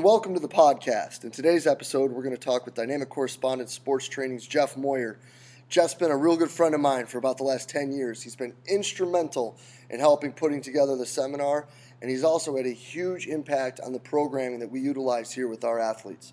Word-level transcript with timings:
And 0.00 0.06
welcome 0.06 0.32
to 0.32 0.40
the 0.40 0.48
podcast. 0.48 1.24
In 1.24 1.30
today's 1.30 1.66
episode, 1.66 2.10
we're 2.10 2.22
going 2.22 2.34
to 2.34 2.40
talk 2.40 2.64
with 2.64 2.74
dynamic 2.74 3.10
correspondence 3.10 3.74
Sports 3.74 4.08
Training's 4.08 4.46
Jeff 4.46 4.74
Moyer. 4.74 5.18
Jeff's 5.68 5.92
been 5.92 6.10
a 6.10 6.16
real 6.16 6.38
good 6.38 6.50
friend 6.50 6.74
of 6.74 6.80
mine 6.80 7.04
for 7.04 7.18
about 7.18 7.36
the 7.36 7.44
last 7.44 7.68
10 7.68 7.92
years. 7.92 8.22
He's 8.22 8.34
been 8.34 8.54
instrumental 8.66 9.58
in 9.90 10.00
helping 10.00 10.32
putting 10.32 10.62
together 10.62 10.96
the 10.96 11.04
seminar, 11.04 11.68
and 12.00 12.10
he's 12.10 12.24
also 12.24 12.56
had 12.56 12.64
a 12.64 12.72
huge 12.72 13.26
impact 13.26 13.78
on 13.80 13.92
the 13.92 13.98
programming 13.98 14.60
that 14.60 14.70
we 14.70 14.80
utilize 14.80 15.32
here 15.32 15.48
with 15.48 15.64
our 15.64 15.78
athletes. 15.78 16.32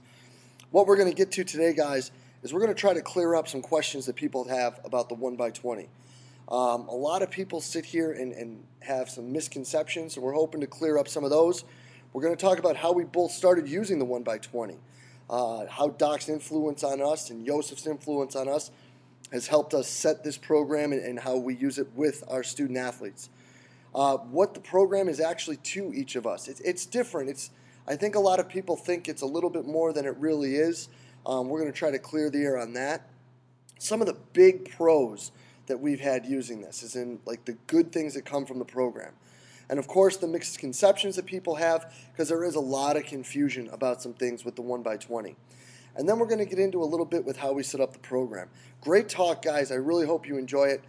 What 0.72 0.88
we're 0.88 0.96
going 0.96 1.10
to 1.10 1.14
get 1.14 1.34
to 1.34 1.44
today, 1.44 1.74
guys, 1.74 2.12
is 2.44 2.54
we're 2.54 2.62
going 2.62 2.74
to 2.74 2.80
try 2.80 2.94
to 2.94 3.02
clear 3.02 3.36
up 3.36 3.50
some 3.50 3.62
questions 3.62 4.06
that 4.06 4.16
people 4.16 4.48
have 4.48 4.80
about 4.86 5.10
the 5.10 5.16
1x20. 5.16 5.90
Um, 6.48 6.88
a 6.88 6.96
lot 6.96 7.22
of 7.22 7.32
people 7.32 7.60
sit 7.60 7.84
here 7.84 8.14
and, 8.14 8.32
and 8.32 8.64
have 8.80 9.10
some 9.10 9.34
misconceptions, 9.34 10.16
and 10.16 10.24
we're 10.24 10.36
hoping 10.36 10.62
to 10.62 10.68
clear 10.68 10.98
up 10.98 11.10
some 11.10 11.26
of 11.26 11.32
those. 11.32 11.66
We're 12.18 12.24
going 12.24 12.36
to 12.36 12.44
talk 12.44 12.58
about 12.58 12.76
how 12.76 12.94
we 12.94 13.04
both 13.04 13.30
started 13.30 13.70
using 13.70 14.00
the 14.00 14.06
1x20, 14.08 14.78
uh, 15.30 15.68
how 15.68 15.90
Doc's 15.90 16.30
influence 16.30 16.84
on 16.84 17.00
us 17.00 17.30
and 17.30 17.46
Joseph's 17.46 17.86
influence 17.86 18.36
on 18.36 18.50
us 18.50 18.72
has 19.32 19.46
helped 19.46 19.76
us 19.76 19.88
set 19.88 20.24
this 20.24 20.36
program 20.36 20.94
and, 20.94 21.06
and 21.06 21.20
how 21.20 21.38
we 21.38 21.54
use 21.54 21.78
it 21.78 21.88
with 21.94 22.24
our 22.28 22.42
student 22.42 22.80
athletes. 22.80 23.30
Uh, 23.94 24.18
what 24.18 24.56
the 24.56 24.60
program 24.60 25.10
is 25.10 25.20
actually 25.20 25.58
to 25.58 25.94
each 25.94 26.16
of 26.16 26.26
us. 26.26 26.48
It's, 26.48 26.60
it's 26.62 26.88
different. 26.88 27.30
It's, 27.30 27.52
I 27.88 27.96
think 27.96 28.16
a 28.16 28.20
lot 28.20 28.40
of 28.40 28.50
people 28.50 28.76
think 28.76 29.08
it's 29.08 29.22
a 29.22 29.28
little 29.28 29.52
bit 29.52 29.68
more 29.68 29.94
than 29.94 30.08
it 30.08 30.18
really 30.18 30.56
is. 30.56 30.90
Um, 31.24 31.50
we're 31.50 31.60
going 31.60 31.72
to 31.72 31.78
try 31.78 31.92
to 31.92 32.00
clear 32.00 32.32
the 32.32 32.40
air 32.40 32.58
on 32.58 32.74
that. 32.74 33.12
Some 33.78 34.02
of 34.02 34.08
the 34.08 34.18
big 34.34 34.72
pros 34.72 35.32
that 35.68 35.80
we've 35.80 36.00
had 36.00 36.26
using 36.26 36.62
this 36.62 36.82
is 36.82 36.96
in 36.96 37.20
like 37.28 37.46
the 37.46 37.54
good 37.68 37.92
things 37.92 38.16
that 38.16 38.26
come 38.26 38.48
from 38.48 38.58
the 38.58 38.66
program. 38.66 39.14
And 39.70 39.80
of 39.80 39.88
course, 39.88 40.18
the 40.18 40.28
misconceptions 40.28 41.16
that 41.18 41.26
people 41.26 41.56
have, 41.56 41.94
because 42.12 42.30
there 42.30 42.44
is 42.44 42.56
a 42.56 42.60
lot 42.60 42.96
of 42.96 43.06
confusion 43.06 43.70
about 43.72 44.02
some 44.02 44.14
things 44.14 44.46
with 44.46 44.56
the 44.56 44.64
1x20. 44.64 45.36
And 45.96 46.08
then 46.08 46.20
we're 46.20 46.28
going 46.28 46.40
to 46.40 46.46
get 46.46 46.60
into 46.60 46.82
a 46.82 46.86
little 46.86 47.06
bit 47.06 47.26
with 47.26 47.38
how 47.38 47.54
we 47.54 47.64
set 47.64 47.82
up 47.82 47.94
the 47.94 48.00
program. 48.00 48.50
Great 48.82 49.10
talk, 49.10 49.42
guys. 49.42 49.72
I 49.72 49.76
really 49.76 50.06
hope 50.06 50.28
you 50.28 50.38
enjoy 50.38 50.66
it. 50.66 50.84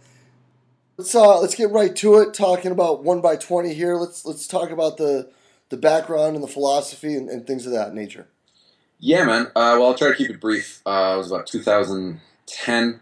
Let's 0.97 1.15
uh, 1.15 1.39
let's 1.39 1.55
get 1.55 1.71
right 1.71 1.95
to 1.95 2.17
it. 2.17 2.33
Talking 2.33 2.71
about 2.71 3.05
one 3.05 3.21
by 3.21 3.37
twenty 3.37 3.73
here. 3.73 3.95
Let's 3.95 4.25
let's 4.25 4.45
talk 4.47 4.69
about 4.69 4.97
the 4.97 5.31
the 5.69 5.77
background 5.77 6.35
and 6.35 6.43
the 6.43 6.47
philosophy 6.47 7.15
and, 7.15 7.29
and 7.29 7.47
things 7.47 7.65
of 7.65 7.71
that 7.71 7.93
nature. 7.93 8.27
Yeah, 8.99 9.23
man. 9.23 9.45
Uh, 9.47 9.79
well, 9.79 9.87
I'll 9.87 9.95
try 9.95 10.09
to 10.09 10.15
keep 10.15 10.29
it 10.29 10.41
brief. 10.41 10.81
Uh, 10.85 11.13
it 11.15 11.17
was 11.17 11.31
about 11.31 11.47
2010. 11.47 12.99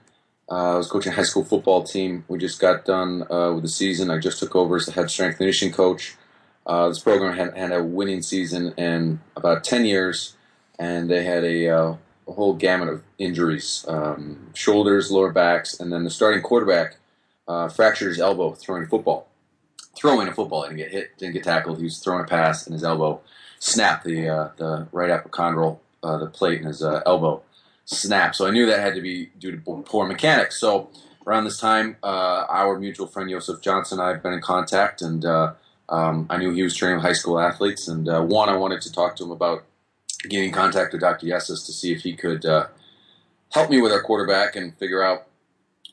Uh, 0.50 0.74
I 0.74 0.78
was 0.78 0.88
coaching 0.88 1.12
a 1.12 1.16
high 1.16 1.24
school 1.24 1.44
football 1.44 1.84
team. 1.84 2.24
We 2.28 2.38
just 2.38 2.60
got 2.60 2.86
done 2.86 3.30
uh, 3.30 3.52
with 3.54 3.64
the 3.64 3.70
season. 3.70 4.10
I 4.10 4.18
just 4.18 4.40
took 4.40 4.56
over 4.56 4.78
as 4.78 4.86
the 4.86 4.94
head 4.94 5.10
strength 5.10 5.38
conditioning 5.38 5.74
coach. 5.74 6.16
Uh, 6.66 6.90
this 6.90 7.00
program 7.00 7.36
had, 7.36 7.58
had, 7.58 7.72
a 7.72 7.84
winning 7.84 8.22
season 8.22 8.74
in 8.78 9.22
about 9.36 9.64
10 9.64 9.86
years, 9.86 10.36
and 10.78 11.10
they 11.10 11.24
had 11.24 11.44
a, 11.44 11.70
uh, 11.70 11.96
a 12.28 12.32
whole 12.32 12.54
gamut 12.54 12.90
of 12.90 13.04
injuries 13.18 13.86
um, 13.88 14.52
shoulders, 14.54 15.12
lower 15.12 15.32
backs, 15.32 15.80
and 15.80 15.92
then 15.92 16.04
the 16.04 16.10
starting 16.10 16.42
quarterback 16.42 16.98
uh, 17.48 17.70
fractured 17.70 18.10
his 18.10 18.20
elbow 18.20 18.52
throwing 18.52 18.84
a 18.84 18.88
football. 18.88 19.28
Throwing 19.96 20.28
a 20.28 20.34
football, 20.34 20.64
didn't 20.64 20.78
get 20.78 20.92
hit, 20.92 21.18
didn't 21.18 21.34
get 21.34 21.44
tackled. 21.44 21.78
He 21.78 21.86
was 21.86 22.00
throwing 22.00 22.24
a 22.24 22.28
pass, 22.28 22.68
and 22.68 22.74
his 22.74 22.84
elbow 22.84 23.22
snapped 23.60 24.04
the, 24.04 24.30
uh, 24.30 24.50
the 24.58 24.88
right 24.92 25.10
epicondyle, 25.10 25.80
the 26.02 26.28
plate 26.28 26.62
in 26.62 26.68
his 26.68 26.84
elbow 26.84 27.42
snap. 27.88 28.36
So 28.36 28.46
I 28.46 28.52
knew 28.52 28.66
that 28.68 28.80
had 28.80 28.96
to 28.96 29.02
be 29.02 29.28
due 29.40 29.52
to 29.52 29.58
poor 29.58 30.06
mechanics. 30.06 30.60
So 30.60 30.90
around 31.26 31.46
this 31.46 31.58
time, 31.58 31.98
uh, 32.04 32.46
our 32.50 32.78
mutual 32.78 33.08
friend 33.08 33.30
Joseph 33.30 33.62
Johnson 33.62 34.00
and 34.00 34.08
I 34.08 34.12
have 34.12 34.22
been 34.22 34.34
in 34.34 34.42
contact, 34.42 35.02
and 35.02 35.26
uh, 35.26 35.54
um, 35.90 36.28
I 36.30 36.38
knew 36.38 36.52
he 36.52 36.64
was 36.64 36.76
training 36.76 37.00
high 37.00 37.14
school 37.14 37.40
athletes. 37.40 37.88
And 37.88 38.08
uh, 38.08 38.22
one, 38.22 38.50
I 38.50 38.58
wanted 38.58 38.82
to 38.82 38.92
talk 38.92 39.16
to 39.16 39.24
him 39.24 39.32
about 39.32 39.64
getting 40.24 40.50
in 40.50 40.54
contact 40.54 40.92
with 40.92 41.02
Dr. 41.02 41.26
Yessis 41.28 41.66
to 41.66 41.74
see 41.74 41.94
if 41.94 42.02
he 42.02 42.14
could 42.14 42.46
uh, 42.46 42.68
help 43.54 43.70
me 43.70 43.82
with 43.82 43.94
our 43.94 44.02
quarterback 44.02 44.56
and 44.56 44.78
figure 44.78 45.02
out 45.02 45.28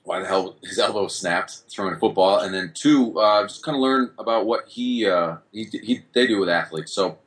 why 0.03 0.19
the 0.19 0.27
hell 0.27 0.57
his 0.63 0.79
elbow 0.79 1.07
snapped 1.07 1.63
throwing 1.71 1.95
a 1.95 1.99
football. 1.99 2.41
And 2.41 2.53
then 2.53 2.73
two, 2.75 3.19
uh, 3.19 3.45
just 3.45 3.63
kind 3.63 3.77
of 3.77 3.81
learn 3.81 4.11
about 4.19 4.47
what 4.47 4.65
he, 4.69 5.07
uh, 5.07 5.37
he, 5.53 5.65
he, 5.65 6.01
they 6.13 6.27
do 6.27 6.41
with 6.41 6.49
athletes. 6.49 6.93
So 6.93 7.19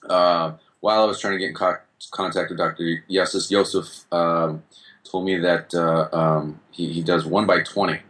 while 0.00 1.02
I 1.02 1.04
was 1.04 1.20
trying 1.20 1.34
to 1.34 1.38
get 1.38 1.48
in 1.48 1.54
contact 1.54 1.87
contacted 2.10 2.56
Dr. 2.56 3.04
Yessis 3.10 3.50
Yosef 3.50 4.12
um, 4.12 4.62
told 5.04 5.24
me 5.24 5.38
that 5.38 5.74
uh, 5.74 6.08
um, 6.12 6.60
he, 6.70 6.92
he 6.92 7.02
does 7.02 7.26
one 7.26 7.46
by 7.46 7.60
twenty 7.62 8.00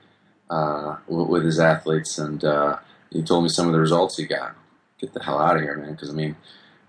uh, 0.51 0.97
with 1.07 1.45
his 1.45 1.59
athletes, 1.59 2.19
and 2.19 2.45
uh, 2.45 2.79
he 3.11 3.23
told 3.23 3.45
me 3.45 3.49
some 3.49 3.67
of 3.67 3.73
the 3.73 3.81
results 3.81 4.17
he 4.17 4.27
got. 4.27 4.55
Get 4.99 5.13
the 5.13 5.23
hell 5.23 5.39
out 5.39 5.57
of 5.57 5.63
here, 5.63 5.77
man! 5.77 5.93
Because 5.93 6.11
I 6.11 6.15
mean, 6.15 6.37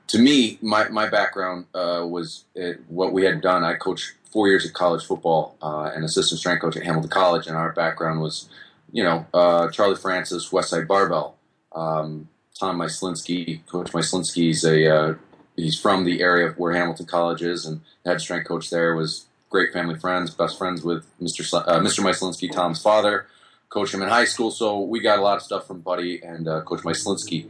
to 0.07 0.19
me, 0.19 0.57
my 0.61 0.89
my 0.89 1.09
background 1.09 1.65
uh, 1.73 2.05
was 2.07 2.45
it, 2.55 2.81
what 2.87 3.13
we 3.13 3.23
had 3.23 3.41
done. 3.41 3.63
I 3.63 3.75
coached 3.75 4.13
four 4.31 4.47
years 4.47 4.65
of 4.65 4.73
college 4.73 5.05
football 5.05 5.55
uh, 5.61 5.91
and 5.95 6.03
assistant 6.03 6.39
strength 6.39 6.61
coach 6.61 6.77
at 6.77 6.83
Hamilton 6.83 7.09
College, 7.09 7.47
and 7.47 7.55
our 7.55 7.73
background 7.73 8.21
was, 8.21 8.49
you 8.91 9.03
know, 9.03 9.25
uh, 9.33 9.69
Charlie 9.69 9.95
Francis, 9.95 10.49
Westside 10.49 10.87
Barbell. 10.87 11.35
Um, 11.71 12.29
Tom 12.59 12.77
Myslinski, 12.77 13.65
Coach 13.67 13.91
Myslinski's 13.93 14.65
a 14.65 15.17
he's 15.59 15.79
from 15.79 16.05
the 16.05 16.21
area 16.21 16.53
where 16.57 16.73
Hamilton 16.73 17.05
College 17.05 17.41
is, 17.41 17.65
and 17.65 17.81
the 18.03 18.11
head 18.11 18.21
strength 18.21 18.47
coach 18.47 18.69
there 18.69 18.95
was 18.95 19.25
great 19.49 19.73
family 19.73 19.95
friends, 19.95 20.33
best 20.33 20.57
friends 20.57 20.83
with 20.83 21.05
Mr. 21.19 21.41
Uh, 21.53 21.79
Mr. 21.79 22.03
Myslinski, 22.03 22.51
Tom's 22.51 22.81
father. 22.81 23.27
Coached 23.69 23.93
him 23.93 24.01
in 24.01 24.09
high 24.09 24.25
school, 24.25 24.49
so 24.49 24.79
we 24.79 24.99
got 24.99 25.19
a 25.19 25.21
lot 25.21 25.37
of 25.37 25.43
stuff 25.43 25.67
from 25.67 25.81
Buddy 25.81 26.23
and 26.23 26.47
uh, 26.47 26.61
Coach 26.61 26.81
Myslinski. 26.81 27.47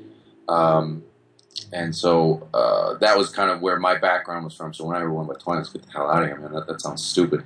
Um, 0.49 1.03
and 1.71 1.95
so 1.95 2.47
uh, 2.53 2.95
that 2.95 3.17
was 3.17 3.29
kind 3.29 3.49
of 3.49 3.61
where 3.61 3.79
my 3.79 3.97
background 3.97 4.43
was 4.43 4.53
from. 4.53 4.73
So 4.73 4.85
when 4.85 4.97
I 4.97 5.05
one 5.05 5.27
by 5.27 5.35
twenty, 5.35 5.59
let's 5.59 5.69
get 5.69 5.83
the 5.83 5.91
hell 5.91 6.09
out 6.09 6.23
of 6.23 6.29
here, 6.29 6.37
man. 6.37 6.53
That, 6.53 6.67
that 6.67 6.81
sounds 6.81 7.05
stupid. 7.05 7.43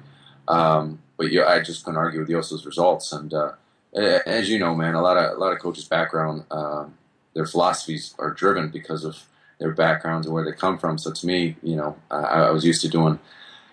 Um, 0.48 1.00
but 1.18 1.28
I 1.28 1.62
just 1.62 1.86
couldn't 1.86 2.00
argue 2.00 2.20
with 2.20 2.30
Yosa's 2.30 2.66
results. 2.66 3.12
And 3.12 3.34
uh, 3.34 3.52
as 3.94 4.50
you 4.50 4.60
know, 4.60 4.76
man, 4.76 4.96
a 4.96 5.02
lot 5.02 5.18
of 5.18 5.38
a 5.38 5.40
lot 5.40 5.54
of 5.54 5.60
coaches' 5.60 5.86
background, 5.86 6.46
um, 6.50 6.96
their 7.34 7.46
philosophies 7.46 8.16
are 8.18 8.32
driven 8.32 8.70
because 8.70 9.04
of 9.04 9.24
their 9.60 9.72
backgrounds 9.72 10.28
and 10.28 10.34
where 10.34 10.44
they 10.44 10.52
come 10.52 10.78
from. 10.78 10.98
So 10.98 11.12
to 11.12 11.26
me, 11.26 11.56
you 11.64 11.76
know, 11.76 11.96
I, 12.12 12.18
I 12.18 12.52
was 12.52 12.66
used 12.66 12.82
to 12.82 12.90
doing 12.90 13.20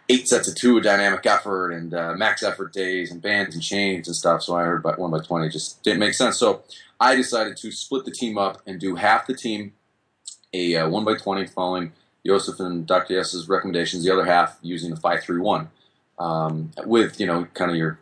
eight 0.09 0.29
sets 0.29 0.49
of 0.49 0.57
two 0.57 0.81
dynamic 0.81 1.25
effort 1.27 1.71
and 1.71 1.95
uh, 1.95 2.15
max 2.15 2.43
effort 2.43 2.73
days 2.73 3.11
and 3.11 3.23
bands 3.23 3.55
and 3.55 3.63
chains 3.63 4.09
and 4.09 4.17
stuff. 4.17 4.43
So 4.43 4.57
I 4.57 4.65
heard 4.65 4.81
about 4.81 4.99
one 4.99 5.11
by 5.11 5.21
twenty 5.21 5.49
just 5.49 5.83
didn't 5.83 6.01
make 6.01 6.15
sense. 6.15 6.37
So 6.37 6.63
I 6.99 7.15
decided 7.15 7.57
to 7.59 7.73
split 7.73 8.05
the 8.05 8.11
team 8.11 8.37
up 8.37 8.61
and 8.67 8.81
do 8.81 8.97
half 8.97 9.27
the 9.27 9.35
team 9.35 9.73
a 10.53 10.77
uh, 10.77 10.89
one 10.89 11.05
by 11.05 11.15
twenty 11.15 11.47
following 11.47 11.93
Joseph 12.27 12.61
and 12.61 12.87
Dr. 12.87 13.15
Yes's 13.15 13.49
recommendations. 13.49 14.05
The 14.05 14.13
other 14.13 14.25
half 14.25 14.59
using 14.63 14.91
the 14.91 14.97
five 14.97 15.23
three 15.23 15.41
one 15.41 15.71
um, 16.19 16.71
with 16.85 17.21
you 17.21 17.27
know 17.27 17.47
kind 17.55 17.71
of 17.71 17.77
your 17.77 17.99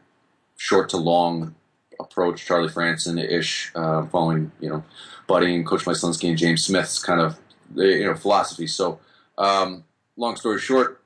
short 0.56 0.88
to 0.90 0.96
long 0.96 1.54
approach, 2.00 2.44
Charlie 2.44 2.68
Francis 2.68 3.16
ish, 3.16 3.72
uh, 3.74 4.06
following 4.06 4.50
you 4.60 4.68
know 4.68 4.84
Buddy 5.26 5.54
and 5.54 5.66
Coach 5.66 5.86
My 5.86 5.92
Myslinski 5.92 6.28
and 6.28 6.38
James 6.38 6.64
Smith's 6.64 6.98
kind 6.98 7.20
of 7.20 7.38
you 7.74 8.04
know 8.04 8.14
philosophy. 8.14 8.66
So, 8.66 9.00
um, 9.36 9.84
long 10.16 10.36
story 10.36 10.58
short, 10.58 11.02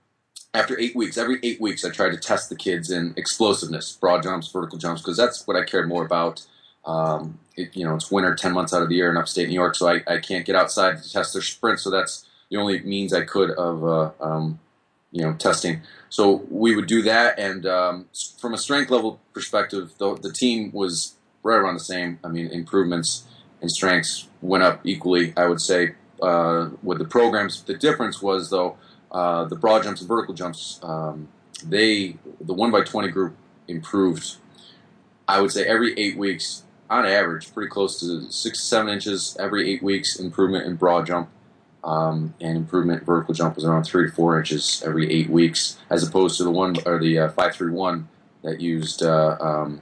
after 0.54 0.78
eight 0.78 0.94
weeks, 0.94 1.16
every 1.16 1.38
eight 1.42 1.60
weeks, 1.60 1.84
I 1.84 1.90
tried 1.90 2.10
to 2.10 2.18
test 2.18 2.48
the 2.48 2.56
kids 2.56 2.90
in 2.90 3.14
explosiveness, 3.16 3.92
broad 3.92 4.22
jumps, 4.22 4.50
vertical 4.50 4.78
jumps, 4.78 5.00
because 5.00 5.16
that's 5.16 5.46
what 5.46 5.56
I 5.56 5.64
cared 5.64 5.88
more 5.88 6.04
about. 6.04 6.44
Um, 6.84 7.38
it, 7.56 7.76
you 7.76 7.84
know, 7.84 7.94
it's 7.94 8.10
winter, 8.10 8.34
ten 8.34 8.52
months 8.52 8.74
out 8.74 8.82
of 8.82 8.88
the 8.88 8.96
year 8.96 9.10
in 9.10 9.16
upstate 9.16 9.48
New 9.48 9.54
York, 9.54 9.74
so 9.74 9.88
I, 9.88 10.02
I 10.06 10.18
can't 10.18 10.44
get 10.44 10.56
outside 10.56 11.02
to 11.02 11.12
test 11.12 11.32
their 11.32 11.42
sprint. 11.42 11.80
So 11.80 11.90
that's 11.90 12.26
the 12.50 12.56
only 12.58 12.80
means 12.80 13.12
I 13.12 13.22
could 13.22 13.50
of 13.50 13.84
uh, 13.84 14.10
um, 14.20 14.58
you 15.10 15.22
know 15.22 15.34
testing. 15.34 15.82
So 16.08 16.44
we 16.50 16.74
would 16.76 16.86
do 16.86 17.02
that, 17.02 17.38
and 17.38 17.64
um, 17.64 18.06
from 18.38 18.52
a 18.52 18.58
strength 18.58 18.90
level 18.90 19.20
perspective, 19.32 19.92
the, 19.98 20.14
the 20.14 20.32
team 20.32 20.70
was 20.72 21.14
right 21.42 21.56
around 21.56 21.74
the 21.74 21.80
same. 21.80 22.18
I 22.22 22.28
mean, 22.28 22.48
improvements 22.48 23.24
in 23.62 23.68
strengths 23.68 24.28
went 24.42 24.64
up 24.64 24.80
equally. 24.84 25.32
I 25.36 25.46
would 25.46 25.60
say 25.60 25.94
uh, 26.22 26.70
with 26.82 26.98
the 26.98 27.04
programs. 27.04 27.62
The 27.62 27.74
difference 27.74 28.22
was 28.22 28.50
though 28.50 28.76
uh, 29.10 29.44
the 29.44 29.56
broad 29.56 29.82
jumps 29.82 30.00
and 30.00 30.08
vertical 30.08 30.34
jumps. 30.34 30.80
Um, 30.82 31.28
they 31.64 32.16
the 32.40 32.54
one 32.54 32.70
by 32.70 32.82
twenty 32.82 33.08
group 33.08 33.36
improved. 33.68 34.36
I 35.28 35.40
would 35.40 35.52
say 35.52 35.64
every 35.64 35.98
eight 35.98 36.16
weeks, 36.16 36.64
on 36.90 37.06
average, 37.06 37.52
pretty 37.54 37.70
close 37.70 38.00
to 38.00 38.30
six 38.30 38.60
to 38.60 38.66
seven 38.66 38.92
inches 38.92 39.36
every 39.38 39.70
eight 39.70 39.82
weeks. 39.82 40.18
Improvement 40.18 40.66
in 40.66 40.76
broad 40.76 41.06
jump. 41.06 41.28
Um, 41.84 42.34
and 42.40 42.56
improvement 42.56 43.04
vertical 43.04 43.34
jump 43.34 43.56
was 43.56 43.64
around 43.64 43.82
three 43.84 44.08
to 44.08 44.14
four 44.14 44.38
inches 44.38 44.84
every 44.86 45.12
eight 45.12 45.28
weeks, 45.28 45.78
as 45.90 46.06
opposed 46.06 46.36
to 46.36 46.44
the 46.44 46.50
one 46.50 46.76
or 46.86 47.00
the 47.00 47.18
uh, 47.18 47.28
five 47.30 47.56
three 47.56 47.72
one 47.72 48.08
that 48.42 48.60
used. 48.60 49.02
Uh, 49.02 49.36
um, 49.40 49.80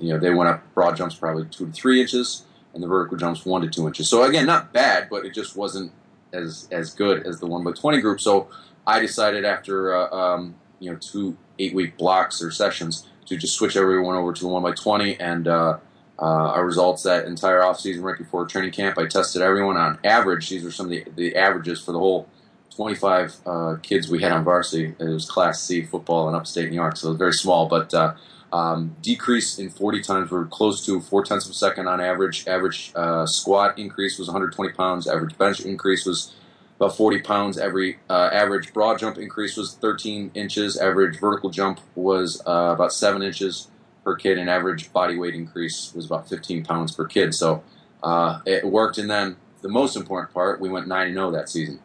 you 0.00 0.12
know, 0.12 0.18
they 0.18 0.32
went 0.32 0.48
up 0.48 0.62
broad 0.74 0.96
jumps 0.96 1.14
probably 1.16 1.44
two 1.46 1.66
to 1.66 1.72
three 1.72 2.00
inches, 2.00 2.44
and 2.74 2.82
the 2.82 2.88
vertical 2.88 3.16
jumps 3.18 3.46
one 3.46 3.62
to 3.62 3.68
two 3.70 3.86
inches. 3.86 4.08
So 4.10 4.24
again, 4.24 4.46
not 4.46 4.72
bad, 4.72 5.08
but 5.10 5.24
it 5.26 5.34
just 5.34 5.56
wasn't 5.56 5.92
as 6.32 6.68
as 6.72 6.94
good 6.94 7.26
as 7.26 7.40
the 7.40 7.46
one 7.46 7.64
by 7.64 7.72
twenty 7.72 8.00
group. 8.00 8.20
So 8.20 8.48
I 8.86 9.00
decided 9.00 9.44
after 9.44 9.94
uh, 9.96 10.10
um, 10.10 10.56
you 10.80 10.90
know 10.92 10.98
two 11.00 11.36
eight 11.58 11.74
week 11.74 11.96
blocks 11.98 12.42
or 12.42 12.50
sessions 12.50 13.08
to 13.26 13.36
just 13.36 13.56
switch 13.56 13.76
everyone 13.76 14.16
over 14.16 14.32
to 14.32 14.42
the 14.42 14.48
one 14.48 14.62
by 14.62 14.72
twenty 14.72 15.18
and 15.20 15.48
uh, 15.48 15.78
Uh, 16.18 16.54
our 16.56 16.64
results 16.64 17.02
that 17.04 17.26
entire 17.26 17.60
offseason 17.62 18.02
right 18.02 18.18
before 18.18 18.46
training 18.46 18.72
camp, 18.72 18.96
I 18.98 19.06
tested 19.06 19.42
everyone 19.42 19.76
on 19.76 19.98
average. 20.04 20.48
These 20.48 20.64
were 20.64 20.70
some 20.70 20.86
of 20.86 20.90
the, 20.90 21.04
the 21.16 21.36
averages 21.36 21.82
for 21.84 21.92
the 21.92 21.98
whole 21.98 22.28
25 22.76 23.36
uh, 23.46 23.76
kids 23.82 24.08
we 24.08 24.22
had 24.22 24.32
on 24.32 24.44
varsity. 24.44 24.94
It 24.98 25.04
was 25.04 25.28
Class 25.28 25.62
C 25.62 25.82
football 25.84 26.28
in 26.28 26.36
upstate 26.36 26.70
New 26.70 26.76
York, 26.76 26.96
so 26.96 27.08
it 27.08 27.10
was 27.12 27.18
very 27.18 27.32
small. 27.34 27.66
But 27.68 27.92
uh, 27.94 28.14
um, 28.54 28.94
decrease 29.02 29.58
in 29.58 29.68
40 29.68 30.00
times, 30.02 30.30
we're 30.30 30.46
close 30.46 30.86
to 30.86 31.00
four 31.00 31.24
tenths 31.24 31.44
of 31.44 31.50
a 31.50 31.54
second 31.54 31.88
on 31.88 32.00
average. 32.00 32.46
Average 32.46 32.92
uh, 32.94 33.26
squat 33.26 33.76
increase 33.76 34.16
was 34.16 34.28
120 34.28 34.72
pounds. 34.74 35.08
Average 35.08 35.36
bench 35.36 35.60
increase 35.62 36.06
was 36.06 36.32
about 36.76 36.96
40 36.96 37.22
pounds. 37.22 37.58
Every 37.58 37.98
uh, 38.08 38.30
average 38.32 38.72
broad 38.72 39.00
jump 39.00 39.18
increase 39.18 39.56
was 39.56 39.74
13 39.74 40.30
inches. 40.34 40.76
Average 40.76 41.18
vertical 41.18 41.50
jump 41.50 41.80
was 41.96 42.40
uh, 42.46 42.70
about 42.72 42.92
seven 42.92 43.22
inches 43.22 43.66
per 44.04 44.14
kid, 44.14 44.38
and 44.38 44.48
average 44.48 44.92
body 44.92 45.18
weight 45.18 45.34
increase 45.34 45.92
was 45.92 46.06
about 46.06 46.28
15 46.28 46.64
pounds 46.64 46.92
per 46.92 47.06
kid. 47.06 47.34
So 47.34 47.64
uh, 48.04 48.38
it 48.46 48.64
worked. 48.64 48.98
And 48.98 49.10
then 49.10 49.34
the 49.62 49.68
most 49.68 49.96
important 49.96 50.32
part, 50.32 50.60
we 50.60 50.68
went 50.68 50.86
9 50.86 51.12
0 51.12 51.32
that 51.32 51.48
season. 51.48 51.80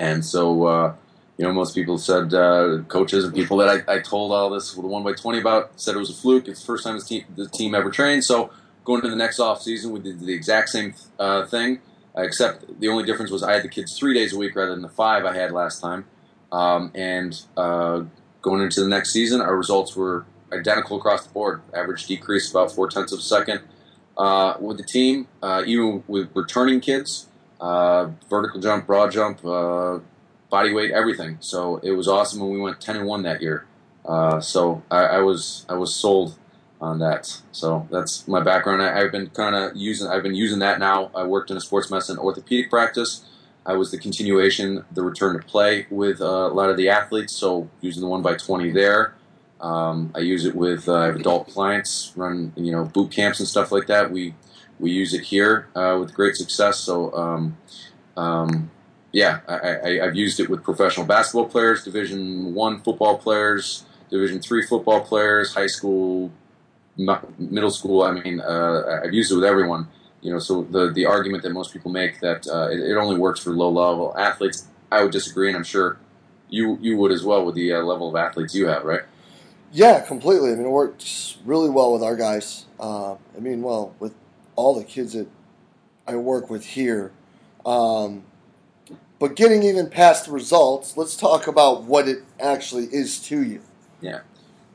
And 0.00 0.24
so, 0.24 0.64
uh, 0.64 0.94
you 1.36 1.44
know, 1.44 1.52
most 1.52 1.74
people 1.74 1.98
said, 1.98 2.32
uh, 2.32 2.78
coaches 2.88 3.24
and 3.24 3.34
people 3.34 3.56
that 3.56 3.84
I, 3.88 3.94
I, 3.94 3.98
told 3.98 4.30
all 4.30 4.50
this, 4.50 4.76
with 4.76 4.84
the 4.84 4.88
1 4.88 5.02
by 5.02 5.14
20 5.14 5.40
about, 5.40 5.80
said 5.80 5.96
it 5.96 5.98
was 5.98 6.10
a 6.10 6.14
fluke. 6.14 6.46
It's 6.46 6.60
the 6.60 6.66
first 6.66 6.84
time 6.84 6.96
the 6.96 7.04
team, 7.04 7.24
the 7.34 7.48
team 7.48 7.74
ever 7.74 7.90
trained. 7.90 8.24
So 8.24 8.50
going 8.84 8.98
into 8.98 9.10
the 9.10 9.16
next 9.16 9.40
off 9.40 9.60
season, 9.62 9.90
we 9.90 10.00
did 10.00 10.20
the 10.20 10.32
exact 10.32 10.68
same 10.68 10.94
uh, 11.18 11.46
thing, 11.46 11.80
except 12.16 12.80
the 12.80 12.88
only 12.88 13.04
difference 13.04 13.32
was 13.32 13.42
I 13.42 13.52
had 13.52 13.64
the 13.64 13.68
kids 13.68 13.98
three 13.98 14.14
days 14.14 14.32
a 14.32 14.38
week 14.38 14.54
rather 14.54 14.70
than 14.70 14.82
the 14.82 14.88
five 14.88 15.24
I 15.24 15.34
had 15.34 15.50
last 15.50 15.80
time. 15.80 16.04
Um, 16.52 16.92
and 16.94 17.40
uh, 17.56 18.04
going 18.40 18.62
into 18.62 18.80
the 18.80 18.88
next 18.88 19.12
season, 19.12 19.40
our 19.40 19.56
results 19.56 19.96
were 19.96 20.24
identical 20.52 20.98
across 20.98 21.26
the 21.26 21.32
board. 21.32 21.62
Average 21.74 22.06
decrease 22.06 22.48
about 22.48 22.70
four 22.70 22.88
tenths 22.88 23.12
of 23.12 23.18
a 23.18 23.22
second. 23.22 23.60
Uh, 24.16 24.54
with 24.60 24.76
the 24.76 24.84
team, 24.84 25.26
uh, 25.42 25.64
even 25.66 26.04
with 26.06 26.30
returning 26.36 26.80
kids, 26.80 27.26
uh, 27.60 28.08
vertical 28.30 28.60
jump, 28.60 28.86
broad 28.86 29.10
jump, 29.10 29.40
body 30.54 30.72
weight, 30.72 30.92
everything. 30.92 31.36
So 31.40 31.78
it 31.78 31.90
was 31.90 32.06
awesome 32.06 32.38
when 32.38 32.50
we 32.50 32.60
went 32.60 32.80
ten 32.80 32.96
and 32.96 33.06
one 33.06 33.22
that 33.24 33.42
year. 33.42 33.66
Uh, 34.04 34.38
so 34.40 34.84
I, 34.88 35.00
I, 35.16 35.20
was 35.20 35.66
I 35.68 35.74
was 35.74 35.92
sold 35.92 36.38
on 36.80 37.00
that. 37.00 37.40
So 37.50 37.88
that's 37.90 38.28
my 38.28 38.40
background. 38.40 38.80
I, 38.80 39.00
have 39.00 39.10
been 39.10 39.30
kind 39.30 39.56
of 39.56 39.74
using 39.74 40.06
I've 40.06 40.22
been 40.22 40.36
using 40.36 40.60
that 40.60 40.78
now. 40.78 41.10
I 41.12 41.24
worked 41.24 41.50
in 41.50 41.56
a 41.56 41.60
sports 41.60 41.90
medicine 41.90 42.18
orthopedic 42.18 42.70
practice. 42.70 43.24
I 43.66 43.72
was 43.74 43.90
the 43.90 43.98
continuation, 43.98 44.84
the 44.92 45.02
return 45.02 45.32
to 45.40 45.44
play 45.44 45.86
with 45.90 46.20
uh, 46.20 46.52
a 46.52 46.54
lot 46.60 46.70
of 46.70 46.76
the 46.76 46.88
athletes. 46.88 47.32
So 47.32 47.68
using 47.80 48.02
the 48.02 48.08
one 48.08 48.22
by 48.22 48.34
twenty 48.36 48.70
there. 48.70 49.14
Um, 49.60 50.12
I 50.14 50.20
use 50.20 50.44
it 50.44 50.54
with 50.54 50.88
uh, 50.88 51.14
adult 51.14 51.48
clients, 51.48 52.12
run 52.14 52.52
you 52.54 52.70
know 52.70 52.84
boot 52.84 53.10
camps 53.10 53.40
and 53.40 53.48
stuff 53.48 53.72
like 53.72 53.88
that. 53.88 54.12
We 54.12 54.34
we 54.78 54.92
use 54.92 55.14
it 55.14 55.22
here 55.22 55.66
uh, 55.74 55.96
with 55.98 56.14
great 56.14 56.36
success. 56.36 56.78
So 56.78 57.12
um, 57.14 57.56
um, 58.16 58.70
yeah, 59.14 59.38
I, 59.46 60.04
have 60.04 60.16
used 60.16 60.40
it 60.40 60.50
with 60.50 60.64
professional 60.64 61.06
basketball 61.06 61.46
players, 61.46 61.84
Division 61.84 62.52
One 62.52 62.80
football 62.80 63.16
players, 63.16 63.84
Division 64.10 64.40
Three 64.40 64.66
football 64.66 65.02
players, 65.02 65.54
high 65.54 65.68
school, 65.68 66.32
middle 66.96 67.70
school. 67.70 68.02
I 68.02 68.10
mean, 68.10 68.40
uh, 68.40 69.02
I've 69.04 69.14
used 69.14 69.30
it 69.30 69.36
with 69.36 69.44
everyone. 69.44 69.86
You 70.20 70.32
know, 70.32 70.40
so 70.40 70.62
the 70.64 70.90
the 70.90 71.06
argument 71.06 71.44
that 71.44 71.50
most 71.50 71.72
people 71.72 71.92
make 71.92 72.18
that 72.22 72.48
uh, 72.48 72.66
it, 72.72 72.80
it, 72.80 72.96
only 72.96 73.16
works 73.16 73.38
for 73.38 73.50
low 73.50 73.70
level 73.70 74.12
athletes, 74.18 74.66
I 74.90 75.04
would 75.04 75.12
disagree, 75.12 75.46
and 75.46 75.56
I'm 75.56 75.62
sure 75.62 75.96
you 76.48 76.76
you 76.82 76.96
would 76.96 77.12
as 77.12 77.22
well 77.22 77.46
with 77.46 77.54
the 77.54 77.72
uh, 77.72 77.82
level 77.82 78.08
of 78.08 78.16
athletes 78.16 78.52
you 78.52 78.66
have, 78.66 78.82
right? 78.82 79.02
Yeah, 79.70 80.00
completely. 80.00 80.50
I 80.50 80.56
mean, 80.56 80.66
it 80.66 80.70
works 80.70 81.38
really 81.44 81.70
well 81.70 81.92
with 81.92 82.02
our 82.02 82.16
guys. 82.16 82.66
Uh, 82.80 83.12
I 83.14 83.38
mean, 83.38 83.62
well, 83.62 83.94
with 84.00 84.12
all 84.56 84.74
the 84.74 84.84
kids 84.84 85.12
that 85.12 85.28
I 86.04 86.16
work 86.16 86.50
with 86.50 86.66
here. 86.66 87.12
Um, 87.64 88.24
but 89.18 89.36
getting 89.36 89.62
even 89.62 89.88
past 89.88 90.26
the 90.26 90.32
results, 90.32 90.96
let's 90.96 91.16
talk 91.16 91.46
about 91.46 91.84
what 91.84 92.08
it 92.08 92.22
actually 92.40 92.86
is 92.86 93.18
to 93.20 93.42
you. 93.42 93.60
Yeah. 94.00 94.20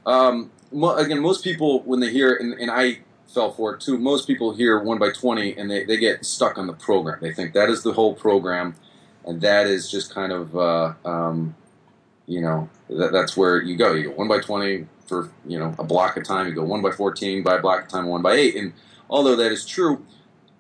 Um, 0.05 0.51
again, 0.71 1.19
most 1.19 1.43
people, 1.43 1.81
when 1.81 1.99
they 1.99 2.11
hear, 2.11 2.35
and, 2.35 2.53
and, 2.53 2.71
I 2.71 2.99
fell 3.27 3.51
for 3.51 3.75
it 3.75 3.81
too, 3.81 3.97
most 3.97 4.27
people 4.27 4.55
hear 4.55 4.79
1 4.81 4.97
by 4.97 5.11
20 5.11 5.57
and 5.57 5.69
they, 5.69 5.83
they 5.83 5.97
get 5.97 6.25
stuck 6.25 6.57
on 6.57 6.67
the 6.67 6.73
program. 6.73 7.19
They 7.21 7.33
think 7.33 7.53
that 7.53 7.69
is 7.69 7.83
the 7.83 7.93
whole 7.93 8.15
program, 8.15 8.75
and 9.25 9.41
that 9.41 9.67
is 9.67 9.91
just 9.91 10.13
kind 10.13 10.31
of, 10.31 10.55
uh, 10.55 10.93
um, 11.05 11.55
you 12.25 12.41
know, 12.41 12.69
that, 12.89 13.11
that's 13.11 13.35
where 13.35 13.61
you 13.61 13.75
go. 13.75 13.93
You 13.93 14.09
go 14.09 14.11
one 14.11 14.27
by 14.27 14.39
twenty 14.39 14.85
for 15.07 15.29
you 15.45 15.59
know 15.59 15.75
a 15.79 15.83
block 15.83 16.15
of 16.15 16.23
time. 16.23 16.47
You 16.47 16.53
go 16.53 16.63
one 16.63 16.81
by 16.81 16.91
fourteen 16.91 17.43
by 17.43 17.55
a 17.55 17.61
block 17.61 17.83
of 17.83 17.89
time, 17.89 18.05
one 18.05 18.21
by 18.21 18.33
eight. 18.33 18.55
And 18.55 18.73
although 19.09 19.35
that 19.35 19.51
is 19.51 19.65
true, 19.65 20.05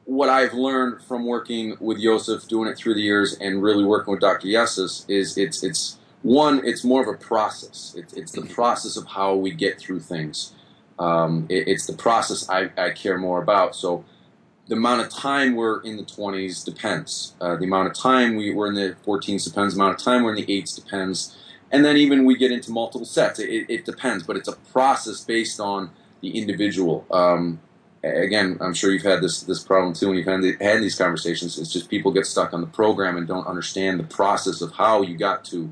what 0.09 0.29
I've 0.29 0.53
learned 0.53 1.03
from 1.03 1.25
working 1.25 1.77
with 1.79 2.01
Joseph, 2.01 2.47
doing 2.47 2.67
it 2.67 2.77
through 2.77 2.95
the 2.95 3.01
years, 3.01 3.37
and 3.39 3.61
really 3.61 3.83
working 3.83 4.11
with 4.11 4.21
Dr. 4.21 4.47
Yessis 4.47 5.05
is 5.07 5.37
it's 5.37 5.63
it's 5.63 5.97
one, 6.21 6.61
it's 6.65 6.83
more 6.83 7.01
of 7.01 7.07
a 7.07 7.17
process. 7.17 7.95
It's, 7.97 8.13
it's 8.13 8.31
the 8.31 8.41
process 8.41 8.97
of 8.97 9.07
how 9.07 9.35
we 9.35 9.51
get 9.51 9.79
through 9.79 10.01
things. 10.01 10.53
Um, 10.97 11.45
it, 11.47 11.67
it's 11.67 11.85
the 11.85 11.93
process 11.93 12.49
I, 12.49 12.71
I, 12.77 12.89
care 12.89 13.17
more 13.17 13.41
about. 13.41 13.73
So 13.73 14.03
the 14.67 14.75
amount 14.75 14.99
of 14.99 15.09
time 15.09 15.55
we're 15.55 15.81
in 15.83 15.95
the 15.95 16.03
20s 16.03 16.65
depends. 16.65 17.35
Uh, 17.39 17.55
the 17.55 17.63
amount 17.63 17.87
of 17.87 17.93
time 17.93 18.35
we, 18.35 18.53
we're 18.53 18.67
in 18.67 18.73
the 18.73 18.97
14s 19.07 19.45
depends. 19.45 19.75
The 19.75 19.81
amount 19.81 19.97
of 19.97 20.03
time 20.03 20.23
we're 20.23 20.35
in 20.35 20.45
the 20.45 20.61
8s 20.61 20.75
depends 20.75 21.37
and 21.71 21.85
then 21.85 21.97
even 21.97 22.25
we 22.25 22.35
get 22.35 22.51
into 22.51 22.71
multiple 22.71 23.05
sets. 23.05 23.39
It, 23.39 23.65
it 23.69 23.85
depends, 23.85 24.23
but 24.23 24.35
it's 24.35 24.47
a 24.47 24.55
process 24.73 25.23
based 25.23 25.59
on 25.59 25.91
the 26.21 26.37
individual. 26.37 27.05
Um, 27.11 27.59
again, 28.03 28.57
I'm 28.61 28.73
sure 28.73 28.91
you've 28.91 29.03
had 29.03 29.21
this 29.21 29.41
this 29.43 29.63
problem 29.63 29.93
too 29.93 30.07
when 30.07 30.17
you've 30.17 30.27
had, 30.27 30.41
the, 30.41 30.55
had 30.61 30.81
these 30.81 30.95
conversations. 30.95 31.57
It's 31.57 31.71
just 31.71 31.89
people 31.89 32.11
get 32.11 32.25
stuck 32.25 32.53
on 32.53 32.61
the 32.61 32.67
program 32.67 33.17
and 33.17 33.27
don't 33.27 33.47
understand 33.47 33.99
the 33.99 34.03
process 34.03 34.61
of 34.61 34.73
how 34.73 35.01
you 35.01 35.17
got 35.17 35.43
to 35.45 35.71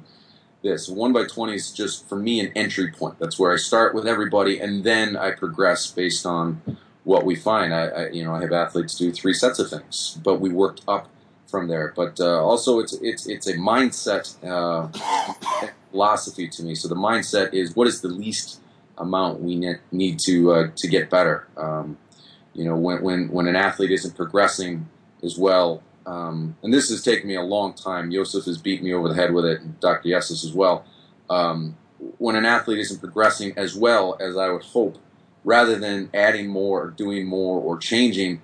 this. 0.63 0.89
One 0.89 1.13
by 1.13 1.25
twenty 1.25 1.55
is 1.55 1.71
just 1.71 2.07
for 2.09 2.17
me 2.17 2.39
an 2.39 2.51
entry 2.55 2.91
point. 2.91 3.19
That's 3.19 3.39
where 3.39 3.53
I 3.53 3.57
start 3.57 3.95
with 3.95 4.07
everybody, 4.07 4.59
and 4.59 4.83
then 4.83 5.15
I 5.15 5.31
progress 5.31 5.89
based 5.91 6.25
on 6.25 6.61
what 7.03 7.23
we 7.25 7.35
find. 7.35 7.73
I, 7.73 7.87
I 7.87 8.09
you 8.09 8.23
know 8.23 8.33
I 8.33 8.41
have 8.41 8.51
athletes 8.51 8.95
do 8.95 9.11
three 9.11 9.33
sets 9.33 9.59
of 9.59 9.69
things, 9.69 10.19
but 10.23 10.41
we 10.41 10.49
worked 10.49 10.81
up 10.87 11.07
from 11.47 11.67
there. 11.67 11.93
But 11.95 12.19
uh, 12.19 12.43
also, 12.43 12.79
it's 12.79 12.93
it's 13.01 13.27
it's 13.27 13.47
a 13.47 13.53
mindset 13.53 14.35
uh, 14.43 14.89
philosophy 15.91 16.47
to 16.49 16.63
me. 16.63 16.75
So 16.75 16.87
the 16.87 16.95
mindset 16.95 17.53
is 17.53 17.75
what 17.75 17.87
is 17.87 18.01
the 18.01 18.09
least 18.09 18.59
amount 18.97 19.39
we 19.39 19.55
ne- 19.55 19.79
need 19.91 20.19
to 20.25 20.51
uh, 20.51 20.67
to 20.75 20.87
get 20.87 21.09
better. 21.09 21.47
Um, 21.55 21.97
you 22.57 22.65
know, 22.65 22.75
when 22.75 23.01
when 23.01 23.29
when 23.29 23.47
an 23.47 23.55
athlete 23.55 23.91
isn't 23.91 24.15
progressing 24.15 24.89
as 25.23 25.37
well, 25.37 25.83
um, 26.07 26.57
and 26.63 26.73
this 26.73 26.89
has 26.89 27.03
taken 27.03 27.27
me 27.27 27.35
a 27.35 27.41
long 27.41 27.73
time. 27.73 28.11
Joseph 28.11 28.45
has 28.45 28.57
beat 28.57 28.81
me 28.81 28.93
over 28.93 29.07
the 29.07 29.15
head 29.15 29.31
with 29.31 29.45
it, 29.45 29.61
and 29.61 29.79
Dr. 29.79 30.09
Yessis 30.09 30.43
as 30.43 30.53
well. 30.53 30.83
Um, 31.29 31.77
when 32.17 32.35
an 32.35 32.45
athlete 32.45 32.79
isn't 32.79 32.99
progressing 32.99 33.53
as 33.57 33.75
well 33.75 34.17
as 34.19 34.35
I 34.37 34.49
would 34.49 34.63
hope, 34.63 34.97
rather 35.43 35.77
than 35.77 36.09
adding 36.13 36.47
more 36.47 36.83
or 36.83 36.89
doing 36.89 37.27
more 37.27 37.61
or 37.61 37.77
changing, 37.77 38.41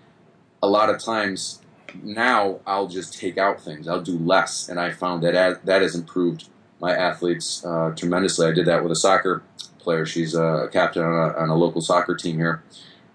a 0.62 0.68
lot 0.68 0.90
of 0.90 1.00
times 1.00 1.62
now 2.04 2.60
I'll 2.68 2.88
just 2.88 3.18
take 3.20 3.38
out 3.38 3.62
things. 3.62 3.88
I'll 3.88 4.02
do 4.02 4.18
less, 4.20 4.70
and 4.70 4.80
I 4.80 4.92
found 4.92 5.24
that 5.24 5.66
that 5.66 5.82
has 5.82 5.96
improved 5.96 6.50
my 6.80 6.96
athletes 6.96 7.66
uh, 7.66 7.94
tremendously. 7.96 8.46
I 8.46 8.52
did 8.52 8.68
that 8.68 8.84
with 8.84 8.92
a 8.92 8.96
soccer 8.96 9.42
player. 9.80 10.06
She's 10.06 10.36
a 10.36 10.70
captain 10.72 11.04
on 11.04 11.14
a, 11.14 11.38
on 11.38 11.50
a 11.50 11.56
local 11.56 11.82
soccer 11.82 12.16
team 12.16 12.38
here. 12.38 12.62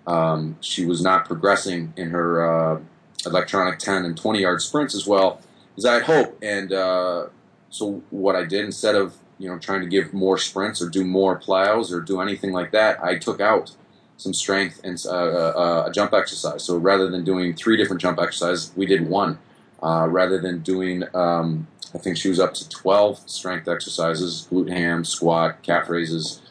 Um, 0.09 0.57
she 0.61 0.87
was 0.87 1.03
not 1.03 1.27
progressing 1.27 1.93
in 1.97 2.11
her 2.11 2.41
uh, 2.41 2.81
electronic 3.27 3.79
10 3.79 4.07
and 4.07 4.17
20 4.17 4.41
yard 4.41 4.63
sprints 4.63 4.95
as 4.95 5.07
well 5.07 5.41
as 5.77 5.85
I'd 5.85 6.03
hope. 6.03 6.39
And 6.43 6.73
uh, 6.73 7.27
so 7.69 8.03
what 8.09 8.35
I 8.35 8.45
did 8.45 8.65
instead 8.65 8.95
of 8.95 9.17
you 9.39 9.49
know 9.49 9.59
trying 9.59 9.83
to 9.83 9.87
give 9.87 10.15
more 10.15 10.39
sprints 10.39 10.81
or 10.81 10.89
do 10.89 11.05
more 11.05 11.37
plows 11.37 11.93
or 11.93 12.01
do 12.01 12.23
anything 12.23 12.53
like 12.53 12.73
that, 12.73 13.05
I 13.05 13.19
took 13.19 13.41
out 13.41 13.77
some 14.17 14.33
strength 14.33 14.81
and 14.83 15.01
uh, 15.07 15.11
uh, 15.11 15.85
a 15.89 15.93
jump 15.93 16.15
exercise. 16.15 16.65
So 16.65 16.79
rather 16.79 17.11
than 17.11 17.23
doing 17.23 17.55
three 17.55 17.77
different 17.77 18.01
jump 18.01 18.19
exercises, 18.19 18.73
we 18.77 18.87
did 18.87 19.09
one. 19.09 19.39
Uh, 19.81 20.09
rather 20.11 20.41
than 20.41 20.59
doing, 20.61 21.05
um, 21.15 21.69
I 21.95 21.99
think 21.99 22.17
she 22.17 22.29
was 22.29 22.41
up 22.41 22.53
to 22.55 22.69
12 22.69 23.31
strength 23.31 23.69
exercises, 23.69 24.49
glute 24.51 24.71
ham, 24.71 25.05
squat, 25.05 25.63
calf 25.63 25.89
raises, 25.89 26.43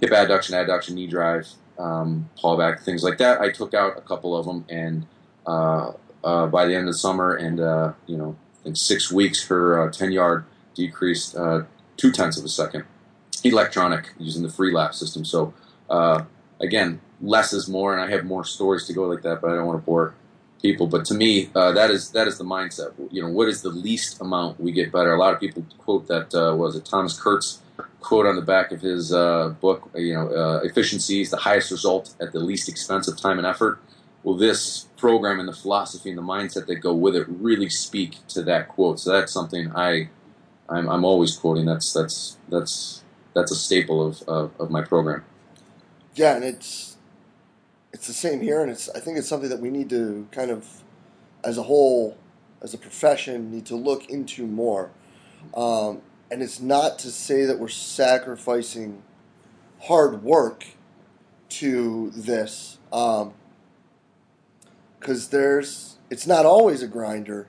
hip 0.00 0.10
adduction, 0.10 0.50
adduction, 0.50 0.94
knee 0.94 1.06
drive, 1.06 1.46
um, 1.82 2.30
pull 2.40 2.56
back, 2.56 2.82
things 2.82 3.02
like 3.02 3.18
that. 3.18 3.40
I 3.40 3.50
took 3.50 3.74
out 3.74 3.98
a 3.98 4.00
couple 4.00 4.36
of 4.36 4.46
them, 4.46 4.64
and 4.68 5.06
uh, 5.46 5.92
uh, 6.22 6.46
by 6.46 6.66
the 6.66 6.74
end 6.74 6.88
of 6.88 6.94
the 6.94 6.98
summer, 6.98 7.34
and 7.34 7.60
uh, 7.60 7.92
you 8.06 8.16
know, 8.16 8.36
in 8.64 8.76
six 8.76 9.10
weeks, 9.10 9.46
her 9.48 9.90
10 9.90 10.12
yard 10.12 10.44
decreased 10.74 11.36
two 11.96 12.12
tenths 12.12 12.38
of 12.38 12.44
a 12.44 12.48
second. 12.48 12.84
Electronic 13.44 14.12
using 14.18 14.42
the 14.42 14.48
Freelap 14.48 14.94
system. 14.94 15.24
So 15.24 15.52
again, 16.60 17.00
less 17.20 17.52
is 17.52 17.68
more, 17.68 17.92
and 17.92 18.02
I 18.02 18.14
have 18.14 18.24
more 18.24 18.44
stories 18.44 18.86
to 18.86 18.92
go 18.92 19.04
like 19.04 19.22
that, 19.22 19.40
but 19.40 19.50
I 19.50 19.56
don't 19.56 19.66
want 19.66 19.80
to 19.80 19.84
bore 19.84 20.14
people. 20.60 20.86
But 20.86 21.04
to 21.06 21.14
me, 21.14 21.50
uh, 21.54 21.72
that 21.72 21.90
is 21.90 22.10
that 22.12 22.28
is 22.28 22.38
the 22.38 22.44
mindset. 22.44 22.92
You 23.10 23.22
know, 23.22 23.28
what 23.28 23.48
is 23.48 23.62
the 23.62 23.70
least 23.70 24.20
amount 24.20 24.60
we 24.60 24.72
get 24.72 24.92
better? 24.92 25.12
A 25.12 25.18
lot 25.18 25.34
of 25.34 25.40
people 25.40 25.64
quote 25.78 26.08
that 26.08 26.34
uh, 26.34 26.54
was 26.56 26.76
it 26.76 26.84
Thomas 26.84 27.18
Kurz 27.20 27.61
quote 28.00 28.26
on 28.26 28.36
the 28.36 28.42
back 28.42 28.72
of 28.72 28.80
his 28.80 29.12
uh, 29.12 29.50
book. 29.60 29.90
You 29.94 30.14
know, 30.14 30.28
uh, 30.28 30.60
efficiency 30.62 31.20
is 31.20 31.30
the 31.30 31.38
highest 31.38 31.70
result 31.70 32.14
at 32.20 32.32
the 32.32 32.40
least 32.40 32.68
expense 32.68 33.08
of 33.08 33.16
time 33.20 33.38
and 33.38 33.46
effort. 33.46 33.78
will 34.22 34.36
this 34.36 34.88
program 34.96 35.40
and 35.40 35.48
the 35.48 35.52
philosophy 35.52 36.10
and 36.10 36.18
the 36.18 36.22
mindset 36.22 36.66
that 36.66 36.76
go 36.76 36.94
with 36.94 37.16
it 37.16 37.26
really 37.28 37.68
speak 37.68 38.16
to 38.28 38.42
that 38.42 38.68
quote? 38.68 39.00
So 39.00 39.12
that's 39.12 39.32
something 39.32 39.72
I, 39.74 40.10
I'm, 40.68 40.88
I'm 40.88 41.04
always 41.04 41.36
quoting. 41.36 41.66
That's 41.66 41.92
that's 41.92 42.38
that's 42.48 43.02
that's 43.34 43.50
a 43.50 43.56
staple 43.56 44.06
of, 44.06 44.22
of, 44.22 44.52
of 44.60 44.70
my 44.70 44.82
program. 44.82 45.24
Yeah, 46.14 46.36
and 46.36 46.44
it's 46.44 46.96
it's 47.92 48.06
the 48.06 48.12
same 48.12 48.40
here, 48.40 48.62
and 48.62 48.70
it's 48.70 48.88
I 48.90 49.00
think 49.00 49.18
it's 49.18 49.28
something 49.28 49.50
that 49.50 49.60
we 49.60 49.70
need 49.70 49.90
to 49.90 50.28
kind 50.30 50.50
of, 50.50 50.82
as 51.44 51.58
a 51.58 51.64
whole, 51.64 52.16
as 52.60 52.74
a 52.74 52.78
profession, 52.78 53.50
need 53.50 53.66
to 53.66 53.76
look 53.76 54.08
into 54.08 54.46
more. 54.46 54.90
Um, 55.54 56.02
and 56.32 56.42
it's 56.42 56.60
not 56.60 56.98
to 57.00 57.10
say 57.10 57.44
that 57.44 57.58
we're 57.58 57.68
sacrificing 57.68 59.02
hard 59.82 60.22
work 60.22 60.64
to 61.50 62.10
this, 62.16 62.78
because 62.88 63.20
um, 63.20 63.34
there's 65.30 65.98
it's 66.08 66.26
not 66.26 66.46
always 66.46 66.82
a 66.82 66.86
grinder, 66.86 67.48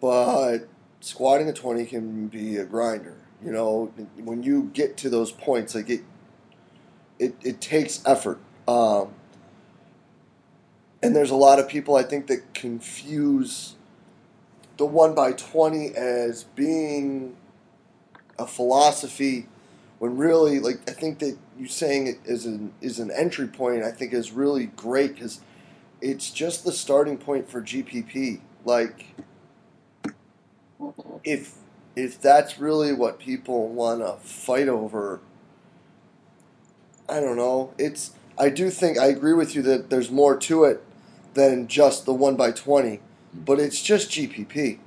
but 0.00 0.60
squatting 1.00 1.46
a 1.50 1.52
twenty 1.52 1.84
can 1.84 2.28
be 2.28 2.56
a 2.56 2.64
grinder. 2.64 3.18
You 3.44 3.52
know, 3.52 3.92
when 4.16 4.42
you 4.42 4.70
get 4.72 4.96
to 4.98 5.10
those 5.10 5.30
points, 5.30 5.74
like 5.74 5.90
it, 5.90 6.00
it, 7.18 7.34
it 7.42 7.60
takes 7.60 8.02
effort. 8.06 8.38
Um, 8.66 9.12
and 11.02 11.14
there's 11.14 11.30
a 11.30 11.36
lot 11.36 11.58
of 11.58 11.68
people 11.68 11.96
I 11.96 12.02
think 12.02 12.28
that 12.28 12.54
confuse 12.54 13.74
the 14.78 14.86
one 14.86 15.14
by 15.14 15.32
twenty 15.32 15.94
as 15.94 16.44
being 16.44 17.36
a 18.40 18.46
philosophy 18.46 19.46
when 19.98 20.16
really 20.16 20.58
like 20.58 20.88
I 20.88 20.94
think 20.94 21.18
that 21.20 21.36
you 21.58 21.68
saying 21.68 22.06
it 22.06 22.18
is 22.24 22.46
an 22.46 22.72
is 22.80 22.98
an 22.98 23.10
entry 23.10 23.46
point 23.46 23.84
I 23.84 23.92
think 23.92 24.12
is 24.12 24.32
really 24.32 24.66
great 24.66 25.14
because 25.14 25.40
it's 26.00 26.30
just 26.30 26.64
the 26.64 26.72
starting 26.72 27.18
point 27.18 27.48
for 27.48 27.60
GPP. 27.60 28.40
Like 28.64 29.14
if 31.22 31.54
if 31.94 32.20
that's 32.20 32.58
really 32.58 32.94
what 32.94 33.18
people 33.18 33.68
want 33.68 34.00
to 34.00 34.16
fight 34.26 34.68
over, 34.68 35.20
I 37.08 37.20
don't 37.20 37.36
know. 37.36 37.74
It's 37.76 38.12
I 38.38 38.48
do 38.48 38.70
think 38.70 38.98
I 38.98 39.06
agree 39.06 39.34
with 39.34 39.54
you 39.54 39.60
that 39.62 39.90
there's 39.90 40.10
more 40.10 40.36
to 40.38 40.64
it 40.64 40.82
than 41.34 41.68
just 41.68 42.06
the 42.06 42.14
one 42.14 42.36
by 42.36 42.52
twenty, 42.52 43.00
but 43.34 43.60
it's 43.60 43.82
just 43.82 44.10
GPP. 44.10 44.78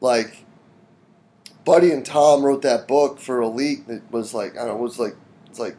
Like 0.00 0.41
Buddy 1.64 1.92
and 1.92 2.04
Tom 2.04 2.44
wrote 2.44 2.62
that 2.62 2.88
book 2.88 3.20
for 3.20 3.40
Elite 3.40 3.86
that 3.86 4.10
was 4.10 4.34
like 4.34 4.52
I 4.52 4.66
don't 4.66 4.68
know, 4.68 4.76
it 4.76 4.80
was 4.80 4.98
like 4.98 5.16
it's 5.46 5.58
like 5.58 5.76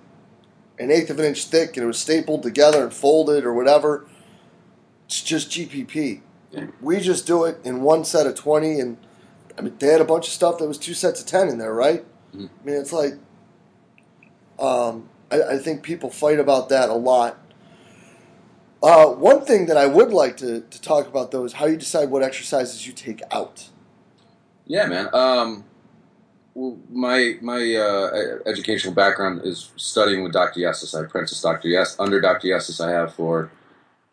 an 0.80 0.92
eighth 0.92 1.10
of 1.10 1.20
an 1.20 1.26
inch 1.26 1.46
thick 1.46 1.76
and 1.76 1.84
it 1.84 1.88
was 1.88 2.00
stapled 2.00 2.44
together 2.44 2.84
and 2.84 2.94
folded 2.94 3.46
or 3.46 3.54
whatever. 3.54 4.06
It's 5.06 5.22
just 5.22 5.52
GPP. 5.52 6.22
Yeah. 6.52 6.68
We 6.82 7.00
just 7.00 7.28
do 7.28 7.46
it 7.46 7.60
in 7.64 7.82
one 7.82 8.06
set 8.06 8.28
of 8.28 8.36
twenty 8.36 8.80
and 8.80 8.98
I 9.58 9.62
mean 9.62 9.76
they 9.80 9.88
had 9.88 10.02
a 10.02 10.06
bunch 10.06 10.28
of 10.28 10.34
stuff 10.34 10.58
that 10.60 10.68
was 10.68 10.78
two 10.78 10.94
sets 10.94 11.22
of 11.22 11.28
ten 11.28 11.50
in 11.50 11.58
there, 11.58 11.74
right? 11.74 12.06
Mm-hmm. 12.34 12.46
I 12.46 12.66
mean 12.66 12.76
it's 12.76 12.94
like 12.94 13.14
um, 14.60 15.10
I, 15.32 15.42
I, 15.42 15.58
think 15.58 15.82
people 15.82 16.10
fight 16.12 16.40
about 16.40 16.70
that 16.70 16.90
a 16.90 16.94
lot. 16.94 17.38
Uh, 18.84 19.08
one 19.08 19.44
thing 19.44 19.66
that 19.66 19.78
I 19.78 19.88
would 19.88 20.12
like 20.12 20.38
to, 20.38 20.62
to 20.62 20.82
talk 20.82 21.08
about 21.08 21.32
though 21.32 21.44
is 21.44 21.54
how 21.54 21.66
you 21.66 21.76
decide 21.76 22.10
what 22.10 22.22
exercises 22.22 22.86
you 22.86 22.94
take 22.94 23.22
out. 23.32 23.70
Yeah, 24.66 24.86
man. 24.86 25.10
Um, 25.14 25.66
well, 26.56 26.78
my 26.90 27.38
my 27.42 27.76
uh, 27.76 28.40
educational 28.46 28.94
background 28.94 29.42
is 29.44 29.72
studying 29.76 30.24
with 30.24 30.34
Dr. 30.34 30.60
Yessis. 30.60 30.98
I 30.98 31.06
apprenticed 31.06 31.42
Dr. 31.42 31.68
Yes 31.68 31.96
under 32.00 32.22
Dr. 32.22 32.48
Yessis. 32.48 32.84
I 32.84 32.92
have 32.92 33.14
for 33.14 33.52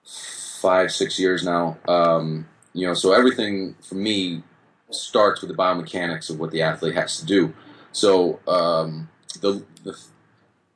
five 0.05 0.91
six 0.91 1.19
years 1.19 1.45
now. 1.45 1.79
Um, 1.87 2.49
you 2.73 2.87
know, 2.87 2.95
so 2.95 3.13
everything 3.13 3.75
for 3.83 3.97
me 3.97 4.43
starts 4.91 5.41
with 5.41 5.51
the 5.51 5.57
biomechanics 5.57 6.31
of 6.31 6.39
what 6.39 6.51
the 6.51 6.63
athlete 6.63 6.95
has 6.95 7.19
to 7.21 7.27
do. 7.27 7.53
So 7.93 8.41
um, 8.47 9.09
the, 9.41 9.65
the 9.85 9.99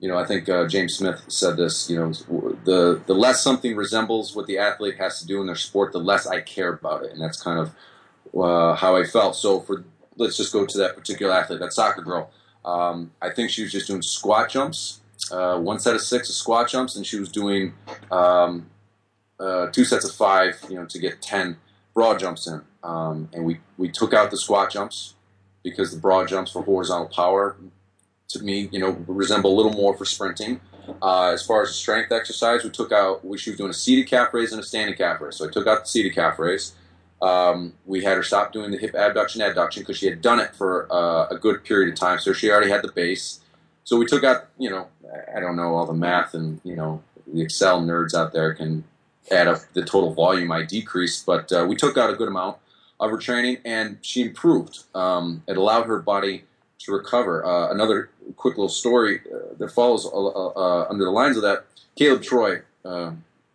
you 0.01 0.09
know, 0.09 0.19
I 0.19 0.27
think 0.27 0.49
uh, 0.49 0.67
James 0.67 0.95
Smith 0.95 1.23
said 1.29 1.57
this. 1.57 1.89
You 1.89 1.97
know, 1.97 2.13
the 2.65 3.01
the 3.07 3.15
less 3.15 3.43
something 3.43 3.75
resembles 3.75 4.37
what 4.37 4.47
the 4.47 4.59
athlete 4.59 4.99
has 4.99 5.21
to 5.21 5.27
do 5.27 5.41
in 5.41 5.47
their 5.47 5.57
sport, 5.57 5.93
the 5.93 5.99
less 5.99 6.27
I 6.27 6.41
care 6.41 6.75
about 6.75 7.05
it, 7.05 7.13
and 7.13 7.21
that's 7.23 7.41
kind 7.41 7.59
of 7.59 7.75
uh, 8.39 8.75
how 8.75 8.97
I 8.97 9.05
felt. 9.05 9.37
So 9.37 9.61
for 9.61 9.85
let's 10.17 10.37
just 10.37 10.53
go 10.53 10.67
to 10.67 10.79
that 10.79 10.95
particular 10.97 11.33
athlete, 11.33 11.61
that 11.61 11.73
soccer 11.73 12.03
girl. 12.03 12.31
Um, 12.65 13.13
I 13.21 13.31
think 13.31 13.51
she 13.51 13.63
was 13.63 13.73
just 13.73 13.87
doing 13.87 14.03
squat 14.03 14.49
jumps, 14.49 15.01
uh, 15.31 15.59
one 15.59 15.79
set 15.79 15.95
of 15.95 16.01
six 16.01 16.29
of 16.29 16.35
squat 16.35 16.69
jumps, 16.69 16.97
and 16.97 17.07
she 17.07 17.19
was 17.19 17.31
doing 17.31 17.75
um, 18.11 18.71
uh, 19.39 19.67
two 19.71 19.85
sets 19.85 20.05
of 20.05 20.15
five, 20.15 20.59
you 20.69 20.77
know, 20.77 20.87
to 20.87 20.99
get 20.99 21.21
ten 21.21 21.57
broad 21.93 22.19
jumps 22.19 22.47
in. 22.47 22.63
Um, 22.83 23.29
and 23.33 23.45
we 23.45 23.61
we 23.79 23.89
took 23.89 24.15
out 24.15 24.31
the 24.31 24.37
squat 24.37 24.71
jumps 24.71 25.15
because 25.63 25.93
the 25.93 26.01
broad 26.01 26.29
jumps 26.29 26.53
for 26.53 26.63
horizontal 26.63 27.09
power, 27.09 27.57
to 28.29 28.43
me, 28.43 28.69
you 28.73 28.79
know, 28.79 28.91
resemble 29.07 29.53
a 29.53 29.57
little 29.57 29.73
more 29.73 29.97
for 29.97 30.05
sprinting. 30.05 30.61
Uh, 31.01 31.31
as 31.33 31.45
far 31.45 31.63
as 31.63 31.69
the 31.69 31.75
strength 31.75 32.13
exercise, 32.13 32.63
we 32.63 32.71
took 32.71 32.93
out. 32.93 33.25
We 33.25 33.39
she 33.39 33.51
was 33.51 33.59
doing 33.59 33.71
a 33.71 33.75
seated 33.75 34.09
calf 34.09 34.35
raise 34.35 34.53
and 34.53 34.61
a 34.61 34.65
standing 34.65 34.97
calf 34.97 35.21
raise. 35.21 35.37
So 35.37 35.47
I 35.47 35.51
took 35.51 35.67
out 35.67 35.83
the 35.83 35.89
seated 35.89 36.15
calf 36.15 36.39
raise. 36.39 36.75
Um, 37.25 37.73
we 37.87 38.05
had 38.05 38.19
her 38.19 38.23
stop 38.23 38.53
doing 38.53 38.71
the 38.71 38.77
hip 38.77 38.95
abduction 38.95 39.41
adduction 39.41 39.79
because 39.79 39.97
she 39.97 40.05
had 40.05 40.21
done 40.21 40.41
it 40.41 40.55
for 40.55 40.87
uh, 40.93 41.27
a 41.31 41.39
good 41.39 41.65
period 41.65 41.91
of 41.91 41.99
time, 41.99 42.19
so 42.19 42.35
she 42.35 42.51
already 42.51 42.71
had 42.71 42.83
the 42.83 42.93
base. 42.93 43.41
So 43.85 43.97
we 43.97 44.05
took 44.05 44.25
out, 44.25 44.49
you 44.59 44.69
know, 44.69 44.89
I 45.35 45.41
don't 45.41 45.57
know 45.57 45.75
all 45.75 45.87
the 45.87 45.95
math, 45.95 46.35
and 46.35 46.61
you 46.65 46.77
know, 46.77 47.03
the 47.27 47.41
Excel 47.41 47.81
nerds 47.81 48.13
out 48.13 48.35
there 48.35 48.53
can 48.53 48.85
add 49.31 49.49
up 49.49 49.61
the 49.73 49.83
total 49.83 50.13
volume 50.13 50.53
I 50.53 50.65
decreased, 50.65 51.25
but 51.25 51.51
uh, 51.51 51.65
we 51.67 51.77
took 51.77 51.97
out 51.97 52.11
a 52.11 52.15
good 52.15 52.29
amount 52.29 52.59
of 53.01 53.11
her 53.11 53.17
training, 53.17 53.57
and 53.65 53.97
she 54.03 54.21
improved. 54.21 54.81
Um, 54.95 55.43
it 55.49 55.57
allowed 55.57 55.87
her 55.87 56.01
body 56.01 56.45
to 56.81 56.93
recover. 56.93 57.43
Uh, 57.43 57.73
another 57.73 58.11
quick 58.37 58.59
little 58.59 58.69
story 58.69 59.23
uh, 59.35 59.55
that 59.57 59.71
follows 59.71 60.05
uh, 60.05 60.11
uh, 60.11 60.87
under 60.91 61.05
the 61.05 61.11
lines 61.11 61.39
of 61.39 61.43
that: 61.43 61.65
Caleb 61.97 62.23
Troy 62.23 62.61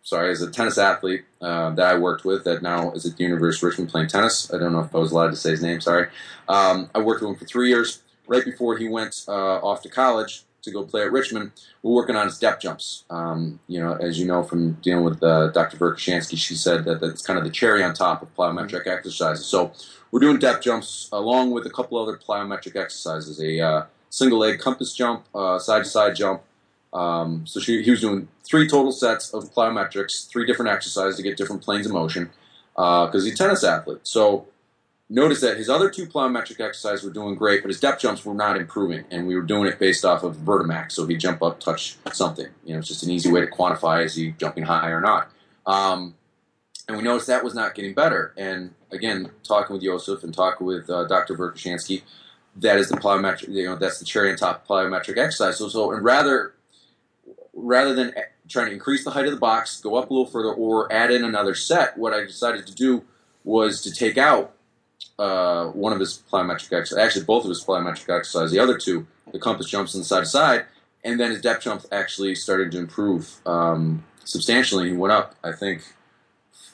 sorry, 0.02 0.30
as 0.30 0.42
a 0.42 0.50
tennis 0.50 0.78
athlete 0.78 1.24
uh, 1.40 1.70
that 1.70 1.94
I 1.94 1.98
worked 1.98 2.24
with 2.24 2.44
that 2.44 2.62
now 2.62 2.92
is 2.92 3.06
at 3.06 3.16
the 3.16 3.24
University 3.24 3.66
of 3.66 3.70
Richmond 3.70 3.90
playing 3.90 4.08
tennis. 4.08 4.52
I 4.52 4.58
don't 4.58 4.72
know 4.72 4.80
if 4.80 4.94
I 4.94 4.98
was 4.98 5.12
allowed 5.12 5.30
to 5.30 5.36
say 5.36 5.50
his 5.50 5.62
name, 5.62 5.80
sorry. 5.80 6.08
Um, 6.48 6.90
I 6.94 7.00
worked 7.00 7.22
with 7.22 7.30
him 7.30 7.36
for 7.36 7.44
three 7.44 7.68
years. 7.68 8.02
Right 8.26 8.44
before 8.44 8.76
he 8.78 8.88
went 8.88 9.24
uh, 9.26 9.58
off 9.58 9.82
to 9.82 9.88
college 9.88 10.44
to 10.62 10.70
go 10.70 10.84
play 10.84 11.02
at 11.02 11.10
Richmond, 11.10 11.52
we're 11.82 11.94
working 11.94 12.14
on 12.14 12.26
his 12.26 12.38
depth 12.38 12.62
jumps. 12.62 13.04
Um, 13.10 13.58
you 13.66 13.80
know, 13.80 13.94
as 13.94 14.20
you 14.20 14.26
know 14.26 14.42
from 14.42 14.74
dealing 14.74 15.04
with 15.04 15.22
uh, 15.22 15.48
Dr. 15.48 15.76
Verkhoshansky, 15.76 16.38
she 16.38 16.54
said 16.54 16.84
that 16.84 17.00
that's 17.00 17.22
kind 17.22 17.38
of 17.38 17.44
the 17.44 17.50
cherry 17.50 17.82
on 17.82 17.92
top 17.92 18.22
of 18.22 18.32
plyometric 18.36 18.86
exercises. 18.86 19.46
So 19.46 19.72
we're 20.12 20.20
doing 20.20 20.38
depth 20.38 20.62
jumps 20.62 21.08
along 21.12 21.50
with 21.50 21.66
a 21.66 21.70
couple 21.70 21.98
other 21.98 22.16
plyometric 22.16 22.76
exercises, 22.76 23.40
a 23.40 23.60
uh, 23.60 23.86
single 24.10 24.38
leg 24.38 24.60
compass 24.60 24.92
jump, 24.92 25.24
side 25.58 25.82
to 25.82 25.84
side 25.84 26.14
jump, 26.14 26.42
um, 26.92 27.46
so 27.46 27.60
she, 27.60 27.82
he 27.82 27.90
was 27.90 28.00
doing 28.00 28.28
three 28.44 28.68
total 28.68 28.92
sets 28.92 29.32
of 29.32 29.52
plyometrics, 29.54 30.28
three 30.28 30.46
different 30.46 30.70
exercises 30.70 31.16
to 31.16 31.22
get 31.22 31.36
different 31.36 31.62
planes 31.62 31.86
of 31.86 31.92
motion, 31.92 32.30
because 32.74 33.14
uh, 33.14 33.18
he's 33.24 33.34
a 33.34 33.36
tennis 33.36 33.62
athlete. 33.62 34.00
So 34.02 34.48
notice 35.08 35.40
that 35.40 35.56
his 35.56 35.68
other 35.68 35.90
two 35.90 36.06
plyometric 36.06 36.60
exercises 36.60 37.04
were 37.04 37.12
doing 37.12 37.36
great, 37.36 37.62
but 37.62 37.68
his 37.68 37.80
depth 37.80 38.00
jumps 38.00 38.24
were 38.24 38.34
not 38.34 38.56
improving, 38.56 39.04
and 39.10 39.26
we 39.26 39.34
were 39.36 39.42
doing 39.42 39.66
it 39.66 39.78
based 39.78 40.04
off 40.04 40.22
of 40.22 40.36
Vertimax. 40.36 40.92
So 40.92 41.06
he'd 41.06 41.20
jump 41.20 41.42
up, 41.42 41.60
touch 41.60 41.96
something. 42.12 42.48
You 42.64 42.74
know, 42.74 42.80
it's 42.80 42.88
just 42.88 43.02
an 43.02 43.10
easy 43.10 43.30
way 43.30 43.40
to 43.40 43.46
quantify 43.46 44.04
is 44.04 44.14
he 44.14 44.32
jumping 44.32 44.64
high 44.64 44.90
or 44.90 45.00
not. 45.00 45.30
Um, 45.66 46.14
and 46.88 46.96
we 46.96 47.04
noticed 47.04 47.28
that 47.28 47.44
was 47.44 47.54
not 47.54 47.76
getting 47.76 47.94
better. 47.94 48.34
And 48.36 48.74
again, 48.90 49.30
talking 49.44 49.74
with 49.74 49.84
Joseph 49.84 50.24
and 50.24 50.34
talking 50.34 50.66
with 50.66 50.90
uh, 50.90 51.04
Dr. 51.04 51.36
Verkhoshansky, 51.36 52.02
that 52.56 52.78
is 52.78 52.88
the 52.88 52.96
plyometric. 52.96 53.48
You 53.48 53.66
know, 53.66 53.76
that's 53.76 54.00
the 54.00 54.04
cherry 54.04 54.32
on 54.32 54.36
top 54.36 54.66
plyometric 54.66 55.16
exercise. 55.16 55.58
So, 55.58 55.68
so 55.68 55.92
and 55.92 56.02
rather 56.02 56.54
rather 57.54 57.94
than 57.94 58.14
trying 58.48 58.66
to 58.66 58.72
increase 58.72 59.04
the 59.04 59.10
height 59.10 59.26
of 59.26 59.32
the 59.32 59.38
box, 59.38 59.80
go 59.80 59.96
up 59.96 60.10
a 60.10 60.12
little 60.12 60.26
further, 60.26 60.52
or 60.52 60.92
add 60.92 61.10
in 61.10 61.24
another 61.24 61.54
set, 61.54 61.96
what 61.96 62.12
I 62.12 62.24
decided 62.24 62.66
to 62.66 62.74
do 62.74 63.04
was 63.44 63.80
to 63.82 63.92
take 63.92 64.18
out 64.18 64.52
uh, 65.18 65.66
one 65.66 65.92
of 65.92 66.00
his 66.00 66.22
plyometric 66.30 66.72
exercises, 66.72 66.98
actually 66.98 67.24
both 67.24 67.44
of 67.44 67.48
his 67.48 67.64
plyometric 67.64 68.14
exercises, 68.14 68.52
the 68.52 68.58
other 68.58 68.76
two, 68.76 69.06
the 69.32 69.38
compass 69.38 69.68
jumps 69.68 69.94
and 69.94 70.02
the 70.02 70.06
side 70.06 70.20
to 70.20 70.26
side, 70.26 70.64
and 71.04 71.18
then 71.18 71.30
his 71.30 71.40
depth 71.40 71.62
jump 71.62 71.84
actually 71.92 72.34
started 72.34 72.72
to 72.72 72.78
improve 72.78 73.36
um, 73.46 74.04
substantially. 74.24 74.90
He 74.90 74.96
went 74.96 75.12
up, 75.12 75.34
I 75.42 75.52
think, 75.52 75.82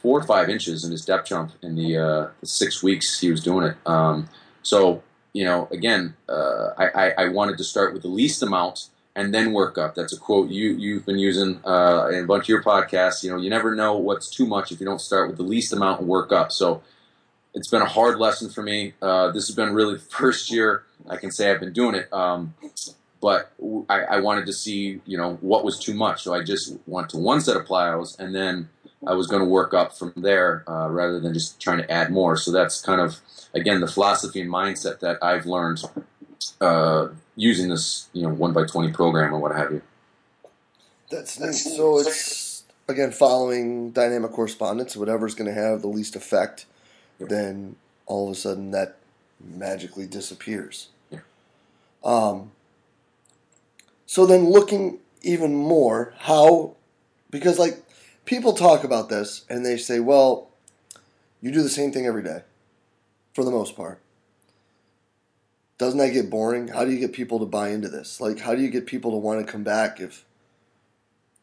four 0.00 0.18
or 0.18 0.24
five 0.24 0.48
inches 0.48 0.84
in 0.84 0.90
his 0.90 1.04
depth 1.04 1.28
jump 1.28 1.52
in 1.62 1.74
the, 1.74 1.96
uh, 1.96 2.28
the 2.40 2.46
six 2.46 2.82
weeks 2.82 3.20
he 3.20 3.30
was 3.30 3.42
doing 3.42 3.66
it. 3.66 3.76
Um, 3.86 4.28
so, 4.62 5.02
you 5.32 5.44
know, 5.44 5.68
again, 5.70 6.16
uh, 6.28 6.70
I, 6.78 6.86
I, 6.88 7.10
I 7.24 7.28
wanted 7.28 7.58
to 7.58 7.64
start 7.64 7.92
with 7.92 8.02
the 8.02 8.08
least 8.08 8.42
amount 8.42 8.88
and 9.16 9.34
then 9.34 9.52
work 9.52 9.78
up. 9.78 9.94
That's 9.94 10.12
a 10.12 10.18
quote 10.20 10.50
you 10.50 10.74
you've 10.74 11.06
been 11.06 11.18
using 11.18 11.60
uh, 11.64 12.08
in 12.12 12.24
a 12.24 12.26
bunch 12.26 12.44
of 12.44 12.48
your 12.50 12.62
podcasts. 12.62 13.24
You 13.24 13.30
know, 13.30 13.38
you 13.38 13.50
never 13.50 13.74
know 13.74 13.96
what's 13.96 14.30
too 14.30 14.46
much 14.46 14.70
if 14.70 14.78
you 14.78 14.86
don't 14.86 15.00
start 15.00 15.28
with 15.28 15.38
the 15.38 15.42
least 15.42 15.72
amount 15.72 16.00
and 16.00 16.08
work 16.08 16.30
up. 16.30 16.52
So 16.52 16.82
it's 17.54 17.68
been 17.68 17.82
a 17.82 17.88
hard 17.88 18.18
lesson 18.18 18.50
for 18.50 18.62
me. 18.62 18.92
Uh, 19.02 19.32
this 19.32 19.48
has 19.48 19.56
been 19.56 19.72
really 19.72 19.94
the 19.98 20.00
first 20.00 20.52
year 20.52 20.84
I 21.08 21.16
can 21.16 21.30
say 21.30 21.50
I've 21.50 21.60
been 21.60 21.72
doing 21.72 21.94
it. 21.94 22.12
Um, 22.12 22.54
but 23.20 23.50
I, 23.88 24.00
I, 24.02 24.20
wanted 24.20 24.46
to 24.46 24.52
see, 24.52 25.00
you 25.06 25.16
know, 25.16 25.38
what 25.40 25.64
was 25.64 25.78
too 25.78 25.94
much. 25.94 26.22
So 26.22 26.34
I 26.34 26.42
just 26.42 26.76
went 26.86 27.08
to 27.10 27.16
one 27.16 27.40
set 27.40 27.56
of 27.56 27.64
plyos 27.64 28.18
and 28.18 28.34
then 28.34 28.68
I 29.06 29.14
was 29.14 29.26
going 29.26 29.40
to 29.40 29.48
work 29.48 29.72
up 29.72 29.96
from 29.96 30.12
there 30.16 30.64
uh, 30.68 30.88
rather 30.88 31.18
than 31.18 31.32
just 31.32 31.60
trying 31.60 31.78
to 31.78 31.90
add 31.90 32.10
more. 32.10 32.36
So 32.36 32.52
that's 32.52 32.80
kind 32.80 33.00
of 33.00 33.20
again 33.54 33.80
the 33.80 33.88
philosophy 33.88 34.40
and 34.40 34.50
mindset 34.50 35.00
that 35.00 35.22
I've 35.22 35.46
learned 35.46 35.82
uh, 36.60 37.08
using 37.36 37.68
this 37.68 38.08
you 38.12 38.22
know 38.22 38.30
one 38.30 38.52
by 38.52 38.64
twenty 38.64 38.92
program 38.92 39.34
or 39.34 39.38
what 39.38 39.54
have 39.54 39.72
you. 39.72 39.82
That's 41.10 41.38
neat. 41.38 41.54
So 41.54 41.98
it's 42.00 42.64
again 42.88 43.12
following 43.12 43.90
dynamic 43.92 44.32
correspondence. 44.32 44.96
Whatever's 44.96 45.34
going 45.34 45.52
to 45.52 45.60
have 45.60 45.82
the 45.82 45.88
least 45.88 46.16
effect, 46.16 46.66
Yep. 47.20 47.28
then 47.28 47.76
all 48.06 48.26
of 48.28 48.32
a 48.32 48.38
sudden 48.38 48.70
that 48.72 48.96
magically 49.40 50.06
disappears. 50.06 50.88
Yeah. 51.10 51.20
Um. 52.04 52.52
So 54.06 54.24
then, 54.26 54.50
looking 54.50 55.00
even 55.22 55.54
more, 55.54 56.14
how 56.18 56.76
because 57.30 57.58
like 57.58 57.82
people 58.24 58.52
talk 58.52 58.84
about 58.84 59.08
this 59.08 59.44
and 59.48 59.64
they 59.66 59.76
say, 59.76 60.00
well, 60.00 60.48
you 61.40 61.50
do 61.52 61.62
the 61.62 61.68
same 61.68 61.92
thing 61.92 62.06
every 62.06 62.22
day, 62.22 62.42
for 63.34 63.44
the 63.44 63.50
most 63.50 63.76
part. 63.76 64.00
Doesn't 65.78 65.98
that 65.98 66.12
get 66.12 66.30
boring? 66.30 66.68
How 66.68 66.84
do 66.84 66.90
you 66.90 66.98
get 66.98 67.12
people 67.12 67.38
to 67.40 67.46
buy 67.46 67.68
into 67.70 67.88
this? 67.88 68.20
Like, 68.20 68.40
how 68.40 68.54
do 68.54 68.62
you 68.62 68.70
get 68.70 68.86
people 68.86 69.10
to 69.10 69.16
want 69.16 69.44
to 69.44 69.50
come 69.50 69.62
back 69.62 70.00
if 70.00 70.24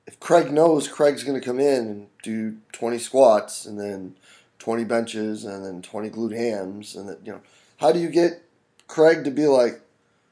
if 0.05 0.19
Craig 0.19 0.51
knows 0.51 0.87
Craig's 0.87 1.23
going 1.23 1.39
to 1.39 1.45
come 1.45 1.59
in 1.59 1.87
and 1.87 2.07
do 2.23 2.57
20 2.73 2.97
squats 2.97 3.65
and 3.65 3.79
then 3.79 4.15
20 4.59 4.83
benches 4.83 5.45
and 5.45 5.65
then 5.65 5.81
20 5.81 6.09
glute 6.09 6.35
hams 6.35 6.95
and 6.95 7.07
that 7.07 7.19
you 7.25 7.31
know, 7.31 7.41
how 7.77 7.91
do 7.91 7.99
you 7.99 8.09
get 8.09 8.43
Craig 8.87 9.23
to 9.23 9.31
be 9.31 9.45
like, 9.45 9.81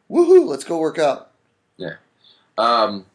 woohoo, 0.10 0.46
let's 0.46 0.64
go 0.64 0.78
work 0.78 1.00
out? 1.00 1.32
Yeah. 1.78 1.96
Um, 2.58 3.06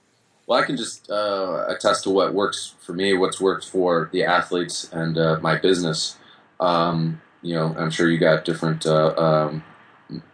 well, 0.46 0.60
I 0.60 0.64
can 0.64 0.76
just 0.76 1.10
uh, 1.10 1.64
attest 1.68 2.04
to 2.04 2.10
what 2.10 2.32
works 2.32 2.74
for 2.80 2.92
me, 2.92 3.14
what's 3.14 3.40
worked 3.40 3.68
for 3.68 4.08
the 4.12 4.24
athletes 4.24 4.88
and 4.92 5.18
uh, 5.18 5.38
my 5.40 5.56
business. 5.56 6.16
Um, 6.60 7.20
you 7.42 7.54
know, 7.54 7.74
I'm 7.76 7.90
sure 7.90 8.08
you 8.08 8.18
got 8.18 8.44
different 8.44 8.86
uh, 8.86 9.14
um, 9.16 9.64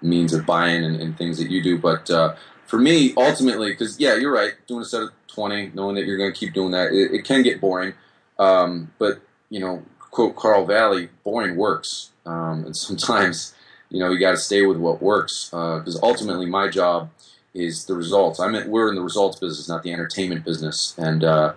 means 0.01 0.33
of 0.33 0.47
buying 0.47 0.85
and, 0.85 1.01
and 1.01 1.17
things 1.17 1.39
that 1.39 1.51
you 1.51 1.63
do, 1.63 1.79
but 1.79 2.11
uh, 2.11 2.35
for 2.67 2.79
me, 2.79 3.13
ultimately, 3.17 3.71
because 3.71 3.99
yeah, 4.01 4.15
you're 4.15 4.33
right, 4.33 4.55
doing 4.67 4.83
a 4.83 4.85
set 4.85 5.03
of 5.03 5.11
20, 5.29 5.73
knowing 5.75 5.95
that 5.97 6.05
you're 6.05 6.17
going 6.17 6.33
to 6.33 6.39
keep 6.39 6.55
doing 6.55 6.71
that, 6.73 6.93
it, 6.93 7.13
it 7.13 7.25
can 7.25 7.43
get 7.43 7.61
boring. 7.61 7.95
Um, 8.39 8.91
but 8.99 9.21
you 9.51 9.61
know, 9.61 9.83
quote 9.99 10.37
Carl 10.37 10.65
Valle, 10.65 11.09
boring 11.25 11.57
works, 11.57 12.11
um, 12.25 12.65
and 12.65 12.77
sometimes 12.89 13.55
you 13.91 14.01
know 14.01 14.11
you 14.11 14.19
got 14.19 14.33
to 14.33 14.37
stay 14.39 14.65
with 14.65 14.79
what 14.79 15.03
works 15.03 15.51
because 15.51 15.99
ultimately, 16.03 16.47
my 16.47 16.69
job 16.69 17.11
is 17.55 17.85
the 17.85 17.95
results. 17.95 18.41
I 18.41 18.49
mean, 18.49 18.71
we're 18.71 18.89
in 18.89 18.95
the 18.95 19.03
results 19.03 19.39
business, 19.39 19.69
not 19.69 19.83
the 19.83 19.93
entertainment 19.93 20.45
business. 20.45 20.95
And 20.97 21.25
uh, 21.25 21.53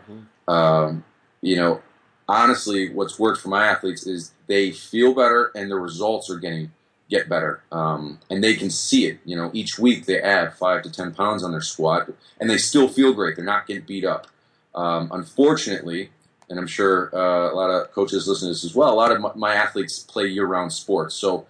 um, 0.47 1.03
you 1.41 1.55
know, 1.55 1.81
honestly, 2.27 2.93
what's 2.93 3.17
worked 3.17 3.41
for 3.41 3.49
my 3.49 3.65
athletes 3.65 4.05
is 4.05 4.31
they 4.47 4.71
feel 4.71 5.13
better 5.13 5.51
and 5.55 5.71
the 5.71 5.75
results 5.75 6.29
are 6.29 6.37
getting 6.37 6.71
get 7.09 7.29
better, 7.29 7.61
um, 7.71 8.19
and 8.29 8.43
they 8.43 8.55
can 8.55 8.69
see 8.69 9.05
it. 9.05 9.19
You 9.25 9.35
know, 9.35 9.51
each 9.53 9.77
week 9.77 10.05
they 10.05 10.19
add 10.21 10.53
five 10.53 10.81
to 10.83 10.91
ten 10.91 11.13
pounds 11.13 11.43
on 11.43 11.51
their 11.51 11.61
squat, 11.61 12.09
and 12.39 12.49
they 12.49 12.57
still 12.57 12.87
feel 12.87 13.13
great. 13.13 13.35
They're 13.35 13.45
not 13.45 13.67
getting 13.67 13.83
beat 13.83 14.05
up. 14.05 14.27
Um, 14.73 15.09
unfortunately, 15.11 16.09
and 16.49 16.59
I'm 16.59 16.67
sure 16.67 17.09
uh, 17.13 17.51
a 17.51 17.55
lot 17.55 17.69
of 17.69 17.91
coaches 17.91 18.27
listen 18.27 18.47
to 18.47 18.53
this 18.53 18.65
as 18.65 18.75
well. 18.75 18.93
A 18.93 18.95
lot 18.95 19.11
of 19.11 19.35
my, 19.35 19.55
athletes 19.55 19.99
play 19.99 20.27
year-round 20.27 20.73
sports, 20.73 21.15
so 21.15 21.45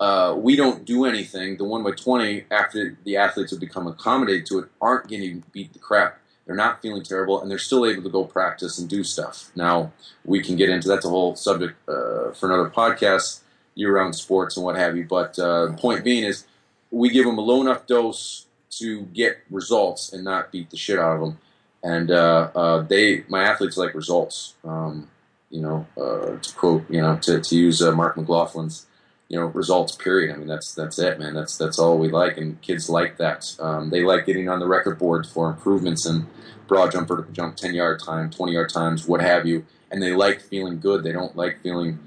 uh, 0.00 0.34
we 0.36 0.56
don't 0.56 0.84
do 0.84 1.04
anything. 1.04 1.56
The 1.56 1.64
one 1.64 1.82
by 1.82 1.92
twenty, 1.92 2.44
after 2.50 2.98
the 3.04 3.16
athletes 3.16 3.50
have 3.50 3.60
become 3.60 3.86
accommodated 3.86 4.46
to 4.46 4.58
it, 4.60 4.68
aren't 4.80 5.08
getting 5.08 5.44
beat 5.52 5.72
the 5.72 5.78
crap. 5.78 6.18
They're 6.46 6.56
not 6.56 6.82
feeling 6.82 7.04
terrible, 7.04 7.40
and 7.40 7.50
they're 7.50 7.58
still 7.58 7.86
able 7.86 8.02
to 8.02 8.08
go 8.08 8.24
practice 8.24 8.78
and 8.78 8.88
do 8.88 9.04
stuff. 9.04 9.52
Now 9.54 9.92
we 10.24 10.42
can 10.42 10.56
get 10.56 10.68
into 10.68 10.88
that's 10.88 11.04
a 11.04 11.08
whole 11.08 11.36
subject 11.36 11.76
uh, 11.88 12.32
for 12.32 12.46
another 12.46 12.68
podcast, 12.68 13.40
year-round 13.74 14.14
sports 14.14 14.56
and 14.56 14.64
what 14.64 14.76
have 14.76 14.96
you. 14.96 15.04
But 15.04 15.38
uh, 15.38 15.72
point 15.74 16.04
being 16.04 16.24
is, 16.24 16.46
we 16.90 17.10
give 17.10 17.24
them 17.24 17.38
a 17.38 17.42
low 17.42 17.60
enough 17.60 17.86
dose 17.86 18.46
to 18.70 19.02
get 19.06 19.38
results 19.50 20.12
and 20.12 20.24
not 20.24 20.52
beat 20.52 20.70
the 20.70 20.76
shit 20.76 20.98
out 20.98 21.14
of 21.16 21.20
them. 21.20 21.38
And 21.82 22.10
uh, 22.10 22.50
uh, 22.54 22.82
they, 22.82 23.24
my 23.28 23.44
athletes, 23.44 23.76
like 23.76 23.94
results. 23.94 24.54
Um, 24.64 25.08
you 25.50 25.62
know, 25.62 25.86
uh, 25.96 26.36
to 26.40 26.54
quote, 26.54 26.88
you 26.88 27.00
know, 27.00 27.16
to, 27.22 27.40
to 27.40 27.56
use 27.56 27.82
uh, 27.82 27.90
Mark 27.90 28.16
McLaughlin's 28.16 28.86
you 29.30 29.38
know 29.38 29.46
results 29.46 29.94
period 29.94 30.34
i 30.34 30.36
mean 30.36 30.48
that's 30.48 30.74
that's 30.74 30.98
it 30.98 31.18
man 31.18 31.32
that's 31.32 31.56
that's 31.56 31.78
all 31.78 31.96
we 31.96 32.08
like 32.08 32.36
and 32.36 32.60
kids 32.60 32.90
like 32.90 33.16
that 33.16 33.46
um, 33.60 33.88
they 33.88 34.02
like 34.02 34.26
getting 34.26 34.48
on 34.48 34.58
the 34.58 34.66
record 34.66 34.98
board 34.98 35.24
for 35.24 35.48
improvements 35.48 36.04
in 36.04 36.26
broad 36.66 36.90
jump 36.90 37.08
vertical 37.08 37.32
jump 37.32 37.56
10 37.56 37.72
yard 37.72 38.00
time 38.04 38.28
20 38.28 38.52
yard 38.52 38.68
times 38.68 39.06
what 39.06 39.20
have 39.20 39.46
you 39.46 39.64
and 39.90 40.02
they 40.02 40.12
like 40.12 40.40
feeling 40.40 40.80
good 40.80 41.04
they 41.04 41.12
don't 41.12 41.36
like 41.36 41.62
feeling 41.62 41.98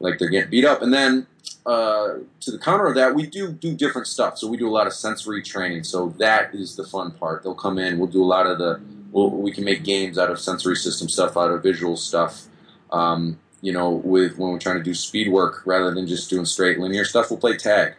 like 0.00 0.18
they're 0.18 0.28
getting 0.28 0.50
beat 0.50 0.64
up. 0.64 0.82
And 0.82 0.92
then 0.92 1.26
uh, 1.64 2.14
to 2.40 2.50
the 2.50 2.58
counter 2.58 2.86
of 2.86 2.94
that 2.96 3.14
we 3.14 3.26
do 3.26 3.52
do 3.52 3.74
different 3.74 4.08
stuff. 4.08 4.38
So 4.38 4.48
we 4.48 4.56
do 4.56 4.68
a 4.68 4.72
lot 4.72 4.86
of 4.86 4.92
sensory 4.92 5.42
training. 5.42 5.84
So 5.84 6.08
that 6.18 6.54
is 6.54 6.74
the 6.74 6.84
fun 6.84 7.12
part. 7.12 7.42
They'll 7.42 7.54
come 7.54 7.78
in. 7.78 7.98
We'll 7.98 8.08
do 8.08 8.22
a 8.22 8.26
lot 8.26 8.46
of 8.46 8.58
the 8.58 8.80
we'll, 9.12 9.30
we 9.30 9.52
can 9.52 9.64
make 9.64 9.84
games 9.84 10.18
out 10.18 10.30
of 10.30 10.40
sensory 10.40 10.76
system 10.76 11.08
stuff 11.08 11.36
out 11.36 11.50
of 11.50 11.62
visual 11.62 11.96
stuff. 11.96 12.46
Um, 12.90 13.38
you 13.62 13.72
know, 13.72 13.90
with 13.90 14.38
when 14.38 14.50
we're 14.50 14.58
trying 14.58 14.78
to 14.78 14.82
do 14.82 14.94
speed 14.94 15.30
work 15.30 15.62
rather 15.66 15.92
than 15.92 16.06
just 16.06 16.30
doing 16.30 16.46
straight 16.46 16.78
linear 16.78 17.04
stuff, 17.04 17.30
we'll 17.30 17.38
play 17.38 17.56
tag. 17.56 17.94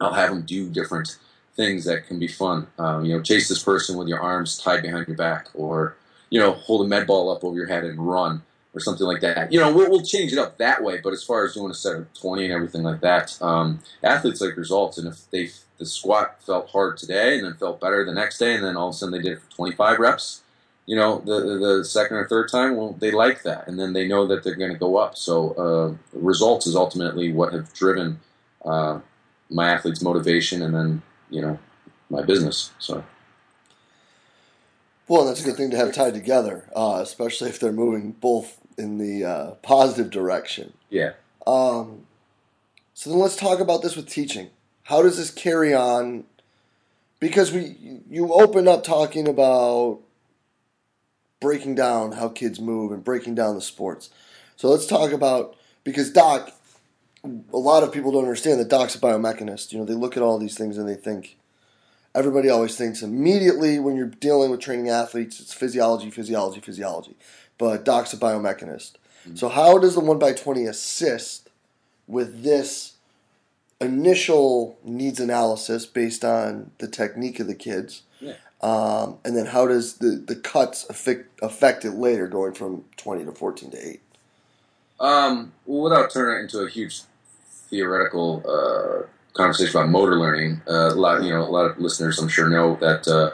I'll 0.00 0.12
have 0.12 0.30
them 0.30 0.42
do 0.42 0.68
different 0.68 1.18
things 1.54 1.84
that 1.84 2.06
can 2.06 2.18
be 2.18 2.28
fun. 2.28 2.66
Um, 2.78 3.04
you 3.04 3.16
know, 3.16 3.22
chase 3.22 3.48
this 3.48 3.62
person 3.62 3.96
with 3.96 4.08
your 4.08 4.20
arms 4.20 4.58
tied 4.58 4.82
behind 4.82 5.08
your 5.08 5.16
back, 5.16 5.48
or 5.54 5.96
you 6.30 6.40
know, 6.40 6.52
hold 6.52 6.84
a 6.84 6.88
med 6.88 7.06
ball 7.06 7.30
up 7.30 7.44
over 7.44 7.56
your 7.56 7.66
head 7.66 7.84
and 7.84 7.98
run, 7.98 8.42
or 8.74 8.80
something 8.80 9.06
like 9.06 9.20
that. 9.20 9.52
You 9.52 9.60
know, 9.60 9.72
we'll, 9.72 9.90
we'll 9.90 10.02
change 10.02 10.32
it 10.32 10.38
up 10.38 10.58
that 10.58 10.82
way. 10.82 11.00
But 11.02 11.12
as 11.12 11.22
far 11.24 11.44
as 11.44 11.54
doing 11.54 11.70
a 11.70 11.74
set 11.74 11.96
of 11.96 12.12
twenty 12.14 12.44
and 12.44 12.52
everything 12.52 12.82
like 12.82 13.00
that, 13.00 13.40
um, 13.42 13.80
athletes 14.02 14.40
like 14.40 14.56
results. 14.56 14.98
And 14.98 15.08
if 15.08 15.30
they 15.30 15.50
the 15.78 15.86
squat 15.86 16.42
felt 16.42 16.70
hard 16.70 16.96
today 16.96 17.38
and 17.38 17.46
then 17.46 17.54
felt 17.54 17.80
better 17.80 18.04
the 18.04 18.12
next 18.12 18.38
day, 18.38 18.54
and 18.54 18.64
then 18.64 18.76
all 18.76 18.88
of 18.88 18.94
a 18.94 18.98
sudden 18.98 19.12
they 19.12 19.22
did 19.22 19.32
it 19.32 19.42
for 19.42 19.50
twenty 19.50 19.74
five 19.74 19.98
reps 19.98 20.42
you 20.88 20.96
know, 20.96 21.18
the 21.18 21.58
the 21.58 21.84
second 21.84 22.16
or 22.16 22.26
third 22.26 22.48
time, 22.50 22.74
well, 22.74 22.96
they 22.98 23.10
like 23.10 23.42
that, 23.42 23.68
and 23.68 23.78
then 23.78 23.92
they 23.92 24.08
know 24.08 24.26
that 24.26 24.42
they're 24.42 24.54
going 24.54 24.72
to 24.72 24.78
go 24.78 24.96
up. 24.96 25.18
So 25.18 25.50
uh, 25.52 26.18
results 26.18 26.66
is 26.66 26.74
ultimately 26.74 27.30
what 27.30 27.52
have 27.52 27.74
driven 27.74 28.20
uh, 28.64 29.00
my 29.50 29.68
athletes' 29.68 30.00
motivation, 30.00 30.62
and 30.62 30.74
then 30.74 31.02
you 31.28 31.42
know, 31.42 31.58
my 32.08 32.22
business. 32.22 32.72
So. 32.78 33.04
Well, 35.08 35.24
that's 35.24 35.40
a 35.40 35.44
good 35.44 35.56
thing 35.56 35.70
to 35.70 35.76
have 35.76 35.94
tied 35.94 36.14
together, 36.14 36.68
uh, 36.76 37.00
especially 37.02 37.48
if 37.48 37.58
they're 37.58 37.72
moving 37.72 38.12
both 38.12 38.58
in 38.76 38.98
the 38.98 39.24
uh, 39.24 39.50
positive 39.62 40.10
direction. 40.10 40.74
Yeah. 40.90 41.12
Um, 41.46 42.06
so 42.94 43.10
then 43.10 43.18
let's 43.18 43.36
talk 43.36 43.58
about 43.58 43.82
this 43.82 43.96
with 43.96 44.08
teaching. 44.08 44.50
How 44.84 45.02
does 45.02 45.16
this 45.16 45.30
carry 45.30 45.74
on? 45.74 46.24
Because 47.20 47.52
we 47.52 48.02
you 48.08 48.32
open 48.32 48.68
up 48.68 48.84
talking 48.84 49.26
about 49.26 50.00
breaking 51.40 51.74
down 51.74 52.12
how 52.12 52.28
kids 52.28 52.60
move 52.60 52.92
and 52.92 53.02
breaking 53.02 53.34
down 53.34 53.54
the 53.54 53.60
sports. 53.60 54.10
So 54.56 54.68
let's 54.68 54.86
talk 54.86 55.12
about 55.12 55.56
because 55.84 56.10
Doc, 56.10 56.52
a 57.24 57.56
lot 57.56 57.82
of 57.82 57.92
people 57.92 58.12
don't 58.12 58.24
understand 58.24 58.60
that 58.60 58.68
Doc's 58.68 58.94
a 58.94 58.98
biomechanist. 58.98 59.72
You 59.72 59.78
know, 59.78 59.84
they 59.84 59.94
look 59.94 60.16
at 60.16 60.22
all 60.22 60.38
these 60.38 60.56
things 60.56 60.76
and 60.76 60.88
they 60.88 60.94
think 60.94 61.37
everybody 62.14 62.48
always 62.48 62.76
thinks 62.76 63.02
immediately 63.02 63.78
when 63.78 63.96
you're 63.96 64.06
dealing 64.06 64.50
with 64.50 64.60
training 64.60 64.88
athletes, 64.88 65.40
it's 65.40 65.52
physiology, 65.52 66.10
physiology, 66.10 66.60
physiology. 66.60 67.16
But 67.58 67.84
Doc's 67.84 68.12
a 68.12 68.16
biomechanist. 68.16 68.92
Mm-hmm. 69.26 69.36
So 69.36 69.48
how 69.48 69.78
does 69.78 69.94
the 69.94 70.00
one 70.00 70.18
by 70.18 70.32
twenty 70.32 70.64
assist 70.64 71.50
with 72.06 72.42
this 72.42 72.94
initial 73.80 74.78
needs 74.84 75.20
analysis 75.20 75.86
based 75.86 76.24
on 76.24 76.70
the 76.78 76.88
technique 76.88 77.40
of 77.40 77.46
the 77.46 77.54
kids? 77.54 78.02
Yeah. 78.20 78.34
Um, 78.60 79.18
and 79.24 79.36
then 79.36 79.46
how 79.46 79.66
does 79.68 79.98
the, 79.98 80.10
the 80.10 80.34
cuts 80.34 80.88
affect, 80.88 81.40
affect 81.42 81.84
it 81.84 81.92
later, 81.92 82.26
going 82.26 82.54
from 82.54 82.84
20 82.96 83.24
to 83.24 83.32
14 83.32 83.70
to 83.70 83.88
8? 83.88 84.00
Um, 85.00 85.52
well, 85.64 85.82
without 85.82 86.10
turning 86.10 86.40
it 86.40 86.42
into 86.42 86.58
a 86.60 86.68
huge 86.68 87.02
theoretical 87.70 88.42
uh, 88.44 89.06
conversation 89.34 89.78
about 89.78 89.90
motor 89.90 90.18
learning, 90.18 90.62
uh, 90.68 90.90
a 90.92 90.94
lot 90.94 91.22
you 91.22 91.30
know 91.30 91.42
a 91.42 91.50
lot 91.50 91.70
of 91.70 91.78
listeners 91.78 92.18
I'm 92.18 92.28
sure 92.28 92.48
know 92.48 92.76
that 92.76 93.06
uh, 93.08 93.30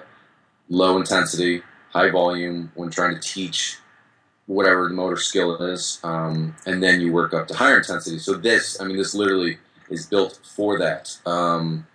low 0.69 0.97
intensity, 0.97 1.63
high 1.91 2.11
volume 2.11 2.73
when 2.75 2.91
trying 2.91 3.15
to 3.15 3.21
teach 3.21 3.79
whatever 4.47 4.89
the 4.89 4.95
motor 4.95 5.17
skill 5.17 5.57
is, 5.57 6.01
um, 6.05 6.55
and 6.67 6.83
then 6.83 7.01
you 7.01 7.13
work 7.13 7.33
up 7.33 7.49
to 7.49 7.55
higher 7.55 7.79
intensity. 7.79 8.19
So 8.19 8.35
this, 8.35 8.81
I 8.81 8.85
mean, 8.85 8.97
this 8.97 9.15
literally 9.15 9.59
is 9.89 10.07
built 10.07 10.39
for 10.55 10.79
that. 10.79 11.17
Um, 11.25 11.87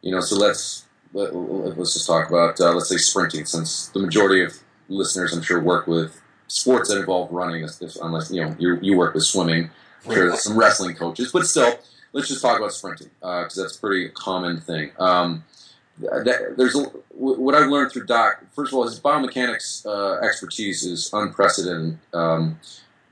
you 0.00 0.12
know, 0.12 0.20
so 0.20 0.36
let's 0.36 0.86
let, 1.12 1.30
us 1.32 1.94
just 1.94 2.06
talk 2.06 2.28
about 2.28 2.60
uh, 2.60 2.72
let's 2.72 2.88
say 2.88 2.96
sprinting, 2.96 3.44
since 3.44 3.88
the 3.88 3.98
majority 3.98 4.42
of 4.42 4.58
listeners 4.88 5.34
I'm 5.34 5.42
sure 5.42 5.60
work 5.60 5.86
with 5.86 6.20
sports 6.46 6.88
that 6.88 6.98
involve 6.98 7.30
running, 7.30 7.66
unless 8.02 8.30
you 8.30 8.44
know 8.44 8.56
you 8.58 8.78
you 8.80 8.96
work 8.96 9.14
with 9.14 9.24
swimming. 9.24 9.70
I'm 10.04 10.14
sure 10.14 10.28
there's 10.28 10.42
some 10.42 10.58
wrestling 10.58 10.94
coaches, 10.94 11.32
but 11.32 11.46
still, 11.46 11.78
let's 12.12 12.28
just 12.28 12.42
talk 12.42 12.58
about 12.58 12.72
sprinting 12.72 13.10
because 13.20 13.58
uh, 13.58 13.62
that's 13.62 13.76
a 13.76 13.80
pretty 13.80 14.08
common 14.10 14.60
thing. 14.60 14.90
Um, 14.98 15.44
that, 15.98 16.54
there's 16.56 16.76
a, 16.76 16.84
what 17.10 17.54
I've 17.54 17.68
learned 17.68 17.92
through 17.92 18.06
Doc. 18.06 18.44
First 18.54 18.72
of 18.72 18.78
all, 18.78 18.84
his 18.84 19.00
biomechanics 19.00 19.84
uh, 19.84 20.24
expertise 20.24 20.84
is 20.84 21.10
unprecedented. 21.12 21.98
Um, 22.14 22.60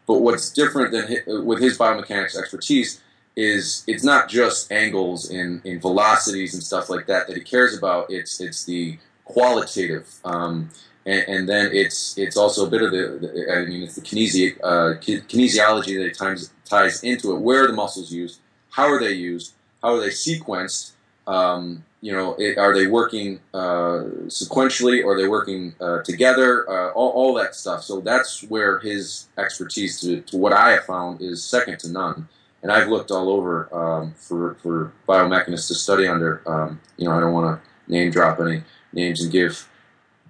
But 0.07 0.21
what's 0.21 0.51
different 0.51 0.93
than 0.93 1.09
his, 1.09 1.21
with 1.27 1.61
his 1.61 1.77
biomechanics 1.77 2.37
expertise 2.39 3.03
is 3.35 3.85
it's 3.87 4.05
not 4.05 4.29
just 4.29 4.73
angles 4.73 5.31
and, 5.31 5.65
in 5.67 5.81
velocities 5.81 6.55
and 6.55 6.63
stuff 6.63 6.89
like 6.89 7.07
that 7.07 7.27
that 7.27 7.37
he 7.37 7.43
cares 7.43 7.77
about. 7.77 8.11
It's 8.11 8.41
it's 8.41 8.65
the 8.65 8.99
qualitative, 9.25 10.09
um, 10.25 10.71
and, 11.05 11.25
and, 11.29 11.49
then 11.49 11.71
it's 11.73 12.17
it's 12.17 12.37
also 12.37 12.67
a 12.67 12.71
bit 12.71 12.83
of 12.83 12.93
the, 12.93 13.19
the 13.21 13.53
I 13.53 13.67
mean 13.67 13.83
it's 13.83 13.97
the 13.97 14.01
kinesi, 14.01 14.57
uh, 14.63 14.99
kinesiology 15.01 16.03
that 16.03 16.17
ties 16.17 16.51
ties 16.65 17.03
into 17.03 17.35
it. 17.35 17.41
Where 17.41 17.65
are 17.65 17.67
the 17.67 17.73
muscles 17.73 18.13
used? 18.13 18.41
How 18.77 18.89
are 18.93 19.01
they 19.01 19.13
used? 19.13 19.55
How 19.83 19.95
are 19.95 20.01
they 20.01 20.11
sequenced? 20.11 20.91
Um, 21.27 21.83
you 22.03 22.13
know, 22.13 22.35
it, 22.35 22.59
are 22.59 22.75
they 22.75 22.87
working 22.87 23.41
uh, 23.55 24.05
sequentially 24.27 25.03
or 25.03 25.15
are 25.15 25.17
they 25.17 25.27
working 25.27 25.75
uh, 25.81 26.03
together? 26.03 26.69
Uh, 26.71 26.91
all, 26.91 27.09
all, 27.13 27.35
that 27.35 27.55
stuff. 27.55 27.83
So 27.83 28.01
that's 28.01 28.43
where 28.43 28.79
his 28.81 29.29
expertise, 29.39 29.99
to, 30.03 30.21
to, 30.21 30.37
what 30.37 30.53
I 30.53 30.73
have 30.73 30.85
found, 30.85 31.23
is 31.23 31.43
second 31.43 31.79
to 31.81 31.91
none. 31.91 32.29
And 32.63 32.71
I've 32.71 32.89
looked 32.89 33.11
all 33.11 33.31
over 33.31 33.75
um, 33.75 34.13
for, 34.13 34.57
for 34.63 34.93
biomechanists 35.09 35.69
to 35.69 35.75
study 35.75 36.07
under. 36.07 36.43
Um, 36.47 36.79
you 36.99 37.09
know, 37.09 37.17
I 37.17 37.21
don't 37.21 37.33
want 37.33 37.59
to 37.59 37.91
name 37.91 38.11
drop 38.11 38.39
any 38.41 38.63
names 38.93 39.23
and 39.23 39.33
give 39.33 39.67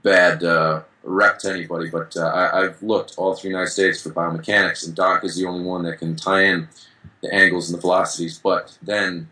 bad 0.05 0.45
uh, 0.45 0.83
rep 1.03 1.41
to 1.41 1.51
anybody, 1.51 1.91
but 1.91 2.17
uh, 2.17 2.51
I, 2.53 2.63
have 2.63 2.81
looked 2.81 3.15
all 3.17 3.35
through 3.35 3.51
the 3.51 3.55
United 3.55 3.73
States 3.73 4.01
for 4.01 4.11
biomechanics, 4.11 4.87
and 4.87 4.95
Doc 4.95 5.25
is 5.25 5.37
the 5.37 5.47
only 5.47 5.65
one 5.65 5.83
that 5.83 5.99
can 5.99 6.15
tie 6.15 6.45
in 6.45 6.69
the 7.23 7.33
angles 7.33 7.71
and 7.71 7.79
the 7.79 7.81
velocities. 7.81 8.38
But 8.38 8.77
then 8.83 9.31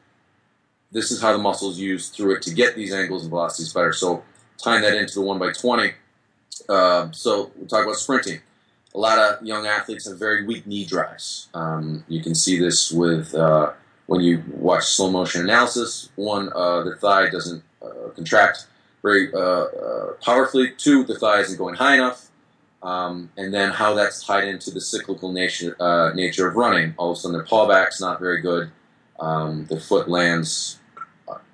this 0.93 1.11
is 1.11 1.21
how 1.21 1.33
the 1.33 1.39
muscles 1.39 1.79
use 1.79 2.09
through 2.09 2.37
it 2.37 2.43
to 2.43 2.55
get 2.55 2.77
these 2.77 2.93
angles 2.93 3.23
and 3.23 3.31
velocities 3.31 3.73
better. 3.73 3.93
So 3.93 4.23
tying 4.59 4.83
that 4.83 4.95
into 4.95 5.15
the 5.15 5.23
1 5.23 5.39
by 5.39 5.53
20 5.53 5.93
uh, 6.69 7.11
so 7.13 7.51
we'll 7.57 7.69
talk 7.69 7.85
about 7.85 7.97
sprinting. 7.97 8.41
A 8.95 8.99
lot 8.99 9.19
of 9.19 9.45
young 9.45 9.67
athletes 9.67 10.09
have 10.09 10.19
very 10.19 10.47
weak 10.47 10.67
knee 10.67 10.85
drives. 10.85 11.49
Um, 11.53 12.05
you 12.09 12.23
can 12.23 12.35
see 12.35 12.59
this 12.59 12.93
with 12.93 13.35
uh, 13.35 13.73
when 14.07 14.21
you 14.21 14.45
watch 14.49 14.85
slow 14.85 15.11
motion 15.11 15.43
analysis. 15.43 16.11
One, 16.15 16.51
uh, 16.55 16.85
the 16.85 16.97
thigh 16.97 17.29
doesn't 17.29 17.63
uh, 17.83 18.11
contract 18.15 18.67
very 19.03 19.33
uh, 19.35 19.67
powerfully. 20.23 20.73
Two, 20.77 21.05
the 21.05 21.19
thigh 21.19 21.41
isn't 21.41 21.59
going 21.59 21.75
high 21.75 21.95
enough. 21.95 22.31
Um, 22.85 23.31
and 23.39 23.53
then 23.53 23.71
how 23.71 23.95
that's 23.95 24.23
tied 24.23 24.47
into 24.47 24.71
the 24.71 24.81
cyclical 24.81 25.33
nature 25.33 25.75
nature 26.15 26.47
of 26.47 26.55
running. 26.55 26.95
All 26.99 27.11
of 27.11 27.17
a 27.17 27.21
sudden, 27.21 27.37
their 27.37 27.47
pawback's 27.47 27.99
not 28.01 28.21
very 28.21 28.43
good. 28.43 28.71
Um, 29.19 29.65
the 29.67 29.81
foot 29.81 30.07
lands 30.07 30.79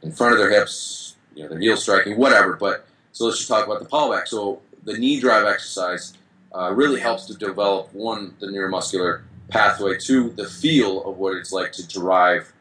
in 0.02 0.10
front 0.10 0.32
of 0.32 0.40
their 0.40 0.50
hips, 0.50 1.14
you 1.34 1.44
know, 1.44 1.50
their 1.50 1.60
heel 1.60 1.76
striking, 1.76 2.16
whatever. 2.16 2.54
But 2.54 2.84
so 3.12 3.26
let's 3.26 3.38
just 3.38 3.48
talk 3.48 3.64
about 3.64 3.78
the 3.78 3.88
pawback. 3.88 4.26
So 4.26 4.60
the 4.82 4.98
knee 4.98 5.20
drive 5.20 5.46
exercise 5.46 6.14
uh, 6.52 6.72
really 6.74 6.98
helps 6.98 7.26
to 7.26 7.34
develop 7.34 7.94
one 7.94 8.34
the 8.40 8.48
neuromuscular 8.48 9.22
pathway, 9.48 9.98
two 9.98 10.30
the 10.30 10.48
feel 10.48 11.04
of 11.04 11.18
what 11.18 11.36
it's 11.36 11.52
like 11.52 11.70
to 11.72 11.86
drive 11.86 12.52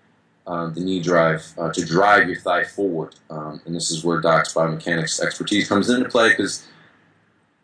um, 0.45 0.75
the 0.75 0.81
knee 0.81 0.99
drive 0.99 1.53
uh, 1.57 1.71
to 1.73 1.83
drive 1.83 2.27
your 2.27 2.39
thigh 2.39 2.65
forward. 2.65 3.15
Um, 3.31 3.61
and 3.65 3.73
this 3.73 3.89
is 3.89 4.03
where 4.03 4.21
Doc's 4.21 4.53
biomechanics 4.53 5.19
expertise 5.19 5.67
comes 5.67 5.89
into 5.89 6.07
play 6.07 6.29
because. 6.29 6.67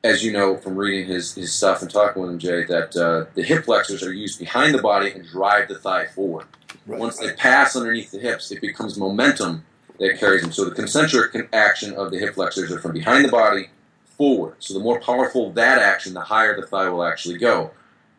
As 0.06 0.24
you 0.24 0.32
know 0.32 0.56
from 0.58 0.76
reading 0.76 1.08
his, 1.08 1.34
his 1.34 1.52
stuff 1.52 1.82
and 1.82 1.90
talking 1.90 2.22
with 2.22 2.30
him, 2.32 2.38
Jay, 2.38 2.64
that 2.66 2.96
uh, 2.96 3.26
the 3.34 3.42
hip 3.42 3.66
flexors 3.66 4.04
are 4.04 4.14
used 4.14 4.38
behind 4.38 4.76
the 4.76 4.82
body 4.82 5.12
and 5.12 5.28
drive 5.28 5.68
the 5.68 5.80
thigh 5.80 6.06
forward. 6.06 6.46
Right. 6.86 7.00
Once 7.00 7.18
they 7.18 7.34
pass 7.34 7.76
underneath 7.76 8.12
the 8.12 8.20
hips, 8.20 8.52
it 8.52 8.62
becomes 8.62 9.00
momentum 9.00 9.66
that 10.00 10.20
carries 10.20 10.44
them. 10.44 10.52
So 10.52 10.66
the 10.66 10.76
concentric 10.76 11.50
action 11.54 11.94
of 11.94 12.12
the 12.12 12.20
hip 12.20 12.36
flexors 12.36 12.72
are 12.72 12.80
from 12.80 12.94
behind 12.94 13.26
the 13.26 13.30
body 13.30 13.70
forward. 14.16 14.58
So 14.60 14.76
the 14.76 14.80
more 14.80 15.00
powerful 15.00 15.52
that 15.54 15.80
action, 15.80 16.14
the 16.14 16.22
higher 16.22 16.60
the 16.60 16.68
thigh 16.68 16.88
will 16.90 17.04
actually 17.04 17.40
go. 17.40 17.72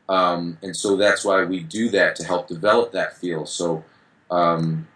Um, 0.09 0.59
and 0.63 0.77
so 0.77 0.97
that's 0.97 1.25
why 1.25 1.45
we 1.45 1.61
do 1.61 1.89
that 1.91 2.17
to 2.17 2.25
help 2.25 2.49
develop 2.49 2.91
that 2.93 3.17
feel. 3.17 3.47
So, 3.47 3.85
um, 4.31 4.89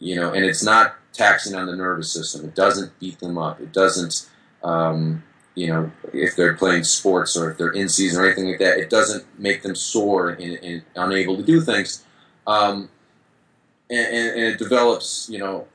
you 0.00 0.16
know, 0.16 0.32
and 0.32 0.44
it's 0.44 0.64
not 0.64 0.96
taxing 1.12 1.54
on 1.54 1.66
the 1.66 1.76
nervous 1.76 2.12
system. 2.12 2.44
It 2.44 2.56
doesn't 2.56 2.98
beat 2.98 3.20
them 3.20 3.38
up. 3.38 3.60
It 3.60 3.72
doesn't, 3.72 4.28
um, 4.64 5.22
you 5.54 5.68
know, 5.68 5.90
if 6.12 6.36
they're 6.36 6.54
playing 6.54 6.84
sports 6.84 7.36
or 7.36 7.50
if 7.50 7.58
they're 7.58 7.70
in 7.70 7.88
season 7.88 8.20
or 8.20 8.26
anything 8.26 8.48
like 8.48 8.58
that, 8.58 8.78
it 8.78 8.90
doesn't 8.90 9.24
make 9.38 9.62
them 9.62 9.74
sore 9.74 10.30
and, 10.30 10.42
and 10.42 10.82
unable 10.96 11.36
to 11.36 11.42
do 11.42 11.60
things. 11.60 12.04
Um, 12.46 12.88
and, 13.88 14.06
and, 14.06 14.42
it 14.42 14.58
develops, 14.58 15.28
you 15.30 15.38
know, 15.38 15.66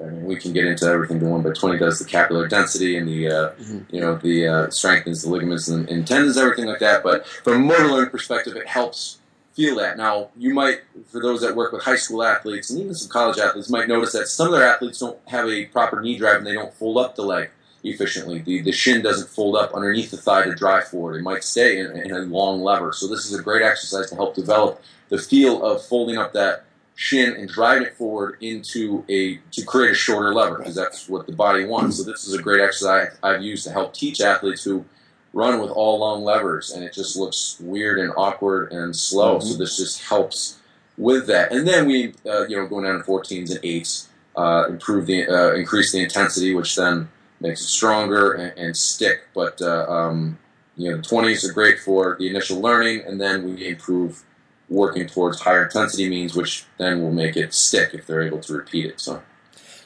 I 0.00 0.06
mean, 0.06 0.24
we 0.24 0.36
can 0.36 0.52
get 0.52 0.66
into 0.66 0.86
everything 0.86 1.20
the 1.20 1.26
one 1.26 1.42
by 1.42 1.50
twenty 1.50 1.78
does 1.78 1.98
the 1.98 2.04
capillary 2.04 2.48
density 2.48 2.98
and 2.98 3.08
the 3.08 3.28
uh, 3.28 3.50
mm-hmm. 3.52 3.94
you 3.94 4.00
know 4.00 4.16
the 4.16 4.46
uh, 4.46 4.70
strengthens 4.70 5.22
the 5.22 5.30
ligaments 5.30 5.68
and, 5.68 5.88
and, 5.88 6.06
tendons, 6.06 6.36
everything 6.36 6.66
like 6.66 6.80
that. 6.80 7.02
But 7.02 7.26
from 7.26 7.54
a 7.54 7.58
motor 7.60 7.86
learning 7.86 8.10
perspective, 8.10 8.56
it 8.56 8.66
helps 8.66 9.20
feel 9.54 9.76
that. 9.76 9.96
Now, 9.96 10.28
you 10.36 10.52
might, 10.52 10.80
for 11.06 11.22
those 11.22 11.40
that 11.40 11.56
work 11.56 11.72
with 11.72 11.82
high 11.82 11.96
school 11.96 12.22
athletes 12.22 12.70
and 12.70 12.80
even 12.80 12.94
some 12.94 13.08
college 13.08 13.38
athletes, 13.38 13.70
might 13.70 13.88
notice 13.88 14.12
that 14.12 14.26
some 14.26 14.48
of 14.48 14.52
their 14.52 14.68
athletes 14.68 14.98
don't 14.98 15.18
have 15.28 15.48
a 15.48 15.64
proper 15.66 16.02
knee 16.02 16.18
drive 16.18 16.38
and 16.38 16.46
they 16.46 16.54
don't 16.54 16.74
fold 16.74 16.98
up 16.98 17.14
the 17.14 17.22
leg 17.22 17.48
efficiently. 17.84 18.40
The, 18.40 18.62
the 18.62 18.72
shin 18.72 19.02
doesn't 19.02 19.28
fold 19.28 19.56
up 19.56 19.74
underneath 19.74 20.10
the 20.10 20.16
thigh 20.16 20.44
to 20.44 20.54
drive 20.54 20.88
forward. 20.88 21.16
It 21.16 21.22
might 21.22 21.44
stay 21.44 21.78
in, 21.78 21.96
in 21.96 22.12
a 22.12 22.20
long 22.20 22.62
lever. 22.62 22.92
So 22.92 23.06
this 23.06 23.26
is 23.26 23.38
a 23.38 23.42
great 23.42 23.62
exercise 23.62 24.08
to 24.10 24.16
help 24.16 24.34
develop 24.34 24.82
the 25.10 25.18
feel 25.18 25.64
of 25.64 25.84
folding 25.84 26.16
up 26.16 26.32
that 26.32 26.64
shin 26.96 27.34
and 27.34 27.48
driving 27.48 27.84
it 27.84 27.96
forward 27.96 28.38
into 28.40 29.04
a 29.08 29.36
to 29.50 29.64
create 29.64 29.90
a 29.90 29.94
shorter 29.94 30.32
lever 30.32 30.58
because 30.58 30.74
that's 30.74 31.08
what 31.08 31.26
the 31.26 31.32
body 31.32 31.64
wants. 31.64 31.98
So 31.98 32.04
this 32.04 32.24
is 32.24 32.34
a 32.34 32.42
great 32.42 32.62
exercise 32.62 33.16
I've 33.22 33.42
used 33.42 33.64
to 33.64 33.72
help 33.72 33.94
teach 33.94 34.20
athletes 34.20 34.64
who 34.64 34.84
run 35.32 35.60
with 35.60 35.70
all 35.70 35.98
long 35.98 36.22
levers 36.22 36.70
and 36.70 36.84
it 36.84 36.92
just 36.92 37.16
looks 37.16 37.58
weird 37.60 37.98
and 37.98 38.12
awkward 38.16 38.72
and 38.72 38.94
slow. 38.94 39.38
Mm-hmm. 39.38 39.48
So 39.48 39.58
this 39.58 39.76
just 39.76 40.02
helps 40.04 40.60
with 40.96 41.26
that. 41.26 41.52
And 41.52 41.66
then 41.66 41.86
we, 41.86 42.14
uh, 42.24 42.46
you 42.46 42.56
know, 42.56 42.66
going 42.66 42.84
down 42.84 42.98
to 42.98 43.04
14s 43.04 43.50
and 43.50 43.60
8s, 43.62 44.06
uh, 44.36 44.66
improve 44.68 45.06
the 45.06 45.28
uh, 45.28 45.54
increase 45.54 45.92
the 45.92 46.02
intensity, 46.02 46.54
which 46.54 46.74
then 46.76 47.08
makes 47.44 47.60
it 47.60 47.66
stronger 47.68 48.32
and, 48.32 48.58
and 48.58 48.76
stick. 48.76 49.28
But 49.34 49.60
uh, 49.60 49.86
um, 49.88 50.38
you 50.76 50.90
know, 50.90 50.98
20s 50.98 51.48
are 51.48 51.52
great 51.52 51.78
for 51.78 52.16
the 52.18 52.28
initial 52.28 52.60
learning, 52.60 53.02
and 53.06 53.20
then 53.20 53.44
we 53.44 53.68
improve 53.68 54.24
working 54.68 55.06
towards 55.06 55.40
higher 55.40 55.64
intensity 55.64 56.08
means, 56.08 56.34
which 56.34 56.64
then 56.78 57.02
will 57.02 57.12
make 57.12 57.36
it 57.36 57.52
stick 57.52 57.90
if 57.92 58.06
they're 58.06 58.22
able 58.22 58.40
to 58.40 58.54
repeat 58.54 58.86
it. 58.86 58.98
So, 58.98 59.22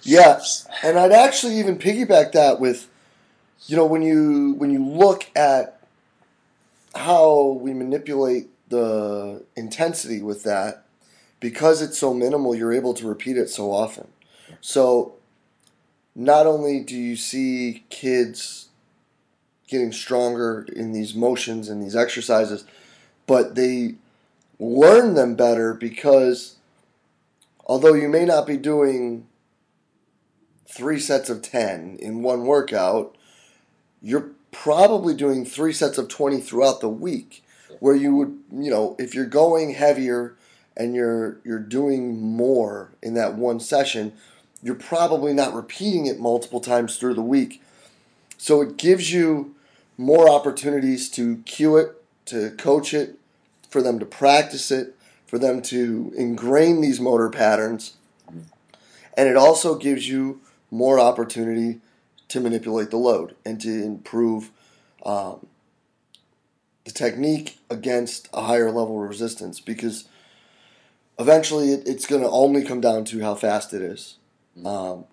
yes, 0.02 0.66
and 0.82 0.98
I'd 0.98 1.12
actually 1.12 1.58
even 1.58 1.78
piggyback 1.78 2.32
that 2.32 2.60
with, 2.60 2.88
you 3.66 3.76
know, 3.76 3.84
when 3.84 4.02
you 4.02 4.54
when 4.56 4.70
you 4.70 4.84
look 4.84 5.26
at 5.36 5.82
how 6.94 7.58
we 7.60 7.74
manipulate 7.74 8.48
the 8.68 9.44
intensity 9.56 10.22
with 10.22 10.44
that, 10.44 10.84
because 11.40 11.82
it's 11.82 11.98
so 11.98 12.14
minimal, 12.14 12.54
you're 12.54 12.72
able 12.72 12.94
to 12.94 13.06
repeat 13.06 13.36
it 13.36 13.50
so 13.50 13.72
often. 13.72 14.08
So, 14.60 15.17
not 16.18 16.46
only 16.46 16.80
do 16.80 16.96
you 16.96 17.14
see 17.14 17.84
kids 17.90 18.70
getting 19.68 19.92
stronger 19.92 20.66
in 20.74 20.92
these 20.92 21.14
motions 21.14 21.68
and 21.68 21.80
these 21.80 21.94
exercises, 21.94 22.64
but 23.28 23.54
they 23.54 23.94
learn 24.58 25.14
them 25.14 25.36
better 25.36 25.72
because 25.72 26.56
although 27.66 27.94
you 27.94 28.08
may 28.08 28.24
not 28.24 28.48
be 28.48 28.56
doing 28.56 29.28
three 30.66 30.98
sets 30.98 31.30
of 31.30 31.40
10 31.40 31.98
in 32.00 32.22
one 32.22 32.46
workout, 32.46 33.16
you're 34.02 34.32
probably 34.50 35.14
doing 35.14 35.44
three 35.44 35.72
sets 35.72 35.98
of 35.98 36.08
20 36.08 36.40
throughout 36.40 36.80
the 36.80 36.88
week 36.88 37.44
where 37.78 37.94
you 37.94 38.16
would, 38.16 38.36
you 38.52 38.72
know, 38.72 38.96
if 38.98 39.14
you're 39.14 39.24
going 39.24 39.74
heavier 39.74 40.34
and 40.76 40.96
you're 40.96 41.38
you're 41.44 41.60
doing 41.60 42.20
more 42.20 42.90
in 43.02 43.14
that 43.14 43.34
one 43.34 43.60
session, 43.60 44.12
you're 44.62 44.74
probably 44.74 45.32
not 45.32 45.54
repeating 45.54 46.06
it 46.06 46.18
multiple 46.18 46.60
times 46.60 46.96
through 46.96 47.14
the 47.14 47.22
week. 47.22 47.62
So 48.36 48.60
it 48.60 48.76
gives 48.76 49.12
you 49.12 49.54
more 49.96 50.28
opportunities 50.28 51.08
to 51.10 51.38
cue 51.38 51.76
it, 51.76 52.02
to 52.26 52.50
coach 52.52 52.94
it, 52.94 53.18
for 53.68 53.82
them 53.82 53.98
to 53.98 54.06
practice 54.06 54.70
it, 54.70 54.96
for 55.26 55.38
them 55.38 55.60
to 55.62 56.12
ingrain 56.16 56.80
these 56.80 57.00
motor 57.00 57.28
patterns. 57.28 57.94
And 59.16 59.28
it 59.28 59.36
also 59.36 59.76
gives 59.76 60.08
you 60.08 60.40
more 60.70 61.00
opportunity 61.00 61.80
to 62.28 62.40
manipulate 62.40 62.90
the 62.90 62.96
load 62.96 63.34
and 63.44 63.60
to 63.60 63.68
improve 63.68 64.50
um, 65.04 65.46
the 66.84 66.90
technique 66.92 67.58
against 67.68 68.28
a 68.32 68.42
higher 68.42 68.70
level 68.70 69.02
of 69.02 69.08
resistance 69.08 69.60
because 69.60 70.08
eventually 71.18 71.72
it, 71.72 71.88
it's 71.88 72.06
going 72.06 72.22
to 72.22 72.30
only 72.30 72.64
come 72.64 72.80
down 72.80 73.04
to 73.06 73.20
how 73.20 73.34
fast 73.34 73.74
it 73.74 73.82
is. 73.82 74.17
Um, 74.66 75.04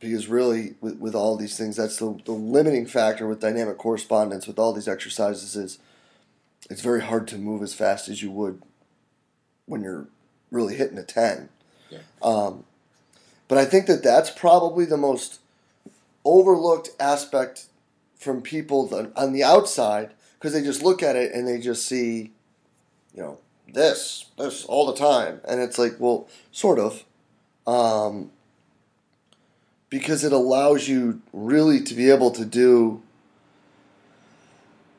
because 0.00 0.28
really, 0.28 0.74
with, 0.80 0.98
with 0.98 1.14
all 1.14 1.36
these 1.36 1.58
things, 1.58 1.76
that's 1.76 1.98
the, 1.98 2.18
the 2.24 2.32
limiting 2.32 2.86
factor 2.86 3.26
with 3.26 3.40
dynamic 3.40 3.76
correspondence, 3.76 4.46
with 4.46 4.58
all 4.58 4.72
these 4.72 4.88
exercises, 4.88 5.56
is 5.56 5.78
it's 6.70 6.80
very 6.80 7.02
hard 7.02 7.28
to 7.28 7.38
move 7.38 7.62
as 7.62 7.74
fast 7.74 8.08
as 8.08 8.22
you 8.22 8.30
would 8.30 8.62
when 9.66 9.82
you're 9.82 10.06
really 10.50 10.74
hitting 10.74 10.98
a 10.98 11.02
10. 11.02 11.50
Yeah. 11.90 11.98
Um, 12.22 12.64
but 13.46 13.58
I 13.58 13.64
think 13.64 13.86
that 13.86 14.02
that's 14.02 14.30
probably 14.30 14.84
the 14.84 14.96
most 14.96 15.40
overlooked 16.24 16.90
aspect 16.98 17.66
from 18.16 18.40
people 18.40 19.10
on 19.16 19.32
the 19.32 19.44
outside 19.44 20.12
because 20.38 20.52
they 20.52 20.62
just 20.62 20.82
look 20.82 21.02
at 21.02 21.16
it 21.16 21.32
and 21.32 21.46
they 21.46 21.58
just 21.58 21.86
see 21.86 22.32
you 23.14 23.22
know, 23.22 23.38
this, 23.72 24.26
this 24.38 24.64
all 24.64 24.86
the 24.86 24.94
time. 24.94 25.40
And 25.46 25.60
it's 25.60 25.78
like, 25.78 25.96
well, 25.98 26.28
sort 26.52 26.78
of. 26.78 27.04
Um, 27.66 28.30
because 29.90 30.22
it 30.22 30.32
allows 30.32 30.88
you 30.88 31.20
really 31.32 31.80
to 31.82 31.94
be 31.94 32.08
able 32.08 32.30
to 32.30 32.44
do 32.44 33.02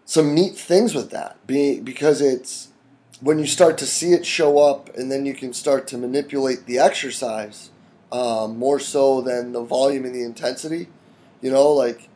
some 0.05 0.35
neat 0.35 0.57
things 0.57 0.93
with 0.93 1.09
that. 1.11 1.37
Be, 1.47 1.79
because 1.79 2.21
it's 2.21 2.67
when 3.21 3.39
you 3.39 3.47
start 3.47 3.77
to 3.77 3.85
see 3.85 4.11
it 4.11 4.25
show 4.25 4.59
up 4.59 4.93
and 4.95 5.09
then 5.09 5.25
you 5.25 5.33
can 5.33 5.53
start 5.53 5.87
to 5.87 5.97
manipulate 5.97 6.65
the 6.65 6.77
exercise 6.77 7.69
um, 8.11 8.57
more 8.57 8.79
so 8.79 9.21
than 9.21 9.53
the 9.53 9.63
volume 9.63 10.03
and 10.03 10.13
the 10.13 10.23
intensity. 10.23 10.89
You 11.41 11.51
know, 11.51 11.71
like 11.71 12.09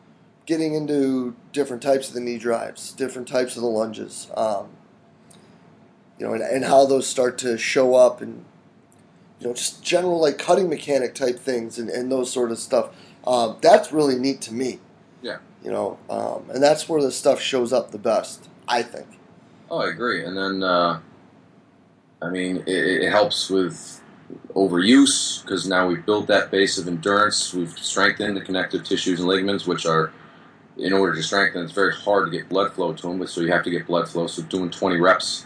getting 0.44 0.74
into 0.74 1.34
different 1.52 1.82
types 1.82 2.08
of 2.08 2.14
the 2.14 2.20
knee 2.20 2.38
drives, 2.38 2.92
different 2.92 3.26
types 3.26 3.56
of 3.56 3.62
the 3.62 3.68
lunges, 3.68 4.28
um, 4.36 4.68
you 6.18 6.26
know, 6.26 6.34
and, 6.34 6.42
and 6.42 6.64
how 6.64 6.84
those 6.84 7.06
start 7.06 7.38
to 7.38 7.56
show 7.56 7.94
up 7.94 8.20
and, 8.20 8.44
you 9.40 9.46
know, 9.46 9.54
just 9.54 9.82
general 9.82 10.20
like 10.20 10.38
cutting 10.38 10.68
mechanic 10.68 11.14
type 11.14 11.38
things 11.38 11.78
and, 11.78 11.88
and 11.88 12.10
those 12.10 12.30
sort 12.30 12.50
of 12.50 12.58
stuff. 12.58 12.94
Um, 13.26 13.56
that's 13.60 13.92
really 13.92 14.18
neat 14.18 14.40
to 14.42 14.54
me. 14.54 14.78
Yeah. 15.22 15.38
You 15.62 15.70
know, 15.70 15.98
um, 16.08 16.48
and 16.50 16.62
that's 16.62 16.88
where 16.88 17.02
the 17.02 17.10
stuff 17.10 17.40
shows 17.40 17.72
up 17.72 17.90
the 17.90 17.98
best, 17.98 18.48
I 18.68 18.82
think. 18.82 19.06
Oh, 19.70 19.80
I 19.80 19.90
agree. 19.90 20.24
And 20.24 20.36
then, 20.36 20.62
uh, 20.62 21.00
I 22.22 22.30
mean, 22.30 22.58
it, 22.58 23.04
it 23.04 23.10
helps 23.10 23.50
with 23.50 24.00
overuse 24.54 25.42
because 25.42 25.68
now 25.68 25.86
we've 25.86 26.04
built 26.06 26.28
that 26.28 26.50
base 26.50 26.78
of 26.78 26.88
endurance. 26.88 27.52
We've 27.52 27.76
strengthened 27.78 28.36
the 28.36 28.40
connective 28.40 28.84
tissues 28.84 29.18
and 29.18 29.28
ligaments, 29.28 29.66
which 29.66 29.86
are, 29.86 30.12
in 30.78 30.92
order 30.92 31.14
to 31.14 31.22
strengthen, 31.22 31.62
it's 31.62 31.72
very 31.72 31.94
hard 31.94 32.30
to 32.30 32.36
get 32.36 32.48
blood 32.48 32.72
flow 32.72 32.92
to 32.92 33.02
them. 33.02 33.26
So 33.26 33.40
you 33.40 33.52
have 33.52 33.64
to 33.64 33.70
get 33.70 33.86
blood 33.86 34.08
flow. 34.08 34.26
So 34.26 34.42
doing 34.42 34.70
20 34.70 34.98
reps, 34.98 35.45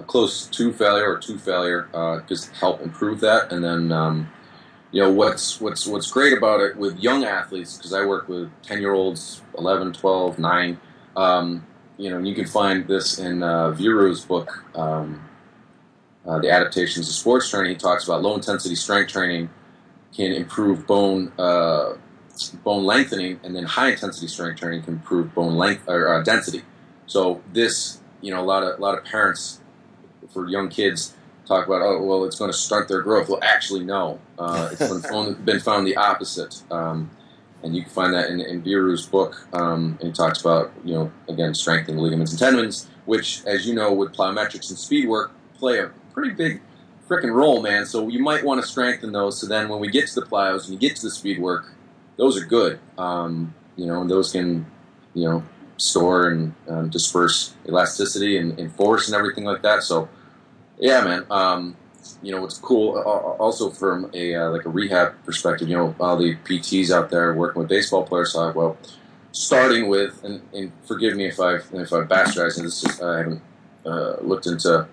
uh, 0.00 0.02
close 0.06 0.46
to 0.46 0.72
failure 0.72 1.12
or 1.12 1.18
to 1.18 1.38
failure, 1.38 1.88
uh, 1.94 2.20
just 2.28 2.50
help 2.56 2.80
improve 2.80 3.20
that. 3.20 3.52
And 3.52 3.62
then, 3.62 3.92
um, 3.92 4.30
you 4.92 5.02
know, 5.02 5.10
what's 5.10 5.60
what's 5.60 5.86
what's 5.86 6.10
great 6.10 6.36
about 6.36 6.60
it 6.60 6.76
with 6.76 6.98
young 6.98 7.24
athletes 7.24 7.76
because 7.76 7.92
I 7.92 8.04
work 8.04 8.28
with 8.28 8.50
10 8.62 8.80
year 8.80 8.92
olds, 8.92 9.42
11, 9.56 9.92
12, 9.92 10.38
9. 10.38 10.80
Um, 11.16 11.66
you 11.96 12.10
know, 12.10 12.18
you 12.18 12.34
can 12.34 12.46
find 12.46 12.86
this 12.88 13.18
in 13.18 13.42
uh, 13.42 13.70
Viru's 13.70 14.24
book. 14.24 14.64
Um, 14.74 15.26
uh, 16.26 16.38
the 16.38 16.50
adaptations 16.50 17.08
of 17.08 17.14
sports 17.14 17.48
training. 17.48 17.72
He 17.72 17.76
talks 17.76 18.04
about 18.04 18.22
low 18.22 18.34
intensity 18.34 18.74
strength 18.74 19.12
training 19.12 19.48
can 20.14 20.32
improve 20.32 20.86
bone 20.86 21.32
uh, 21.38 21.94
bone 22.64 22.84
lengthening, 22.84 23.40
and 23.42 23.54
then 23.54 23.64
high 23.64 23.90
intensity 23.90 24.28
strength 24.28 24.60
training 24.60 24.82
can 24.82 24.94
improve 24.94 25.34
bone 25.34 25.56
length 25.56 25.88
or 25.88 26.14
uh, 26.14 26.22
density. 26.22 26.62
So 27.06 27.42
this, 27.52 28.00
you 28.20 28.32
know, 28.32 28.40
a 28.40 28.44
lot 28.44 28.62
of 28.62 28.78
a 28.78 28.82
lot 28.82 28.98
of 28.98 29.04
parents 29.04 29.59
for 30.32 30.48
young 30.48 30.68
kids 30.68 31.14
talk 31.46 31.66
about, 31.66 31.82
oh, 31.82 32.02
well, 32.02 32.24
it's 32.24 32.38
going 32.38 32.50
to 32.50 32.56
stunt 32.56 32.88
their 32.88 33.02
growth. 33.02 33.28
Well, 33.28 33.40
actually, 33.42 33.84
no. 33.84 34.20
Uh, 34.38 34.68
it's 34.72 34.88
been 34.88 35.00
found, 35.10 35.44
been 35.44 35.60
found 35.60 35.86
the 35.86 35.96
opposite. 35.96 36.62
Um, 36.70 37.10
and 37.62 37.76
you 37.76 37.82
can 37.82 37.90
find 37.90 38.14
that 38.14 38.30
in, 38.30 38.40
in 38.40 38.62
Viru's 38.62 39.06
book. 39.06 39.46
Um, 39.52 39.98
and 40.00 40.08
he 40.08 40.12
talks 40.12 40.40
about, 40.40 40.72
you 40.84 40.94
know, 40.94 41.12
again, 41.28 41.54
strengthening 41.54 41.98
ligaments 41.98 42.32
and 42.32 42.38
tendons, 42.38 42.88
which, 43.04 43.44
as 43.46 43.66
you 43.66 43.74
know, 43.74 43.92
with 43.92 44.12
plyometrics 44.12 44.70
and 44.70 44.78
speed 44.78 45.08
work, 45.08 45.32
play 45.58 45.78
a 45.78 45.90
pretty 46.12 46.30
big 46.30 46.60
freaking 47.08 47.34
role, 47.34 47.60
man. 47.60 47.84
So 47.84 48.08
you 48.08 48.20
might 48.20 48.44
want 48.44 48.62
to 48.62 48.66
strengthen 48.66 49.12
those. 49.12 49.40
So 49.40 49.46
then 49.46 49.68
when 49.68 49.80
we 49.80 49.88
get 49.88 50.06
to 50.08 50.20
the 50.20 50.26
plyos 50.26 50.64
and 50.64 50.74
you 50.74 50.78
get 50.78 50.96
to 50.96 51.02
the 51.02 51.10
speed 51.10 51.40
work, 51.40 51.72
those 52.16 52.40
are 52.40 52.46
good. 52.46 52.78
Um, 52.96 53.54
you 53.76 53.86
know, 53.86 54.00
and 54.00 54.10
those 54.10 54.32
can, 54.32 54.66
you 55.14 55.28
know, 55.28 55.42
store 55.76 56.28
and 56.28 56.54
um, 56.68 56.90
disperse 56.90 57.54
elasticity 57.66 58.36
and, 58.36 58.58
and, 58.58 58.70
force 58.74 59.08
and 59.08 59.16
everything 59.16 59.44
like 59.44 59.62
that. 59.62 59.82
So, 59.82 60.08
yeah, 60.80 61.02
man. 61.02 61.26
Um, 61.30 61.76
you 62.22 62.32
know, 62.32 62.40
what's 62.40 62.58
cool 62.58 62.98
also 62.98 63.70
from 63.70 64.10
a 64.14 64.34
uh, 64.34 64.50
like 64.50 64.64
a 64.64 64.68
rehab 64.68 65.14
perspective. 65.24 65.68
You 65.68 65.76
know, 65.76 65.94
all 66.00 66.16
the 66.16 66.36
PTs 66.36 66.90
out 66.90 67.10
there 67.10 67.34
working 67.34 67.60
with 67.60 67.68
baseball 67.68 68.04
players. 68.04 68.32
So, 68.32 68.50
well, 68.52 68.78
starting 69.32 69.88
with, 69.88 70.22
and, 70.24 70.42
and 70.52 70.72
forgive 70.84 71.16
me 71.16 71.26
if 71.26 71.40
I've 71.40 71.68
if 71.72 71.92
I've 71.92 72.08
bastardized 72.08 72.62
this. 72.62 72.84
Is, 72.84 73.00
I 73.00 73.18
haven't 73.18 73.42
uh, 73.86 74.16
looked 74.20 74.46
into 74.46 74.88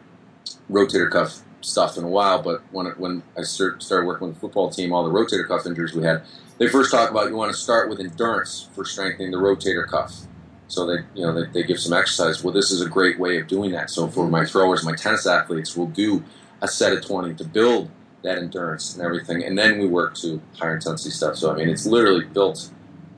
rotator 0.69 1.10
cuff 1.10 1.41
stuff 1.62 1.97
in 1.97 2.04
a 2.04 2.10
while, 2.10 2.41
but 2.41 2.62
when 2.71 2.88
when 2.97 3.23
I 3.38 3.43
started 3.43 4.06
working 4.06 4.28
with 4.28 4.36
the 4.36 4.41
football 4.41 4.69
team, 4.69 4.93
all 4.93 5.04
the 5.04 5.12
rotator 5.12 5.47
cuff 5.47 5.65
injuries 5.65 5.93
we 5.93 6.04
had, 6.04 6.23
they 6.58 6.67
first 6.67 6.91
talk 6.91 7.10
about 7.10 7.30
you 7.30 7.36
want 7.36 7.52
to 7.52 7.58
start 7.58 7.89
with 7.89 8.00
endurance 8.00 8.69
for 8.73 8.86
strengthening 8.86 9.32
the 9.32 9.38
rotator 9.38 9.88
cuff. 9.88 10.27
So 10.68 10.86
they 10.86 10.98
you 11.14 11.26
know 11.26 11.34
they, 11.34 11.52
they 11.52 11.64
give 11.64 11.80
some 11.80 11.98
exercise. 11.98 12.44
Well, 12.44 12.54
this 12.54 12.72
is 12.72 12.82
a 12.82 12.90
great 12.90 13.20
way 13.20 13.40
of 13.40 13.48
doing 13.48 13.72
that. 13.72 13.90
So 13.90 14.08
for 14.08 14.28
my 14.28 14.46
throwers, 14.46 14.84
my 14.84 14.96
tennis 14.96 15.26
athletes, 15.26 15.76
we'll 15.76 15.88
do 15.88 16.24
a 16.62 16.68
set 16.68 16.94
of 16.94 17.06
twenty 17.06 17.34
to 17.36 17.44
build 17.44 17.90
that 18.24 18.38
endurance 18.38 18.96
and 18.96 19.06
everything, 19.06 19.44
and 19.44 19.58
then 19.58 19.80
we 19.80 19.88
work 19.88 20.16
to 20.16 20.42
higher 20.58 20.76
intensity 20.76 21.12
stuff. 21.12 21.38
So 21.38 21.52
I 21.52 21.56
mean, 21.56 21.70
it's 21.70 21.86
literally 21.86 22.26
built 22.26 22.70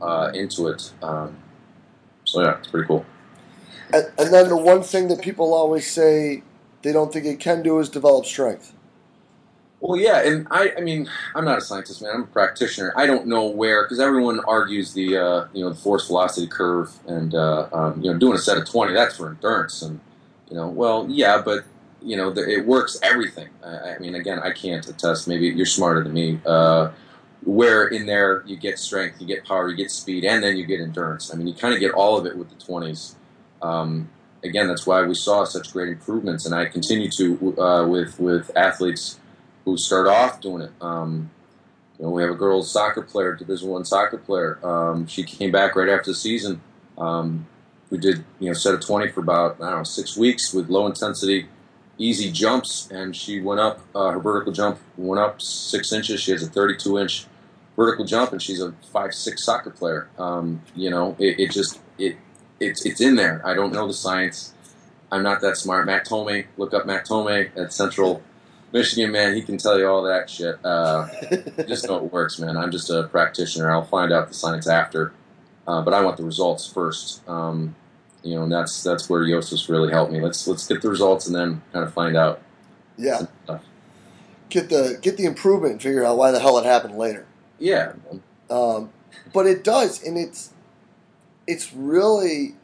uh, 0.02 0.32
into 0.34 0.68
it. 0.68 0.92
Um, 1.02 1.38
so 2.24 2.42
yeah, 2.42 2.58
it's 2.60 2.68
pretty 2.68 2.88
cool. 2.88 3.06
And, 3.92 4.12
and 4.20 4.34
then 4.34 4.50
the 4.50 4.58
one 4.58 4.84
thing 4.84 5.08
that 5.08 5.22
people 5.22 5.54
always 5.54 5.90
say 5.90 6.44
they 6.84 6.94
don't 6.94 7.12
think 7.12 7.26
it 7.26 7.40
can 7.40 7.64
do 7.64 7.80
is 7.80 7.90
develop 7.90 8.26
strength. 8.26 8.74
Well, 9.82 9.98
yeah, 9.98 10.22
and 10.22 10.46
I, 10.52 10.74
I 10.78 10.82
mean, 10.82 11.10
I'm 11.34 11.46
not 11.46 11.58
a 11.58 11.62
scientist, 11.62 12.02
man. 12.02 12.12
I'm 12.14 12.24
a 12.24 12.28
practitioner. 12.28 12.94
I 12.98 13.06
don't 13.06 13.28
know 13.28 13.48
where 13.48 13.84
because 13.84 14.00
everyone 14.00 14.42
argues 14.42 14.94
the, 14.94 15.18
uh, 15.18 15.48
you 15.54 15.64
know, 15.64 15.70
the 15.70 15.80
force 15.80 16.08
velocity 16.08 16.48
curve, 16.48 16.92
and 17.08 17.34
uh, 17.34 17.70
um, 17.72 18.02
you 18.02 18.12
know, 18.12 18.18
doing 18.18 18.36
a 18.36 18.40
set 18.40 18.58
of 18.58 18.70
20 18.70 18.94
that's 18.94 19.16
for 19.16 19.30
endurance, 19.30 19.82
and 19.82 20.02
you 20.50 20.56
know, 20.56 20.68
well, 20.68 21.06
yeah, 21.10 21.42
but 21.42 21.64
you 22.02 22.18
know, 22.18 22.30
the, 22.30 22.48
it 22.50 22.66
works 22.66 23.00
everything. 23.02 23.50
I, 23.64 23.96
I, 23.96 24.00
mean, 24.00 24.16
again, 24.16 24.40
I 24.40 24.52
can't 24.52 24.86
attest. 24.88 25.28
Maybe 25.28 25.48
you're 25.48 25.66
smarter 25.66 26.04
than 26.04 26.14
me. 26.14 26.40
Uh, 26.46 26.92
where 27.44 27.88
in 27.88 28.06
there 28.06 28.44
you 28.46 28.58
get 28.58 28.80
strength, 28.80 29.22
you 29.22 29.28
get 29.28 29.46
power, 29.46 29.70
you 29.70 29.78
get 29.78 29.92
speed, 29.92 30.26
and 30.26 30.44
then 30.44 30.58
you 30.58 30.66
get 30.66 30.82
endurance. 30.82 31.34
I 31.34 31.38
mean, 31.38 31.48
you 31.48 31.54
kind 31.54 31.74
of 31.74 31.80
get 31.80 31.92
all 31.92 32.18
of 32.18 32.26
it 32.26 32.38
with 32.38 32.50
the 32.50 32.56
20s. 32.56 33.16
Um, 33.62 34.10
again, 34.44 34.68
that's 34.68 34.86
why 34.86 35.04
we 35.04 35.16
saw 35.16 35.46
such 35.46 35.72
great 35.72 35.90
improvements, 35.90 36.46
and 36.46 36.54
I 36.54 36.66
continue 36.66 37.10
to 37.12 37.62
uh, 37.62 37.88
with 37.88 38.20
with 38.20 38.52
athletes 38.58 39.19
who 39.70 39.78
start 39.78 40.08
off 40.08 40.42
doing 40.42 40.64
it. 40.64 40.72
Um, 40.82 41.30
you 41.98 42.06
know, 42.06 42.12
we 42.12 42.22
have 42.22 42.32
a 42.32 42.36
girls 42.36 42.72
soccer 42.72 43.02
player, 43.02 43.36
Division 43.36 43.70
One 43.70 43.86
soccer 43.86 44.18
player. 44.18 44.60
Um, 44.66 45.06
she 45.08 45.24
came 45.24 45.52
back 45.52 45.76
right 45.76 45.90
after 45.90 46.12
the 46.12 46.16
season. 46.16 46.62
Um, 46.98 47.48
we 47.90 47.98
did 47.98 48.24
you 48.40 48.48
know 48.48 48.54
set 48.54 48.74
of 48.74 48.86
twenty 48.86 49.12
for 49.12 49.20
about 49.20 49.62
I 49.62 49.70
don't 49.70 49.80
know 49.80 49.84
six 49.84 50.16
weeks 50.18 50.54
with 50.54 50.70
low 50.70 50.88
intensity, 50.88 51.48
easy 51.98 52.32
jumps, 52.32 52.90
and 52.92 53.16
she 53.16 53.42
went 53.42 53.60
up. 53.60 53.80
Uh, 53.94 54.12
her 54.12 54.20
vertical 54.20 54.54
jump 54.54 54.80
went 54.98 55.20
up 55.20 55.42
six 55.42 55.92
inches. 55.92 56.22
She 56.22 56.32
has 56.32 56.44
a 56.44 56.48
thirty-two 56.48 56.98
inch 56.98 57.26
vertical 57.76 58.06
jump, 58.06 58.32
and 58.32 58.42
she's 58.42 58.62
a 58.62 58.74
five-six 58.92 59.44
soccer 59.44 59.72
player. 59.72 60.10
Um, 60.18 60.62
you 60.76 60.90
know, 60.90 61.16
it, 61.20 61.40
it 61.40 61.52
just 61.52 61.80
it 61.98 62.18
it's 62.60 62.86
it's 62.86 63.02
in 63.02 63.16
there. 63.16 63.42
I 63.46 63.54
don't 63.54 63.74
know 63.74 63.88
the 63.88 63.94
science. 63.94 64.54
I'm 65.12 65.24
not 65.24 65.42
that 65.42 65.58
smart. 65.58 65.88
Matt 65.88 66.08
Tomei, 66.08 66.46
look 66.58 66.74
up 66.74 66.86
Matt 66.86 67.08
Tomei 67.08 67.50
at 67.58 67.74
Central 67.74 68.22
Michigan, 68.72 69.12
man. 69.12 69.36
He 69.36 69.42
can 69.42 69.58
tell 69.58 69.80
you 69.80 69.88
all 69.88 70.04
that 70.04 70.30
shit. 70.30 70.64
Uh, 70.64 71.08
just 71.68 71.88
know 71.88 71.98
it 71.98 72.12
works, 72.12 72.40
man. 72.40 72.58
I'm 72.58 72.72
just 72.72 72.90
a 72.90 73.04
practitioner. 73.04 73.72
I'll 73.72 73.86
find 73.86 74.12
out 74.12 74.28
the 74.28 74.34
science 74.34 74.68
after, 74.68 75.14
uh, 75.68 75.82
but 75.82 75.94
I 75.94 76.02
want 76.02 76.18
the 76.18 76.24
results 76.24 76.68
first. 76.68 77.28
Um, 77.28 77.76
you 78.24 78.36
know, 78.36 78.44
and 78.44 78.52
that's 78.52 78.84
that's 78.84 79.10
where 79.10 79.22
Yessis 79.22 79.70
really 79.70 79.92
helped 79.92 80.12
me. 80.12 80.20
Let's 80.22 80.48
let's 80.48 80.68
get 80.68 80.82
the 80.82 80.90
results 80.90 81.26
and 81.28 81.36
then 81.36 81.62
kind 81.72 81.86
of 81.86 81.94
find 81.94 82.18
out. 82.18 82.42
Yeah. 82.98 83.28
Get 84.50 84.70
the 84.70 85.00
get 85.02 85.18
the 85.18 85.26
improvement 85.26 85.74
and 85.74 85.82
figure 85.82 86.06
out 86.06 86.18
why 86.18 86.32
the 86.32 86.40
hell 86.40 86.58
it 86.58 86.66
happened 86.66 86.98
later. 86.98 87.26
Yeah. 87.60 87.94
Um, 88.50 88.90
but 89.34 89.46
it 89.46 89.64
does, 89.64 90.04
and 90.04 90.18
it's 90.18 90.54
it's 91.48 91.74
really 91.74 92.56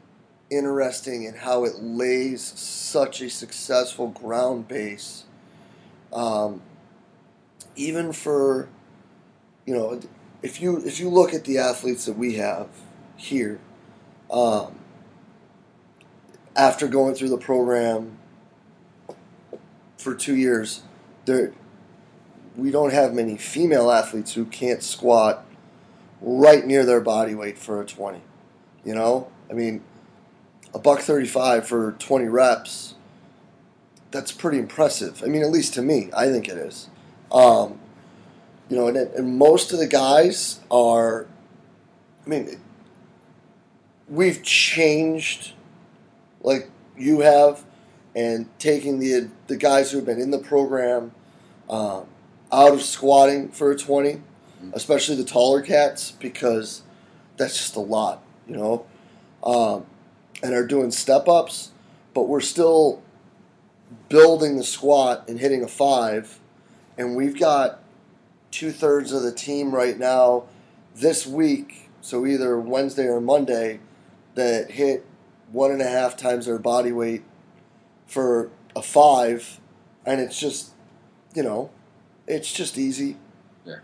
interesting 0.50 1.24
in 1.24 1.34
how 1.34 1.64
it 1.64 1.76
lays 1.80 2.42
such 2.42 3.20
a 3.20 3.30
successful 3.30 4.08
ground 4.08 4.68
base. 4.68 5.24
Um, 6.16 6.62
even 7.76 8.14
for, 8.14 8.70
you 9.66 9.74
know, 9.74 10.00
if 10.42 10.62
you 10.62 10.78
if 10.78 10.98
you 10.98 11.10
look 11.10 11.34
at 11.34 11.44
the 11.44 11.58
athletes 11.58 12.06
that 12.06 12.16
we 12.16 12.36
have 12.36 12.68
here, 13.16 13.60
um, 14.30 14.78
after 16.56 16.88
going 16.88 17.14
through 17.14 17.28
the 17.28 17.36
program 17.36 18.16
for 19.98 20.14
two 20.14 20.34
years, 20.34 20.82
there 21.26 21.52
we 22.56 22.70
don't 22.70 22.94
have 22.94 23.12
many 23.12 23.36
female 23.36 23.90
athletes 23.90 24.32
who 24.32 24.46
can't 24.46 24.82
squat 24.82 25.44
right 26.22 26.64
near 26.64 26.86
their 26.86 27.02
body 27.02 27.34
weight 27.34 27.58
for 27.58 27.82
a 27.82 27.84
twenty. 27.84 28.22
You 28.86 28.94
know, 28.94 29.30
I 29.50 29.52
mean, 29.52 29.82
a 30.72 30.78
buck 30.78 31.00
thirty-five 31.00 31.68
for 31.68 31.92
twenty 31.98 32.28
reps. 32.28 32.94
That's 34.16 34.32
pretty 34.32 34.58
impressive. 34.58 35.22
I 35.22 35.26
mean, 35.26 35.42
at 35.42 35.50
least 35.50 35.74
to 35.74 35.82
me, 35.82 36.08
I 36.16 36.30
think 36.30 36.48
it 36.48 36.56
is. 36.56 36.88
Um, 37.30 37.78
you 38.70 38.76
know, 38.78 38.88
and, 38.88 38.96
and 38.96 39.36
most 39.36 39.74
of 39.74 39.78
the 39.78 39.86
guys 39.86 40.60
are. 40.70 41.26
I 42.24 42.28
mean, 42.30 42.58
we've 44.08 44.42
changed, 44.42 45.52
like 46.40 46.70
you 46.96 47.20
have, 47.20 47.62
and 48.14 48.48
taking 48.58 49.00
the 49.00 49.28
the 49.48 49.56
guys 49.58 49.90
who 49.90 49.98
have 49.98 50.06
been 50.06 50.18
in 50.18 50.30
the 50.30 50.38
program 50.38 51.12
um, 51.68 52.06
out 52.50 52.72
of 52.72 52.80
squatting 52.80 53.50
for 53.50 53.70
a 53.70 53.76
20, 53.76 54.22
especially 54.72 55.16
the 55.16 55.24
taller 55.24 55.60
cats, 55.60 56.12
because 56.12 56.84
that's 57.36 57.58
just 57.58 57.76
a 57.76 57.80
lot, 57.80 58.22
you 58.48 58.56
know, 58.56 58.86
um, 59.44 59.84
and 60.42 60.54
are 60.54 60.66
doing 60.66 60.90
step 60.90 61.28
ups, 61.28 61.72
but 62.14 62.28
we're 62.28 62.40
still 62.40 63.02
building 64.08 64.56
the 64.56 64.64
squat 64.64 65.28
and 65.28 65.38
hitting 65.38 65.62
a 65.62 65.68
five, 65.68 66.40
and 66.96 67.16
we've 67.16 67.38
got 67.38 67.80
two 68.50 68.70
thirds 68.70 69.12
of 69.12 69.22
the 69.22 69.32
team 69.32 69.74
right 69.74 69.98
now 69.98 70.44
this 70.94 71.26
week, 71.26 71.90
so 72.00 72.26
either 72.26 72.58
Wednesday 72.58 73.06
or 73.06 73.20
Monday, 73.20 73.80
that 74.34 74.70
hit 74.72 75.04
one 75.52 75.70
and 75.70 75.82
a 75.82 75.88
half 75.88 76.16
times 76.16 76.46
their 76.46 76.58
body 76.58 76.92
weight 76.92 77.22
for 78.06 78.50
a 78.74 78.82
five, 78.82 79.60
and 80.04 80.20
it's 80.20 80.38
just, 80.38 80.72
you 81.34 81.42
know, 81.42 81.70
it's 82.26 82.52
just 82.52 82.78
easy. 82.78 83.16
Yeah. 83.64 83.78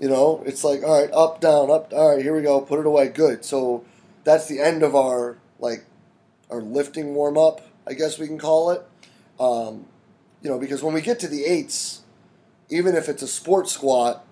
You 0.00 0.08
know, 0.08 0.42
it's 0.46 0.64
like 0.64 0.82
all 0.82 1.00
right, 1.00 1.10
up, 1.12 1.40
down, 1.40 1.70
up. 1.70 1.92
All 1.92 2.14
right, 2.14 2.22
here 2.22 2.34
we 2.34 2.42
go. 2.42 2.60
Put 2.60 2.80
it 2.80 2.86
away. 2.86 3.08
Good. 3.08 3.44
So 3.44 3.84
that's 4.24 4.46
the 4.46 4.60
end 4.60 4.82
of 4.82 4.94
our 4.94 5.38
like 5.58 5.84
our 6.50 6.60
lifting 6.60 7.14
warm 7.14 7.36
up. 7.36 7.62
I 7.86 7.94
guess 7.94 8.18
we 8.18 8.26
can 8.26 8.38
call 8.38 8.70
it. 8.70 8.84
Um, 9.38 9.86
you 10.42 10.50
know, 10.50 10.58
because 10.58 10.82
when 10.82 10.94
we 10.94 11.00
get 11.00 11.18
to 11.20 11.28
the 11.28 11.44
eights, 11.44 12.02
even 12.70 12.94
if 12.94 13.08
it's 13.08 13.22
a 13.22 13.28
sport 13.28 13.68
squat 13.68 14.24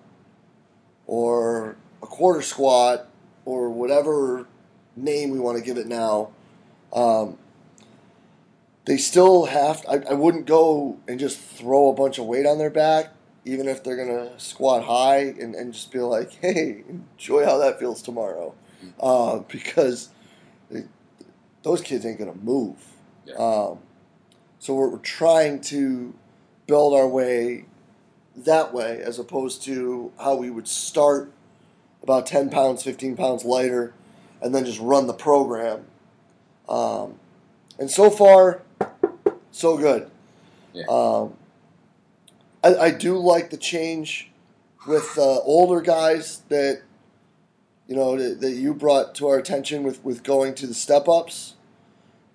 or 1.05 1.75
a 2.01 2.07
quarter 2.07 2.41
squat 2.41 3.07
or 3.45 3.69
whatever 3.69 4.47
name 4.95 5.31
we 5.31 5.39
want 5.39 5.57
to 5.57 5.63
give 5.63 5.77
it 5.77 5.87
now, 5.87 6.29
um, 6.93 7.37
they 8.85 8.97
still 8.97 9.45
have. 9.45 9.85
I, 9.89 9.97
I 10.09 10.13
wouldn't 10.13 10.45
go 10.45 10.97
and 11.07 11.19
just 11.19 11.39
throw 11.39 11.89
a 11.89 11.93
bunch 11.93 12.19
of 12.19 12.25
weight 12.25 12.45
on 12.45 12.57
their 12.57 12.69
back, 12.69 13.11
even 13.43 13.67
if 13.67 13.83
they're 13.83 13.97
gonna 13.97 14.39
squat 14.39 14.83
high, 14.83 15.19
and, 15.39 15.55
and 15.55 15.73
just 15.73 15.91
be 15.91 15.99
like, 15.99 16.31
"Hey, 16.41 16.83
enjoy 16.89 17.43
how 17.45 17.57
that 17.57 17.79
feels 17.79 18.01
tomorrow," 18.01 18.53
uh, 18.99 19.39
because 19.39 20.09
those 21.63 21.81
kids 21.81 22.05
ain't 22.05 22.17
gonna 22.17 22.33
move. 22.33 22.77
Yeah. 23.25 23.35
Um, 23.35 23.79
so 24.67 24.73
we're, 24.73 24.89
we're 24.89 24.97
trying 24.97 25.61
to 25.61 26.13
build 26.67 26.93
our 26.93 27.07
way 27.07 27.63
that 28.35 28.73
way, 28.73 29.01
as 29.01 29.17
opposed 29.17 29.63
to 29.63 30.11
how 30.19 30.35
we 30.35 30.49
would 30.49 30.67
start 30.67 31.31
about 32.03 32.25
ten 32.25 32.49
pounds, 32.49 32.83
fifteen 32.83 33.15
pounds 33.15 33.45
lighter, 33.45 33.93
and 34.41 34.53
then 34.53 34.65
just 34.65 34.81
run 34.81 35.07
the 35.07 35.13
program. 35.13 35.85
Um, 36.67 37.13
and 37.79 37.89
so 37.89 38.09
far, 38.09 38.61
so 39.51 39.77
good. 39.77 40.11
Yeah. 40.73 40.83
Um, 40.89 41.35
I, 42.61 42.75
I 42.75 42.91
do 42.91 43.17
like 43.17 43.49
the 43.51 43.57
change 43.57 44.29
with 44.85 45.17
uh, 45.17 45.39
older 45.43 45.79
guys 45.79 46.41
that 46.49 46.81
you 47.87 47.95
know 47.95 48.17
that, 48.17 48.41
that 48.41 48.51
you 48.51 48.73
brought 48.73 49.15
to 49.15 49.29
our 49.29 49.37
attention 49.37 49.83
with, 49.83 50.03
with 50.03 50.23
going 50.23 50.55
to 50.55 50.67
the 50.67 50.73
step 50.73 51.07
ups. 51.07 51.53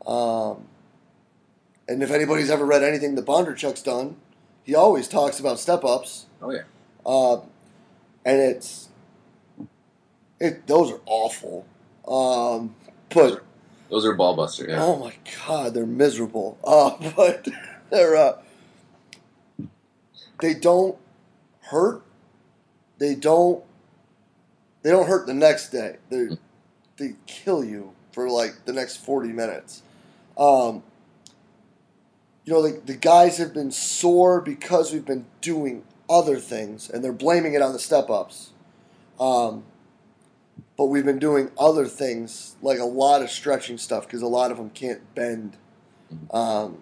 Um, 0.07 0.68
and 1.88 2.03
if 2.03 2.11
anybody's 2.11 2.51
ever 2.51 2.64
read 2.64 2.83
anything 2.83 3.14
that 3.14 3.27
Bondarchuk's 3.27 3.83
done, 3.83 4.16
he 4.64 4.75
always 4.75 5.09
talks 5.09 5.40
about 5.40 5.59
step 5.59 5.85
ups. 5.85 6.27
Oh 6.40 6.51
yeah. 6.51 6.62
Uh, 7.05 7.40
and 8.25 8.40
it's 8.40 8.88
it 10.40 10.66
those 10.66 10.90
are 10.90 11.01
awful. 11.07 11.66
Um, 12.07 12.75
but 13.11 13.45
Those 13.90 14.05
are 14.05 14.14
ball 14.14 14.35
buster. 14.37 14.66
Yeah. 14.68 14.83
oh 14.83 14.97
my 14.97 15.14
god, 15.47 15.75
they're 15.75 15.87
miserable. 15.87 16.59
Uh, 16.64 16.97
but 17.16 17.49
they're 17.90 18.16
uh, 18.16 18.38
they 20.40 20.55
don't 20.55 20.99
hurt. 21.62 22.03
They 22.99 23.14
don't. 23.14 23.62
They 24.83 24.90
don't 24.90 25.07
hurt 25.07 25.27
the 25.27 25.35
next 25.35 25.71
day. 25.71 25.97
They 26.11 26.29
they 26.97 27.14
kill 27.27 27.64
you 27.64 27.92
for 28.12 28.29
like 28.29 28.64
the 28.64 28.73
next 28.73 28.97
forty 28.97 29.29
minutes. 29.33 29.83
Um, 30.37 30.83
you 32.44 32.52
know, 32.52 32.61
like 32.61 32.87
the 32.87 32.94
guys 32.94 33.38
have 33.38 33.55
been 33.55 33.70
sore 33.70 34.40
because 34.40 34.92
we've 34.92 35.07
been 35.07 35.26
doing 35.40 35.85
other 36.09 36.38
things, 36.38 36.90
and 36.90 37.02
they're 37.02 37.12
blaming 37.12 37.55
it 37.55 37.62
on 37.62 37.72
the 37.72 37.78
step 37.78 38.11
ups. 38.11 38.50
Um, 39.20 39.64
but 40.76 40.87
we've 40.87 41.05
been 41.05 41.18
doing 41.18 41.50
other 41.59 41.87
things 41.87 42.57
like 42.62 42.78
a 42.78 42.85
lot 42.85 43.22
of 43.22 43.31
stretching 43.31 43.78
stuff 43.78 44.07
because 44.07 44.22
a 44.22 44.26
lot 44.26 44.50
of 44.50 44.57
them 44.57 44.70
can't 44.70 45.14
bend. 45.14 45.57
Um, 46.33 46.78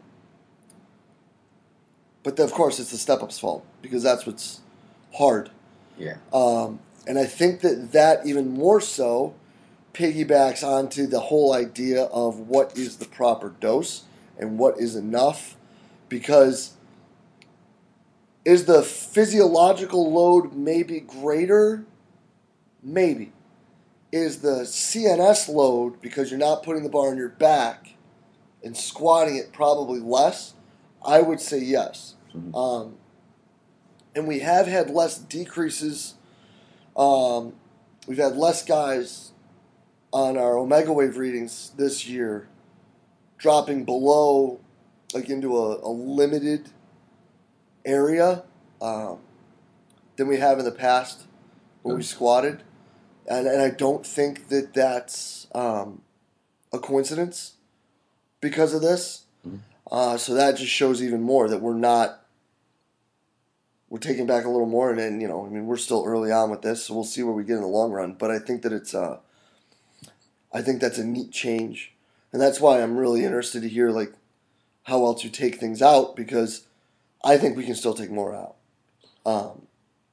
but 2.23 2.37
then, 2.37 2.47
of 2.47 2.53
course, 2.53 2.79
it's 2.79 2.91
the 2.91 2.99
step 2.99 3.23
up's 3.23 3.39
fault 3.39 3.65
because 3.83 4.03
that's 4.03 4.27
what's 4.27 4.61
hard. 5.15 5.51
Yeah. 5.99 6.17
Um, 6.33 6.81
and 7.07 7.19
I 7.19 7.27
think 7.27 7.61
that 7.61 7.93
that 7.93 8.27
even 8.27 8.51
more 8.51 8.81
so 8.81 9.35
piggybacks 9.93 10.63
onto 10.63 11.07
the 11.07 11.21
whole 11.21 11.53
idea 11.53 12.05
of 12.05 12.39
what 12.39 12.77
is 12.79 12.97
the 12.97 13.07
proper 13.07 13.51
dose 13.61 14.05
and 14.41 14.59
what 14.59 14.79
is 14.79 14.97
enough. 14.97 15.57
Because 16.09 16.73
is 18.45 18.65
the 18.65 18.83
physiological 18.83 20.13
load 20.13 20.55
maybe 20.55 20.99
greater? 20.99 21.85
Maybe. 22.83 23.33
Is 24.11 24.41
the 24.41 24.63
CNS 24.65 25.49
load, 25.49 26.01
because 26.01 26.31
you're 26.31 26.41
not 26.41 26.65
putting 26.65 26.83
the 26.83 26.89
bar 26.89 27.11
on 27.11 27.17
your 27.17 27.29
back 27.29 27.91
and 28.65 28.77
squatting 28.77 29.37
it, 29.37 29.53
probably 29.53 30.01
less? 30.01 30.55
I 31.05 31.21
would 31.21 31.41
say 31.41 31.59
yes. 31.59 32.15
Mhm. 32.35 32.55
Um, 32.55 32.95
and 34.17 34.27
we 34.27 34.41
have 34.41 34.67
had 34.67 34.91
less 34.91 35.17
decreases. 35.17 36.15
Um, 36.97 37.53
we've 38.09 38.19
had 38.19 38.37
less 38.37 38.65
guys 38.65 39.31
on 40.13 40.37
our 40.37 40.59
omega 40.59 40.93
wave 40.93 41.17
readings 41.17 41.71
this 41.77 42.09
year 42.09 42.49
dropping 43.41 43.85
below, 43.85 44.61
like 45.15 45.29
into 45.29 45.57
a, 45.57 45.79
a 45.79 45.91
limited 45.91 46.69
area 47.85 48.45
um, 48.81 49.19
than 50.17 50.29
we 50.29 50.37
have 50.37 50.59
in 50.59 50.65
the 50.65 50.71
past 50.71 51.23
when 51.83 51.97
we 51.97 52.03
squatted. 52.03 52.63
And, 53.27 53.47
and 53.47 53.63
I 53.63 53.71
don't 53.71 54.07
think 54.07 54.49
that 54.49 54.75
that's 54.75 55.47
um, 55.55 56.03
a 56.73 56.79
coincidence 56.79 57.55
because 58.41 58.75
of 58.75 58.83
this. 58.83 59.25
Mhm. 59.47 59.61
Uh, 59.91 60.17
so 60.17 60.35
that 60.35 60.57
just 60.57 60.71
shows 60.71 61.03
even 61.03 61.23
more 61.23 61.49
that 61.49 61.61
we're 61.61 61.75
not 61.75 62.21
we're 63.89 63.99
taking 63.99 64.27
back 64.27 64.45
a 64.45 64.49
little 64.49 64.69
more, 64.69 64.91
and 64.91 64.99
then 64.99 65.21
you 65.21 65.27
know, 65.27 65.45
I 65.45 65.49
mean, 65.49 65.67
we're 65.67 65.77
still 65.77 66.05
early 66.07 66.31
on 66.31 66.49
with 66.49 66.63
this, 66.63 66.85
so 66.85 66.95
we'll 66.95 67.03
see 67.03 67.25
where 67.25 67.35
we 67.35 67.43
get 67.43 67.57
in 67.57 67.63
the 67.63 67.67
long 67.67 67.91
run. 67.91 68.15
But 68.15 68.31
I 68.31 68.39
think 68.39 68.63
that 68.63 68.73
it's, 68.73 68.95
uh, 68.95 69.19
I 70.53 70.63
think 70.63 70.81
that's 70.81 70.99
a 70.99 71.05
neat 71.05 71.33
change, 71.33 71.93
and 72.33 72.41
that's 72.41 72.61
why 72.61 72.81
I'm 72.83 72.97
really 72.97 73.25
interested 73.25 73.63
to 73.63 73.69
hear 73.69 73.91
like 73.91 74.13
how 74.85 75.05
else 75.05 75.25
you 75.25 75.31
take 75.31 75.57
things 75.57 75.83
out 75.83 76.17
because 76.17 76.67
I 77.25 77.37
think 77.37 77.57
we 77.57 77.65
can 77.65 77.75
still 77.75 77.95
take 77.95 78.11
more 78.11 78.35
out. 78.35 78.57
Um, 79.27 79.67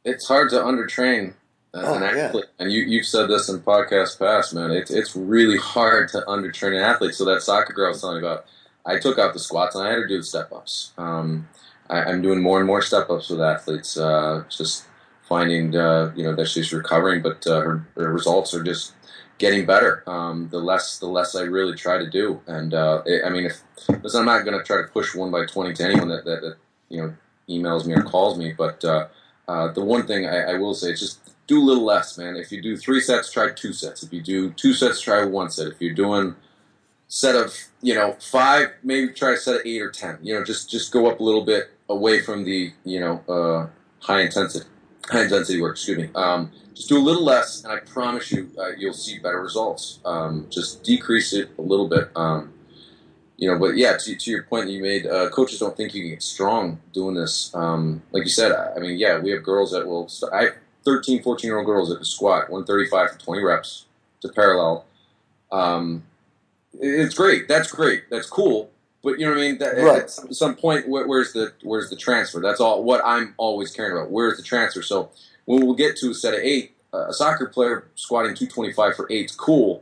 It's 0.03 0.27
hard 0.27 0.49
to 0.51 0.57
undertrain 0.57 1.33
uh, 1.73 1.81
Oh, 1.85 1.93
an 1.95 2.01
yeah. 2.03 2.23
athlete, 2.25 2.45
and 2.59 2.71
you 2.71 2.83
you've 2.83 3.05
said 3.05 3.27
this 3.29 3.49
in 3.49 3.59
podcasts 3.59 4.17
past, 4.17 4.53
man. 4.53 4.71
It's 4.71 4.91
it's 4.91 5.15
really 5.15 5.57
hard 5.57 6.09
to 6.09 6.21
undertrain 6.27 6.69
an 6.75 6.83
athlete. 6.83 7.13
So 7.15 7.25
that 7.25 7.41
soccer 7.41 7.73
girl 7.73 7.87
I 7.87 7.89
was 7.89 8.01
telling 8.01 8.21
you 8.21 8.27
about, 8.27 8.45
I 8.85 8.99
took 8.99 9.17
out 9.19 9.33
the 9.33 9.39
squats 9.39 9.75
and 9.75 9.85
I 9.85 9.89
had 9.91 9.99
her 9.99 10.07
do 10.07 10.17
the 10.17 10.23
step 10.23 10.51
ups. 10.51 10.91
Um, 10.97 11.47
I, 11.89 12.03
I'm 12.03 12.21
doing 12.21 12.41
more 12.41 12.57
and 12.59 12.67
more 12.67 12.81
step 12.81 13.09
ups 13.09 13.29
with 13.29 13.41
athletes. 13.41 13.97
Uh, 13.97 14.43
just 14.49 14.85
finding 15.27 15.75
uh, 15.75 16.11
you 16.15 16.23
know 16.23 16.35
that 16.35 16.47
she's 16.47 16.71
recovering, 16.73 17.21
but 17.21 17.45
uh, 17.47 17.59
her, 17.61 17.87
her 17.95 18.11
results 18.13 18.53
are 18.53 18.63
just 18.63 18.93
getting 19.37 19.65
better. 19.65 20.03
Um, 20.07 20.49
the 20.49 20.59
less 20.59 20.99
the 20.99 21.07
less 21.07 21.35
I 21.35 21.41
really 21.43 21.75
try 21.75 21.97
to 21.97 22.09
do, 22.09 22.41
and 22.47 22.73
uh, 22.73 23.03
it, 23.05 23.23
I 23.25 23.29
mean, 23.29 23.45
if 23.45 23.61
listen, 24.03 24.19
I'm 24.19 24.25
not 24.25 24.45
going 24.45 24.57
to 24.57 24.63
try 24.63 24.77
to 24.77 24.87
push 24.87 25.15
one 25.15 25.31
by 25.31 25.45
twenty 25.45 25.73
to 25.73 25.83
anyone 25.83 26.09
that, 26.09 26.25
that, 26.25 26.41
that 26.41 26.57
you 26.89 27.01
know 27.01 27.13
emails 27.49 27.85
me 27.85 27.93
or 27.93 28.01
calls 28.03 28.37
me, 28.37 28.53
but 28.53 28.83
uh, 28.83 29.07
uh, 29.47 29.71
the 29.71 29.83
one 29.83 30.05
thing 30.05 30.25
I, 30.25 30.53
I 30.53 30.57
will 30.57 30.73
say 30.73 30.91
is 30.91 30.99
just 30.99 31.31
do 31.47 31.61
a 31.61 31.63
little 31.63 31.85
less, 31.85 32.17
man. 32.17 32.35
If 32.35 32.51
you 32.51 32.61
do 32.61 32.75
three 32.75 32.99
sets, 32.99 33.31
try 33.31 33.51
two 33.51 33.73
sets. 33.73 34.03
If 34.03 34.11
you 34.11 34.21
do 34.21 34.51
two 34.51 34.73
sets, 34.73 34.99
try 34.99 35.23
one 35.25 35.49
set. 35.49 35.67
If 35.67 35.81
you're 35.81 35.95
doing 35.95 36.35
set 37.07 37.35
of 37.35 37.55
you 37.81 37.95
know 37.95 38.13
five, 38.19 38.73
maybe 38.83 39.13
try 39.13 39.33
a 39.33 39.37
set 39.37 39.55
of 39.55 39.61
eight 39.65 39.81
or 39.81 39.91
ten. 39.91 40.19
You 40.21 40.35
know, 40.35 40.43
just 40.43 40.69
just 40.69 40.91
go 40.91 41.09
up 41.09 41.19
a 41.19 41.23
little 41.23 41.45
bit 41.45 41.71
away 41.89 42.21
from 42.21 42.43
the 42.43 42.73
you 42.83 42.99
know 42.99 43.23
uh, 43.29 43.67
high 44.05 44.21
intensity 44.21 44.65
high 45.09 45.23
intensity 45.23 45.61
work. 45.61 45.75
Excuse 45.75 45.97
me. 45.97 46.09
Um, 46.15 46.51
just 46.77 46.89
do 46.89 46.97
a 46.97 47.01
little 47.01 47.25
less, 47.25 47.63
and 47.63 47.73
I 47.73 47.79
promise 47.79 48.31
you, 48.31 48.51
uh, 48.57 48.69
you'll 48.77 48.93
see 48.93 49.17
better 49.17 49.41
results. 49.41 49.99
Um, 50.05 50.45
just 50.51 50.83
decrease 50.83 51.33
it 51.33 51.49
a 51.57 51.61
little 51.61 51.87
bit. 51.87 52.11
Um, 52.15 52.53
you 53.35 53.49
know, 53.49 53.57
but 53.57 53.77
yeah, 53.77 53.97
to, 53.97 54.15
to 54.15 54.31
your 54.31 54.43
point 54.43 54.67
that 54.67 54.71
you 54.71 54.81
made, 54.81 55.07
uh, 55.07 55.29
coaches 55.29 55.59
don't 55.59 55.75
think 55.75 55.95
you 55.95 56.03
can 56.03 56.11
get 56.11 56.21
strong 56.21 56.79
doing 56.93 57.15
this. 57.15 57.53
Um, 57.55 58.03
like 58.11 58.23
you 58.23 58.29
said, 58.29 58.51
I 58.51 58.75
I 58.75 58.79
mean, 58.79 58.97
yeah, 58.99 59.17
we 59.19 59.31
have 59.31 59.41
girls 59.43 59.71
that 59.71 59.87
will. 59.87 60.07
Start, 60.07 60.33
I 60.33 60.43
have 60.43 60.53
13, 60.85 61.23
14 61.23 61.47
year 61.47 61.57
old 61.57 61.65
girls 61.65 61.89
that 61.89 61.95
can 61.95 62.05
squat 62.05 62.49
135 62.51 63.11
for 63.11 63.19
20 63.19 63.43
reps 63.43 63.85
to 64.21 64.29
parallel. 64.29 64.85
Um, 65.51 66.03
it's 66.79 67.15
great. 67.15 67.47
That's 67.47 67.71
great. 67.71 68.03
That's 68.11 68.29
cool. 68.29 68.69
But 69.03 69.19
you 69.19 69.25
know 69.25 69.31
what 69.31 69.39
I 69.39 69.41
mean. 69.41 69.57
That, 69.57 69.77
Right. 69.77 70.01
At 70.03 70.11
some, 70.11 70.31
some 70.33 70.55
point, 70.55 70.87
where, 70.87 71.07
where's 71.07 71.33
the 71.33 71.53
where's 71.63 71.89
the 71.89 71.95
transfer? 71.95 72.39
That's 72.39 72.59
all. 72.59 72.83
What 72.83 73.01
I'm 73.03 73.33
always 73.37 73.71
caring 73.71 73.97
about. 73.97 74.11
Where's 74.11 74.37
the 74.37 74.43
transfer? 74.43 74.83
So 74.83 75.09
when 75.47 75.65
we'll 75.65 75.75
get 75.75 75.95
to 75.97 76.11
a 76.11 76.13
set 76.13 76.33
of 76.33 76.41
eight, 76.41 76.75
uh, 76.93 77.07
a 77.07 77.13
soccer 77.13 77.47
player 77.47 77.87
squatting 77.95 78.35
225 78.35 78.95
for 78.95 79.07
eight's 79.09 79.33
cool. 79.33 79.81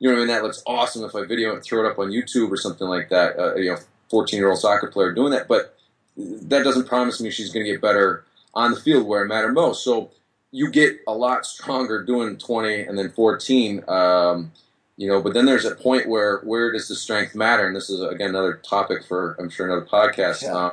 You 0.00 0.08
know 0.08 0.16
what 0.16 0.22
I 0.22 0.26
mean? 0.26 0.34
That 0.34 0.42
looks 0.42 0.62
awesome 0.66 1.04
if 1.04 1.14
I 1.14 1.24
video 1.24 1.52
it 1.52 1.54
and 1.54 1.62
throw 1.62 1.86
it 1.86 1.90
up 1.90 1.98
on 2.00 2.10
YouTube 2.10 2.50
or 2.50 2.56
something 2.56 2.88
like 2.88 3.08
that. 3.10 3.38
Uh, 3.38 3.54
you 3.54 3.70
know, 3.70 3.78
14 4.10 4.36
year 4.36 4.50
old 4.50 4.58
soccer 4.58 4.88
player 4.88 5.12
doing 5.12 5.30
that, 5.30 5.46
but 5.46 5.78
that 6.16 6.64
doesn't 6.64 6.88
promise 6.88 7.20
me 7.20 7.30
she's 7.30 7.52
going 7.52 7.64
to 7.64 7.70
get 7.70 7.80
better 7.80 8.24
on 8.54 8.72
the 8.72 8.80
field 8.80 9.06
where 9.06 9.22
it 9.22 9.28
matters 9.28 9.54
most. 9.54 9.84
So 9.84 10.10
you 10.50 10.70
get 10.70 10.96
a 11.06 11.14
lot 11.14 11.46
stronger 11.46 12.02
doing 12.02 12.36
20 12.36 12.82
and 12.82 12.98
then 12.98 13.10
14. 13.10 13.84
Um, 13.88 14.52
you 14.96 15.08
know, 15.08 15.22
but 15.22 15.32
then 15.32 15.46
there's 15.46 15.64
a 15.64 15.76
point 15.76 16.08
where 16.08 16.40
where 16.40 16.72
does 16.72 16.88
the 16.88 16.94
strength 16.96 17.34
matter? 17.34 17.66
And 17.66 17.74
this 17.74 17.88
is 17.88 18.00
again 18.00 18.30
another 18.30 18.60
topic 18.68 19.04
for 19.04 19.36
I'm 19.38 19.48
sure 19.48 19.66
another 19.66 19.86
podcast. 19.86 20.42
Yeah. 20.42 20.56
Uh, 20.56 20.70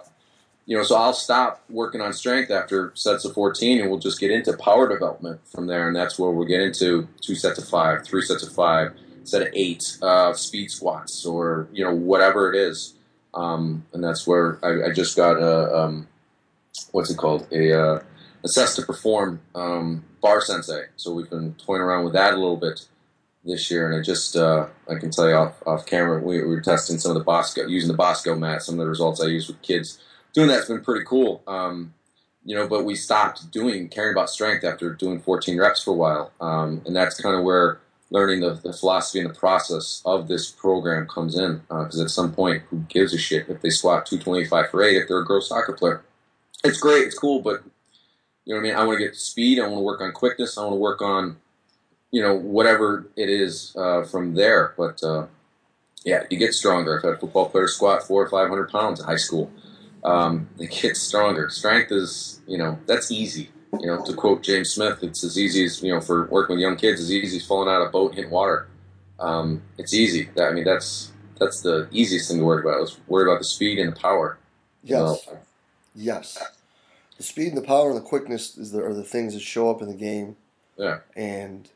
you 0.71 0.77
know, 0.77 0.83
so 0.83 0.95
I'll 0.95 1.11
stop 1.11 1.61
working 1.69 1.99
on 1.99 2.13
strength 2.13 2.49
after 2.49 2.93
sets 2.95 3.25
of 3.25 3.33
14, 3.33 3.81
and 3.81 3.89
we'll 3.89 3.99
just 3.99 4.21
get 4.21 4.31
into 4.31 4.55
power 4.55 4.87
development 4.87 5.41
from 5.45 5.67
there, 5.67 5.85
and 5.85 5.93
that's 5.93 6.17
where 6.17 6.31
we'll 6.31 6.47
get 6.47 6.61
into 6.61 7.09
two 7.19 7.35
sets 7.35 7.59
of 7.59 7.67
five, 7.67 8.05
three 8.05 8.21
sets 8.21 8.41
of 8.41 8.53
five, 8.53 8.93
set 9.25 9.41
of 9.41 9.49
eight, 9.53 9.97
uh, 10.01 10.31
speed 10.31 10.71
squats, 10.71 11.25
or 11.25 11.67
you 11.73 11.83
know 11.83 11.93
whatever 11.93 12.53
it 12.53 12.57
is. 12.57 12.93
Um, 13.33 13.85
and 13.91 14.01
that's 14.01 14.25
where 14.25 14.59
I, 14.63 14.91
I 14.91 14.93
just 14.93 15.17
got 15.17 15.35
a 15.35 15.77
um, 15.77 16.07
what's 16.93 17.11
it 17.11 17.17
called 17.17 17.45
a 17.51 17.77
uh, 17.77 18.03
Assess2Perform 18.45 19.39
um, 19.53 20.05
bar 20.21 20.39
sensei. 20.39 20.85
So 20.95 21.13
we've 21.13 21.29
been 21.29 21.53
toying 21.55 21.81
around 21.81 22.05
with 22.05 22.13
that 22.13 22.33
a 22.33 22.37
little 22.37 22.55
bit 22.55 22.87
this 23.43 23.69
year, 23.69 23.91
and 23.91 23.99
I 23.99 24.01
just 24.01 24.37
uh, 24.37 24.67
I 24.89 24.95
can 24.95 25.11
tell 25.11 25.27
you 25.27 25.35
off, 25.35 25.61
off 25.65 25.85
camera 25.85 26.21
we, 26.21 26.41
we 26.41 26.47
were 26.47 26.61
testing 26.61 26.97
some 26.97 27.11
of 27.11 27.17
the 27.17 27.25
Bosco 27.25 27.67
using 27.67 27.91
the 27.91 27.97
Bosco 27.97 28.35
mat. 28.35 28.63
Some 28.63 28.75
of 28.75 28.79
the 28.79 28.89
results 28.89 29.19
I 29.19 29.25
use 29.25 29.49
with 29.49 29.61
kids 29.61 30.01
doing 30.33 30.47
that's 30.47 30.67
been 30.67 30.83
pretty 30.83 31.05
cool. 31.05 31.43
Um, 31.47 31.93
you 32.43 32.55
know, 32.55 32.67
but 32.67 32.85
we 32.85 32.95
stopped 32.95 33.51
doing 33.51 33.87
caring 33.89 34.13
about 34.13 34.29
strength 34.29 34.63
after 34.63 34.93
doing 34.93 35.19
14 35.19 35.59
reps 35.59 35.83
for 35.83 35.91
a 35.91 35.95
while, 35.95 36.31
um, 36.41 36.81
and 36.85 36.95
that's 36.95 37.21
kind 37.21 37.35
of 37.35 37.43
where 37.43 37.79
learning 38.09 38.41
the, 38.41 38.53
the 38.55 38.73
philosophy 38.73 39.19
and 39.19 39.29
the 39.29 39.33
process 39.33 40.01
of 40.05 40.27
this 40.27 40.51
program 40.51 41.07
comes 41.07 41.37
in. 41.37 41.61
Because 41.69 41.99
at 41.99 42.09
some 42.09 42.33
point, 42.33 42.63
who 42.69 42.79
gives 42.89 43.13
a 43.13 43.17
shit 43.17 43.47
if 43.47 43.61
they 43.61 43.69
squat 43.69 44.05
225 44.05 44.69
for 44.69 44.83
eight 44.83 44.97
if 44.97 45.07
they're 45.07 45.19
a 45.19 45.25
girl 45.25 45.41
soccer 45.41 45.73
player? 45.73 46.03
It's 46.63 46.79
great, 46.79 47.07
it's 47.07 47.17
cool, 47.17 47.41
but 47.41 47.63
you 48.45 48.53
know 48.53 48.59
what 48.61 48.67
I 48.67 48.69
mean. 48.69 48.75
I 48.75 48.85
want 48.85 48.99
to 48.99 49.05
get 49.05 49.15
speed. 49.15 49.59
I 49.59 49.63
want 49.63 49.77
to 49.77 49.83
work 49.83 50.01
on 50.01 50.11
quickness. 50.11 50.57
I 50.57 50.61
want 50.61 50.73
to 50.73 50.77
work 50.77 51.01
on 51.01 51.37
you 52.11 52.21
know 52.21 52.35
whatever 52.35 53.07
it 53.15 53.29
is 53.29 53.75
uh, 53.77 54.03
from 54.03 54.35
there. 54.35 54.73
But 54.77 55.01
uh, 55.03 55.27
yeah, 56.03 56.23
you 56.29 56.37
get 56.37 56.53
stronger. 56.53 56.97
I've 56.97 57.03
had 57.03 57.19
football 57.19 57.49
players 57.49 57.75
squat 57.75 58.03
four 58.03 58.23
or 58.23 58.29
five 58.29 58.49
hundred 58.49 58.69
pounds 58.69 58.99
in 58.99 59.05
high 59.05 59.15
school. 59.15 59.51
Um, 60.03 60.49
they 60.57 60.67
get 60.67 60.97
stronger. 60.97 61.49
Strength 61.49 61.91
is, 61.91 62.41
you 62.47 62.57
know, 62.57 62.79
that's 62.85 63.11
easy. 63.11 63.49
You 63.79 63.87
know, 63.87 64.03
to 64.03 64.13
quote 64.13 64.43
James 64.43 64.71
Smith, 64.71 64.99
it's 65.01 65.23
as 65.23 65.37
easy 65.37 65.63
as 65.63 65.81
you 65.81 65.93
know 65.93 66.01
for 66.01 66.27
working 66.27 66.55
with 66.55 66.61
young 66.61 66.75
kids, 66.75 66.99
as 66.99 67.11
easy 67.11 67.37
as 67.37 67.45
falling 67.45 67.69
out 67.69 67.81
of 67.81 67.87
a 67.87 67.91
boat 67.91 68.11
and 68.11 68.15
hitting 68.15 68.31
water. 68.31 68.67
Um, 69.19 69.61
it's 69.77 69.93
easy. 69.93 70.29
That, 70.35 70.49
I 70.49 70.51
mean, 70.51 70.65
that's 70.65 71.11
that's 71.39 71.61
the 71.61 71.87
easiest 71.91 72.29
thing 72.29 72.39
to 72.39 72.45
worry 72.45 72.61
about. 72.61 72.81
Is 72.81 72.97
worry 73.07 73.31
about 73.31 73.39
the 73.39 73.45
speed 73.45 73.79
and 73.79 73.95
the 73.95 73.99
power. 73.99 74.37
Yes. 74.83 75.23
So, 75.23 75.37
Yes. 75.95 76.41
The 77.17 77.23
speed 77.23 77.49
and 77.49 77.57
the 77.57 77.67
power 77.67 77.89
and 77.89 77.97
the 77.97 78.05
quickness 78.05 78.57
is 78.57 78.71
the, 78.71 78.83
are 78.83 78.93
the 78.93 79.03
things 79.03 79.33
that 79.33 79.41
show 79.41 79.69
up 79.69 79.81
in 79.81 79.87
the 79.87 79.93
game 79.93 80.37
yeah, 80.77 80.99
and 81.15 81.69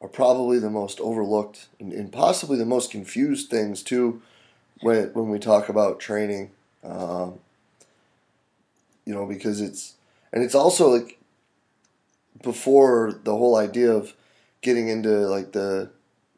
are 0.00 0.08
probably 0.08 0.58
the 0.58 0.70
most 0.70 0.98
overlooked 1.00 1.68
and, 1.78 1.92
and 1.92 2.10
possibly 2.10 2.56
the 2.56 2.64
most 2.64 2.90
confused 2.90 3.48
things 3.48 3.82
too 3.82 4.22
when 4.80 5.12
when 5.12 5.28
we 5.28 5.38
talk 5.38 5.68
about 5.68 6.00
training. 6.00 6.50
Um, 6.82 7.38
you 9.04 9.14
know, 9.14 9.26
because 9.26 9.60
it's 9.60 9.94
and 10.32 10.42
it's 10.42 10.54
also 10.54 10.88
like 10.88 11.18
before 12.42 13.18
the 13.24 13.36
whole 13.36 13.56
idea 13.56 13.92
of 13.92 14.14
getting 14.60 14.88
into 14.88 15.10
like 15.28 15.52
the 15.52 15.90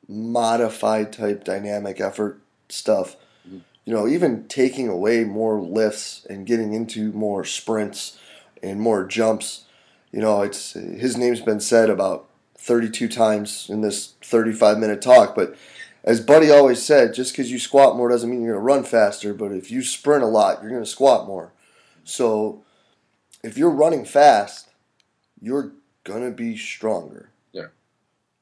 modified 0.08 1.12
type 1.12 1.44
dynamic 1.44 2.00
effort 2.00 2.40
stuff. 2.68 3.16
Mhm. 3.48 3.62
You 3.84 3.94
know, 3.94 4.08
even 4.08 4.44
taking 4.48 4.88
away 4.88 5.24
more 5.24 5.60
lifts 5.60 6.26
and 6.28 6.46
getting 6.46 6.72
into 6.72 7.12
more 7.12 7.44
sprints 7.44 8.18
and 8.62 8.80
more 8.80 9.04
jumps. 9.04 9.64
You 10.10 10.20
know, 10.20 10.42
it's 10.42 10.72
his 10.72 11.16
name's 11.16 11.40
been 11.40 11.60
said 11.60 11.90
about 11.90 12.26
32 12.56 13.08
times 13.08 13.66
in 13.68 13.82
this 13.82 14.14
35 14.22 14.78
minute 14.78 15.02
talk, 15.02 15.34
but 15.34 15.54
as 16.04 16.20
Buddy 16.20 16.50
always 16.50 16.82
said, 16.82 17.14
just 17.14 17.32
because 17.32 17.50
you 17.50 17.58
squat 17.58 17.96
more 17.96 18.10
doesn't 18.10 18.28
mean 18.28 18.42
you're 18.42 18.54
going 18.54 18.60
to 18.60 18.74
run 18.74 18.84
faster, 18.84 19.32
but 19.32 19.52
if 19.52 19.70
you 19.70 19.82
sprint 19.82 20.22
a 20.22 20.26
lot, 20.26 20.60
you're 20.60 20.70
going 20.70 20.82
to 20.82 20.88
squat 20.88 21.26
more. 21.26 21.50
So 22.04 22.62
if 23.42 23.58
you're 23.58 23.70
running 23.70 24.04
fast, 24.04 24.68
you're 25.40 25.72
going 26.04 26.24
to 26.24 26.30
be 26.30 26.56
stronger. 26.56 27.30
Yeah. 27.52 27.68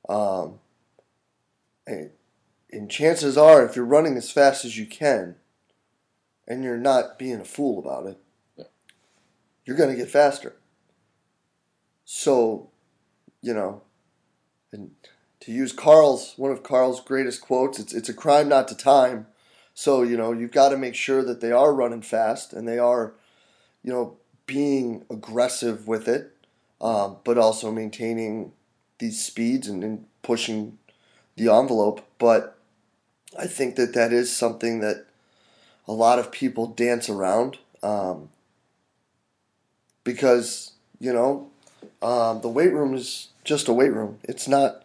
Um, 0.09 0.59
and, 1.87 2.11
and 2.71 2.91
chances 2.91 3.37
are, 3.39 3.65
if 3.65 3.77
you're 3.77 3.85
running 3.85 4.17
as 4.17 4.31
fast 4.31 4.65
as 4.65 4.77
you 4.77 4.87
can 4.87 5.37
and 6.47 6.63
you're 6.65 6.77
not 6.77 7.19
being 7.19 7.41
a 7.41 7.45
fool 7.45 7.79
about 7.79 8.07
it, 8.07 8.19
Yeah. 8.57 8.65
you're 9.65 9.77
going 9.77 9.91
to 9.91 9.97
get 9.97 10.11
faster. 10.11 10.57
So, 12.05 12.71
you 13.41 13.55
know, 13.55 13.83
and 14.73 14.93
to 15.41 15.53
use 15.53 15.73
Carl's 15.73 16.35
one 16.37 16.51
of 16.51 16.63
Carl's 16.63 17.01
greatest 17.01 17.41
quotes, 17.41 17.79
it's 17.79 17.93
it's 17.93 18.09
a 18.09 18.15
crime 18.15 18.49
not 18.49 18.69
to 18.69 18.77
time. 18.77 19.27
So, 19.75 20.03
you 20.03 20.17
know, 20.17 20.33
you've 20.33 20.53
got 20.53 20.69
to 20.71 20.77
make 20.77 20.95
sure 20.95 21.23
that 21.25 21.41
they 21.41 21.53
are 21.53 21.73
running 21.73 22.03
fast 22.03 22.53
and 22.53 22.69
they 22.69 22.79
are, 22.79 23.15
you 23.83 23.93
know, 23.93 24.17
being 24.47 25.05
aggressive 25.11 25.87
with 25.87 26.09
it, 26.09 26.33
um, 26.81 27.17
but 27.25 27.39
also 27.39 27.71
maintaining 27.71 28.53
these 28.99 29.25
speeds 29.25 29.69
and, 29.69 29.83
and 29.83 30.07
pushing 30.23 30.79
the 31.37 31.53
envelope. 31.53 32.07
But 32.19 32.59
I 33.39 33.47
think 33.47 33.77
that 33.77 33.95
that 33.95 34.13
is 34.13 34.35
something 34.35 34.81
that 34.81 35.07
a 35.89 35.93
lot 35.93 36.19
of 36.19 36.31
people 36.31 36.67
dance 36.67 37.09
around 37.09 37.59
um, 37.83 38.29
because, 40.05 40.73
you 41.01 41.13
know, 41.13 41.49
um, 42.01 42.41
the 42.41 42.49
weight 42.49 42.73
room 42.73 42.95
is 42.95 43.29
just 43.45 43.69
a 43.69 43.73
weight 43.73 43.93
room. 43.93 44.19
It's 44.25 44.47
not, 44.47 44.85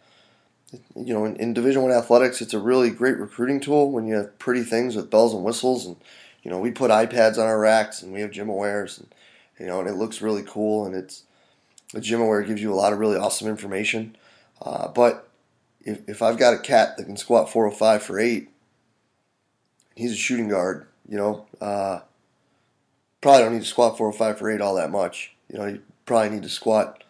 you 0.96 1.14
know, 1.14 1.26
in, 1.26 1.36
in 1.38 1.54
Division 1.54 1.84
One 1.84 1.92
athletics, 1.92 2.42
it's 2.42 2.54
a 2.54 2.60
really 2.60 2.90
great 2.90 3.18
recruiting 3.18 3.60
tool 3.60 3.92
when 3.92 4.08
you 4.08 4.16
have 4.16 4.38
pretty 4.40 4.64
things 4.64 4.96
with 4.96 5.10
bells 5.10 5.34
and 5.34 5.44
whistles, 5.44 5.86
and 5.86 5.98
you 6.44 6.52
know, 6.52 6.60
we 6.60 6.72
put 6.72 6.92
iPads 6.92 7.38
on 7.38 7.46
our 7.46 7.60
racks, 7.60 8.02
and 8.02 8.14
we 8.14 8.22
have 8.22 8.32
GymAwares, 8.32 9.00
and 9.00 9.14
you 9.60 9.66
know, 9.66 9.80
and 9.80 9.90
it 9.90 9.96
looks 9.96 10.22
really 10.22 10.44
cool, 10.44 10.86
and 10.86 10.96
it's 10.96 11.24
the 11.94 12.00
GymAware 12.00 12.46
gives 12.46 12.62
you 12.62 12.74
a 12.74 12.76
lot 12.76 12.94
of 12.94 13.00
really 13.00 13.18
awesome 13.18 13.48
information. 13.48 14.16
Uh, 14.62 14.88
but 14.88 15.30
if 15.82 16.08
if 16.08 16.22
I've 16.22 16.38
got 16.38 16.54
a 16.54 16.60
cat 16.60 16.98
that 16.98 17.06
can 17.06 17.18
squat 17.18 17.50
405 17.50 18.04
for 18.04 18.20
eight, 18.20 18.50
he's 19.96 20.14
a 20.14 20.18
shooting 20.18 20.50
guard, 20.50 20.88
you 21.08 21.18
know. 21.18 21.48
Uh, 21.60 22.02
probably 23.22 23.42
don't 23.42 23.54
need 23.54 23.62
to 23.62 23.66
squat 23.66 23.98
405 23.98 24.38
for 24.38 24.52
eight 24.52 24.62
all 24.62 24.76
that 24.76 24.92
much. 24.92 25.36
You 25.52 25.60
know, 25.60 25.66
you 25.66 25.82
probably 26.06 26.30
need 26.30 26.44
to 26.44 26.50
squat 26.50 27.04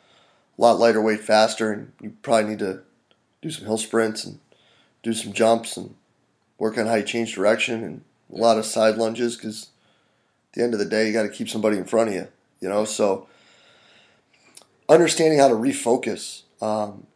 a 0.57 0.61
lot 0.61 0.79
lighter 0.79 1.01
weight 1.01 1.21
faster, 1.21 1.71
and 1.71 1.91
you 2.01 2.13
probably 2.21 2.51
need 2.51 2.59
to 2.59 2.81
do 3.41 3.51
some 3.51 3.65
hill 3.65 3.77
sprints 3.77 4.25
and 4.25 4.39
do 5.03 5.13
some 5.13 5.33
jumps 5.33 5.77
and 5.77 5.95
work 6.57 6.77
on 6.77 6.87
how 6.87 6.95
you 6.95 7.03
change 7.03 7.33
direction 7.33 7.83
and 7.83 8.01
a 8.31 8.35
lot 8.35 8.57
of 8.57 8.65
side 8.65 8.97
lunges 8.97 9.35
because 9.35 9.69
at 10.49 10.53
the 10.53 10.63
end 10.63 10.73
of 10.73 10.79
the 10.79 10.85
day, 10.85 11.07
you 11.07 11.13
got 11.13 11.23
to 11.23 11.29
keep 11.29 11.49
somebody 11.49 11.77
in 11.77 11.85
front 11.85 12.09
of 12.09 12.15
you, 12.15 12.27
you 12.59 12.69
know. 12.69 12.85
So 12.85 13.27
understanding 14.89 15.39
how 15.39 15.47
to 15.47 15.55
refocus 15.55 16.43
um, 16.61 17.07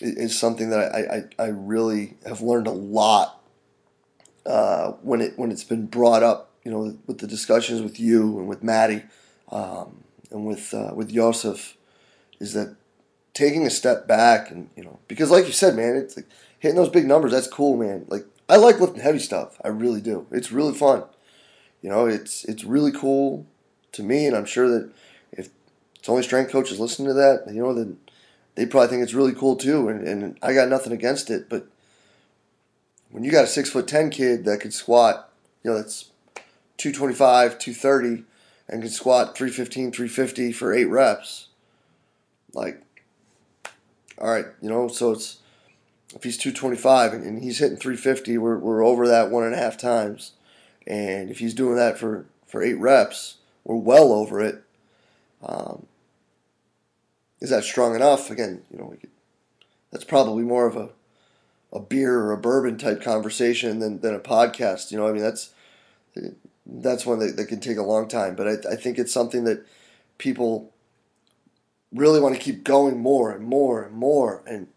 is 0.00 0.38
something 0.38 0.70
that 0.70 0.94
I, 0.94 1.42
I, 1.42 1.44
I 1.44 1.48
really 1.48 2.16
have 2.26 2.40
learned 2.40 2.66
a 2.66 2.72
lot 2.72 3.40
uh, 4.46 4.92
when 5.02 5.20
it 5.20 5.38
when 5.38 5.50
it's 5.50 5.64
been 5.64 5.86
brought 5.86 6.22
up, 6.22 6.50
you 6.64 6.70
know, 6.70 6.96
with 7.06 7.18
the 7.18 7.26
discussions 7.26 7.82
with 7.82 8.00
you 8.00 8.38
and 8.38 8.48
with 8.48 8.62
Maddie 8.62 9.04
um, 9.50 10.04
and 10.30 10.46
with 10.46 10.72
uh, 10.72 10.92
with 10.94 11.10
Yosef, 11.10 11.76
is 12.40 12.54
that 12.54 12.76
taking 13.34 13.66
a 13.66 13.70
step 13.70 14.08
back 14.08 14.50
and 14.50 14.68
you 14.74 14.82
know 14.82 14.98
because 15.06 15.30
like 15.30 15.46
you 15.46 15.52
said, 15.52 15.76
man, 15.76 15.96
it's 15.96 16.16
like 16.16 16.26
hitting 16.58 16.76
those 16.76 16.88
big 16.88 17.06
numbers. 17.06 17.32
That's 17.32 17.46
cool, 17.46 17.76
man. 17.76 18.06
Like 18.08 18.24
I 18.48 18.56
like 18.56 18.80
lifting 18.80 19.02
heavy 19.02 19.18
stuff. 19.18 19.60
I 19.62 19.68
really 19.68 20.00
do. 20.00 20.26
It's 20.30 20.50
really 20.50 20.74
fun. 20.74 21.04
You 21.82 21.90
know, 21.90 22.06
it's 22.06 22.44
it's 22.44 22.64
really 22.64 22.92
cool 22.92 23.46
to 23.92 24.02
me, 24.02 24.26
and 24.26 24.36
I'm 24.36 24.46
sure 24.46 24.68
that 24.68 24.90
if 25.32 25.50
it's 25.96 26.08
only 26.08 26.22
strength 26.22 26.50
coaches 26.50 26.80
listening 26.80 27.08
to 27.08 27.14
that, 27.14 27.44
you 27.52 27.62
know, 27.62 27.74
then 27.74 27.98
they 28.54 28.66
probably 28.66 28.88
think 28.88 29.02
it's 29.02 29.14
really 29.14 29.34
cool 29.34 29.56
too. 29.56 29.88
And, 29.88 30.06
and 30.06 30.38
I 30.42 30.54
got 30.54 30.68
nothing 30.68 30.92
against 30.92 31.30
it, 31.30 31.48
but 31.48 31.68
when 33.10 33.22
you 33.22 33.30
got 33.30 33.44
a 33.44 33.48
six 33.48 33.70
foot 33.70 33.86
ten 33.86 34.10
kid 34.10 34.44
that 34.44 34.60
could 34.60 34.74
squat, 34.74 35.30
you 35.62 35.70
know, 35.70 35.76
that's 35.76 36.10
225, 36.78 37.58
230, 37.58 38.24
and 38.68 38.82
can 38.82 38.90
squat 38.90 39.36
315, 39.36 39.92
350 39.92 40.52
for 40.52 40.72
eight 40.72 40.84
reps, 40.84 41.48
like, 42.52 42.82
all 44.18 44.30
right, 44.30 44.46
you 44.62 44.68
know, 44.68 44.88
so 44.88 45.12
it's 45.12 45.38
if 46.18 46.24
he's 46.24 46.36
225 46.36 47.12
and, 47.12 47.42
he's 47.42 47.58
hitting 47.58 47.76
350, 47.76 48.38
we're, 48.38 48.58
we're 48.58 48.84
over 48.84 49.06
that 49.06 49.30
one 49.30 49.44
and 49.44 49.54
a 49.54 49.58
half 49.58 49.78
times. 49.78 50.32
And 50.86 51.30
if 51.30 51.38
he's 51.38 51.54
doing 51.54 51.76
that 51.76 51.96
for, 51.96 52.26
for 52.46 52.62
eight 52.62 52.74
reps, 52.74 53.36
we're 53.64 53.76
well 53.76 54.12
over 54.12 54.40
it. 54.40 54.62
Um, 55.42 55.86
is 57.40 57.50
that 57.50 57.62
strong 57.62 57.94
enough? 57.94 58.30
Again, 58.30 58.62
you 58.70 58.78
know, 58.78 58.94
could, 59.00 59.10
that's 59.92 60.04
probably 60.04 60.42
more 60.42 60.66
of 60.66 60.76
a 60.76 60.90
a 61.72 61.80
beer 61.80 62.18
or 62.18 62.32
a 62.32 62.38
bourbon 62.38 62.78
type 62.78 63.02
conversation 63.02 63.78
than, 63.78 64.00
than 64.00 64.14
a 64.14 64.18
podcast. 64.18 64.90
You 64.90 64.98
know, 64.98 65.06
I 65.06 65.12
mean, 65.12 65.22
that's 65.22 65.52
that's 66.66 67.06
one 67.06 67.18
that, 67.18 67.36
that 67.36 67.46
can 67.46 67.60
take 67.60 67.76
a 67.76 67.82
long 67.82 68.08
time. 68.08 68.34
But 68.34 68.48
I, 68.48 68.72
I 68.72 68.76
think 68.76 68.98
it's 68.98 69.12
something 69.12 69.44
that 69.44 69.66
people 70.18 70.72
really 71.92 72.20
want 72.20 72.34
to 72.34 72.40
keep 72.40 72.64
going 72.64 72.98
more 72.98 73.30
and 73.30 73.44
more 73.44 73.82
and 73.82 73.94
more. 73.94 74.42
And, 74.46 74.68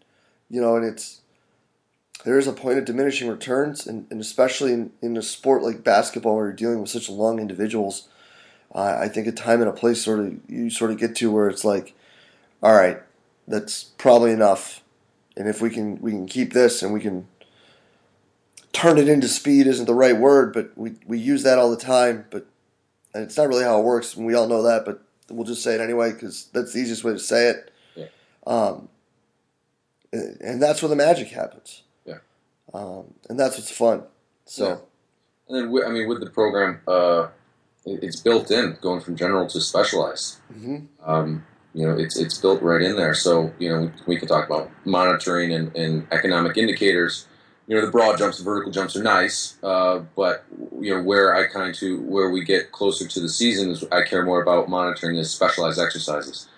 you 0.48 0.60
know, 0.60 0.76
and 0.76 0.84
it's, 0.84 1.21
there 2.24 2.38
is 2.38 2.46
a 2.46 2.52
point 2.52 2.78
of 2.78 2.84
diminishing 2.84 3.28
returns, 3.28 3.86
and, 3.86 4.06
and 4.10 4.20
especially 4.20 4.72
in, 4.72 4.92
in 5.00 5.16
a 5.16 5.22
sport 5.22 5.62
like 5.62 5.82
basketball 5.82 6.36
where 6.36 6.46
you're 6.46 6.52
dealing 6.52 6.80
with 6.80 6.90
such 6.90 7.08
long 7.08 7.38
individuals. 7.38 8.08
Uh, 8.74 8.98
I 9.00 9.08
think 9.08 9.26
a 9.26 9.32
time 9.32 9.60
and 9.60 9.68
a 9.68 9.72
place 9.72 10.02
sort 10.02 10.20
of 10.20 10.38
you 10.48 10.70
sort 10.70 10.90
of 10.90 10.98
get 10.98 11.16
to 11.16 11.30
where 11.30 11.48
it's 11.48 11.64
like, 11.64 11.94
all 12.62 12.74
right, 12.74 13.00
that's 13.46 13.84
probably 13.84 14.32
enough, 14.32 14.82
and 15.36 15.48
if 15.48 15.60
we 15.60 15.68
can 15.68 16.00
we 16.00 16.12
can 16.12 16.26
keep 16.26 16.52
this 16.52 16.82
and 16.82 16.92
we 16.92 17.00
can 17.00 17.26
turn 18.72 18.98
it 18.98 19.08
into 19.08 19.28
speed 19.28 19.66
isn't 19.66 19.86
the 19.86 19.94
right 19.94 20.16
word, 20.16 20.52
but 20.52 20.76
we, 20.76 20.94
we 21.06 21.18
use 21.18 21.42
that 21.42 21.58
all 21.58 21.70
the 21.70 21.76
time. 21.76 22.24
But 22.30 22.46
and 23.14 23.22
it's 23.22 23.36
not 23.36 23.48
really 23.48 23.64
how 23.64 23.80
it 23.80 23.84
works, 23.84 24.16
and 24.16 24.24
we 24.24 24.34
all 24.34 24.48
know 24.48 24.62
that. 24.62 24.84
But 24.84 25.02
we'll 25.30 25.46
just 25.46 25.62
say 25.62 25.74
it 25.74 25.80
anyway 25.80 26.12
because 26.12 26.48
that's 26.52 26.72
the 26.72 26.80
easiest 26.80 27.04
way 27.04 27.12
to 27.12 27.18
say 27.18 27.48
it. 27.48 27.72
Yeah. 27.94 28.06
Um, 28.46 28.88
and 30.12 30.62
that's 30.62 30.82
where 30.82 30.88
the 30.88 30.96
magic 30.96 31.28
happens. 31.28 31.82
Um, 32.72 33.14
and 33.28 33.38
that's 33.38 33.58
what's 33.58 33.70
fun. 33.70 34.04
So. 34.44 34.68
Yeah. 34.68 34.76
And 35.48 35.72
then, 35.72 35.84
I 35.84 35.90
mean, 35.90 36.08
with 36.08 36.20
the 36.20 36.30
program, 36.30 36.80
uh, 36.86 37.28
it's 37.84 38.20
built 38.20 38.50
in, 38.50 38.78
going 38.80 39.00
from 39.00 39.16
general 39.16 39.46
to 39.48 39.60
specialized. 39.60 40.38
Mm-hmm. 40.52 40.86
Um, 41.04 41.44
you 41.74 41.86
know, 41.86 41.96
it's 41.96 42.16
it's 42.18 42.38
built 42.38 42.62
right 42.62 42.80
in 42.80 42.96
there. 42.96 43.14
So 43.14 43.52
you 43.58 43.68
know, 43.68 43.80
we, 43.80 44.14
we 44.14 44.16
can 44.18 44.28
talk 44.28 44.46
about 44.46 44.70
monitoring 44.84 45.52
and, 45.52 45.74
and 45.74 46.06
economic 46.12 46.56
indicators 46.56 47.26
you 47.66 47.76
know 47.76 47.86
the 47.86 47.92
broad 47.92 48.18
jumps, 48.18 48.38
the 48.38 48.44
vertical 48.44 48.72
jumps 48.72 48.96
are 48.96 49.02
nice, 49.02 49.56
uh, 49.62 50.00
but 50.16 50.44
you 50.80 50.94
know 50.94 51.02
where 51.02 51.34
I 51.34 51.46
kind 51.46 51.74
of 51.74 52.04
where 52.04 52.30
we 52.30 52.44
get 52.44 52.72
closer 52.72 53.06
to 53.06 53.20
the 53.20 53.28
season 53.28 53.70
is 53.70 53.84
I 53.92 54.02
care 54.02 54.24
more 54.24 54.42
about 54.42 54.68
monitoring 54.68 55.16
the 55.16 55.24
specialized 55.24 55.78
exercises. 55.78 56.48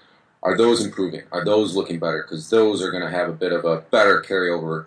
Are 0.42 0.56
those 0.56 0.84
improving? 0.84 1.22
Are 1.32 1.44
those 1.44 1.76
looking 1.76 1.98
better? 1.98 2.22
Because 2.22 2.50
those 2.50 2.82
are 2.82 2.90
going 2.90 3.02
to 3.02 3.10
have 3.10 3.28
a 3.28 3.32
bit 3.32 3.52
of 3.52 3.64
a 3.64 3.80
better 3.80 4.22
carryover, 4.26 4.86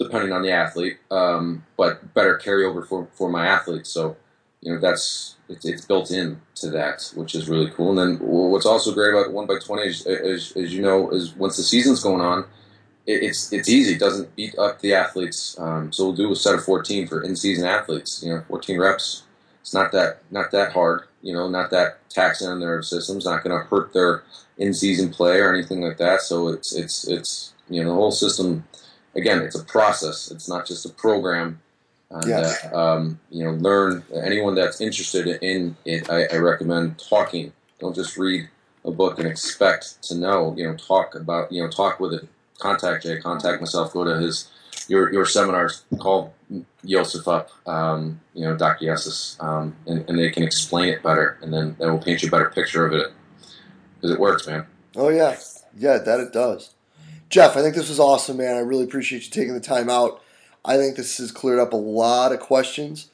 depending 0.00 0.32
on 0.32 0.42
the 0.42 0.50
athlete, 0.50 0.98
um, 1.10 1.64
but 1.76 2.14
better 2.14 2.40
carryover 2.42 2.86
for, 2.86 3.06
for 3.12 3.28
my 3.28 3.46
athletes. 3.46 3.90
So 3.90 4.16
you 4.60 4.72
know 4.72 4.80
that's 4.80 5.36
it's, 5.48 5.64
it's 5.64 5.84
built 5.84 6.10
in 6.10 6.40
to 6.56 6.70
that, 6.70 7.12
which 7.14 7.34
is 7.34 7.48
really 7.48 7.70
cool. 7.70 7.98
And 7.98 8.20
then 8.20 8.26
what's 8.26 8.66
also 8.66 8.92
great 8.92 9.14
about 9.14 9.32
one 9.32 9.46
by 9.46 9.58
twenty, 9.58 9.88
as, 9.88 10.06
as, 10.06 10.74
you 10.74 10.82
know, 10.82 11.10
is 11.10 11.34
once 11.34 11.56
the 11.56 11.62
season's 11.62 12.02
going 12.02 12.20
on 12.20 12.44
it's 13.06 13.52
it's 13.52 13.68
easy. 13.68 13.94
It 13.94 14.00
doesn't 14.00 14.34
beat 14.36 14.56
up 14.58 14.80
the 14.80 14.94
athletes. 14.94 15.58
Um, 15.58 15.92
so 15.92 16.04
we'll 16.04 16.14
do 16.14 16.32
a 16.32 16.36
set 16.36 16.54
of 16.54 16.64
14 16.64 17.06
for 17.06 17.22
in-season 17.22 17.66
athletes. 17.66 18.22
You 18.24 18.34
know, 18.34 18.44
14 18.48 18.78
reps. 18.78 19.24
It's 19.60 19.74
not 19.74 19.92
that 19.92 20.22
not 20.30 20.50
that 20.52 20.72
hard. 20.72 21.04
You 21.22 21.34
know, 21.34 21.48
not 21.48 21.70
that 21.70 22.08
taxing 22.08 22.48
on 22.48 22.60
their 22.60 22.82
systems. 22.82 23.24
Not 23.24 23.44
going 23.44 23.58
to 23.58 23.66
hurt 23.66 23.92
their 23.92 24.22
in-season 24.58 25.10
play 25.10 25.38
or 25.38 25.52
anything 25.52 25.80
like 25.80 25.98
that. 25.98 26.20
So 26.22 26.48
it's 26.48 26.74
it's 26.74 27.08
it's 27.08 27.54
you 27.68 27.82
know 27.82 27.90
the 27.90 27.94
whole 27.94 28.12
system. 28.12 28.64
Again, 29.14 29.42
it's 29.42 29.58
a 29.58 29.64
process. 29.64 30.30
It's 30.30 30.48
not 30.48 30.66
just 30.66 30.86
a 30.86 30.90
program. 30.90 31.60
And, 32.10 32.26
yes. 32.26 32.66
uh, 32.72 32.76
um, 32.76 33.20
you 33.30 33.44
know, 33.44 33.52
learn. 33.52 34.04
Anyone 34.14 34.54
that's 34.54 34.80
interested 34.80 35.26
in 35.42 35.76
it, 35.84 36.10
I, 36.10 36.26
I 36.32 36.36
recommend 36.38 36.98
talking. 36.98 37.52
Don't 37.78 37.94
just 37.94 38.16
read 38.16 38.48
a 38.84 38.90
book 38.90 39.18
and 39.18 39.28
expect 39.28 40.02
to 40.04 40.14
know. 40.16 40.54
You 40.56 40.68
know, 40.68 40.76
talk 40.76 41.14
about. 41.14 41.52
You 41.52 41.62
know, 41.62 41.70
talk 41.70 42.00
with 42.00 42.14
it 42.14 42.28
contact 42.60 43.02
Jay, 43.02 43.18
contact 43.18 43.60
myself, 43.60 43.92
go 43.92 44.04
to 44.04 44.18
his 44.18 44.48
your 44.86 45.12
your 45.12 45.26
seminars, 45.26 45.84
call 45.98 46.32
Yosef 46.82 47.26
up, 47.26 47.50
um, 47.66 48.20
you 48.34 48.44
know, 48.44 48.56
Dr. 48.56 48.86
Yessis, 48.86 49.42
um, 49.42 49.74
and, 49.86 50.08
and, 50.08 50.18
they 50.18 50.30
can 50.30 50.42
explain 50.42 50.88
it 50.88 51.02
better, 51.02 51.38
and 51.42 51.52
then 51.52 51.76
that 51.78 51.90
will 51.90 51.98
paint 51.98 52.22
you 52.22 52.28
a 52.28 52.30
better 52.30 52.50
picture 52.50 52.86
of 52.86 52.92
it 52.92 53.12
because 53.96 54.10
it 54.10 54.20
works, 54.20 54.46
man. 54.46 54.66
Oh 54.96 55.08
yeah, 55.08 55.38
yeah, 55.76 55.98
that 55.98 56.20
it 56.20 56.32
does. 56.32 56.74
Jeff, 57.30 57.56
I 57.56 57.62
think 57.62 57.76
this 57.76 57.88
was 57.88 58.00
awesome, 58.00 58.38
man. 58.38 58.56
I 58.56 58.60
really 58.60 58.84
appreciate 58.84 59.24
you 59.24 59.30
taking 59.30 59.54
the 59.54 59.60
time 59.60 59.88
out. 59.88 60.20
I 60.64 60.76
think 60.76 60.96
this 60.96 61.18
has 61.18 61.30
cleared 61.32 61.60
up 61.60 61.72
a 61.72 61.76
lot 61.76 62.32
of 62.32 62.40
questions, 62.40 63.08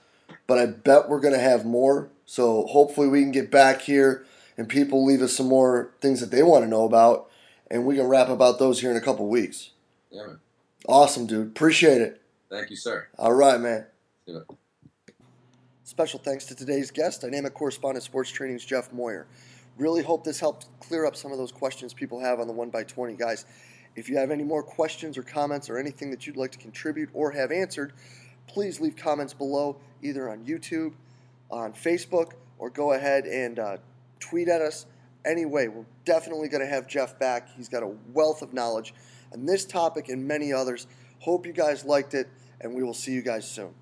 but 0.47 0.59
I 0.59 0.67
bet 0.67 1.09
we're 1.09 1.21
going 1.21 1.35
to 1.35 1.41
have 1.41 1.65
more. 1.65 2.09
So 2.25 2.67
hopefully 2.67 3.09
we 3.09 3.21
can 3.21 3.31
get 3.31 3.51
back 3.51 3.83
here 3.83 4.25
and 4.57 4.69
people 4.69 5.05
leave 5.05 5.23
us 5.23 5.37
some 5.37 5.47
more 5.47 5.91
things 6.01 6.21
that 6.21 6.31
they 6.31 6.43
want 6.43 6.65
to 6.65 6.69
know 6.69 6.85
about 6.85 7.31
and 7.71 7.85
we 7.85 7.97
can 7.97 8.07
wrap 8.07 8.29
about 8.29 8.59
those 8.59 8.81
here 8.81 8.91
in 8.91 8.97
a 8.97 9.01
couple 9.01 9.29
weeks. 9.29 9.71
Yeah, 10.11 10.27
man. 10.27 10.39
Awesome, 10.89 11.27
dude. 11.27 11.49
Appreciate 11.49 12.01
it. 12.01 12.23
Thank 12.49 12.71
you, 12.71 12.77
sir. 12.77 13.09
All 13.19 13.33
right, 13.33 13.61
man. 13.61 13.87
Yeah. 14.25 14.41
Special 15.85 16.19
thanks 16.19 16.47
to 16.47 16.55
today's 16.55 16.91
guest, 16.91 17.23
dynamic 17.23 17.55
correspondence 17.55 18.05
sports 18.05 18.31
training's 18.31 18.65
Jeff 18.65 18.93
Moyer. 18.93 19.27
Really 19.79 20.03
hope 20.03 20.25
this 20.25 20.41
helped 20.41 20.67
clear 20.81 21.07
up 21.07 21.17
some 21.17 21.33
of 21.33 21.39
those 21.39 21.53
questions 21.53 21.93
people 21.93 22.19
have 22.21 22.41
on 22.41 22.47
the 22.47 22.55
1x20. 22.55 23.19
Guys, 23.19 23.45
if 23.97 24.09
you 24.09 24.17
have 24.17 24.31
any 24.31 24.45
more 24.45 24.63
questions 24.63 25.19
or 25.19 25.23
comments 25.23 25.69
or 25.69 25.79
anything 25.79 26.11
that 26.11 26.27
you'd 26.27 26.37
like 26.37 26.53
to 26.53 26.59
contribute 26.59 27.09
or 27.13 27.33
have 27.33 27.51
answered, 27.51 27.93
please 28.47 28.81
leave 28.81 28.97
comments 28.97 29.35
below 29.35 29.77
either 30.03 30.29
on 30.29 30.45
YouTube, 30.45 30.93
on 31.51 31.73
Facebook, 31.73 32.33
or 32.59 32.71
go 32.71 32.93
ahead 32.93 33.25
and 33.25 33.59
uh, 33.59 33.77
tweet 34.21 34.49
at 34.49 34.61
us 34.61 34.87
Anyway, 35.27 35.67
we're 35.67 35.85
definitely 36.05 36.49
going 36.49 36.61
to 36.61 36.69
have 36.69 36.87
Jeff 36.87 37.19
back. 37.19 37.49
He's 37.57 37.69
got 37.69 37.83
a 37.83 37.91
wealth 38.13 38.43
of 38.43 38.55
knowledge 38.55 38.95
on 39.33 39.45
this 39.45 39.65
topic 39.65 40.09
and 40.09 40.27
many 40.27 40.53
others. 40.53 40.87
Hope 41.19 41.47
you 41.47 41.53
guys 41.53 41.85
liked 41.85 42.15
it, 42.15 42.29
and 42.61 42.73
we 42.73 42.85
will 42.85 42.95
see 42.95 43.11
you 43.11 43.23
guys 43.23 43.51
soon. 43.51 43.75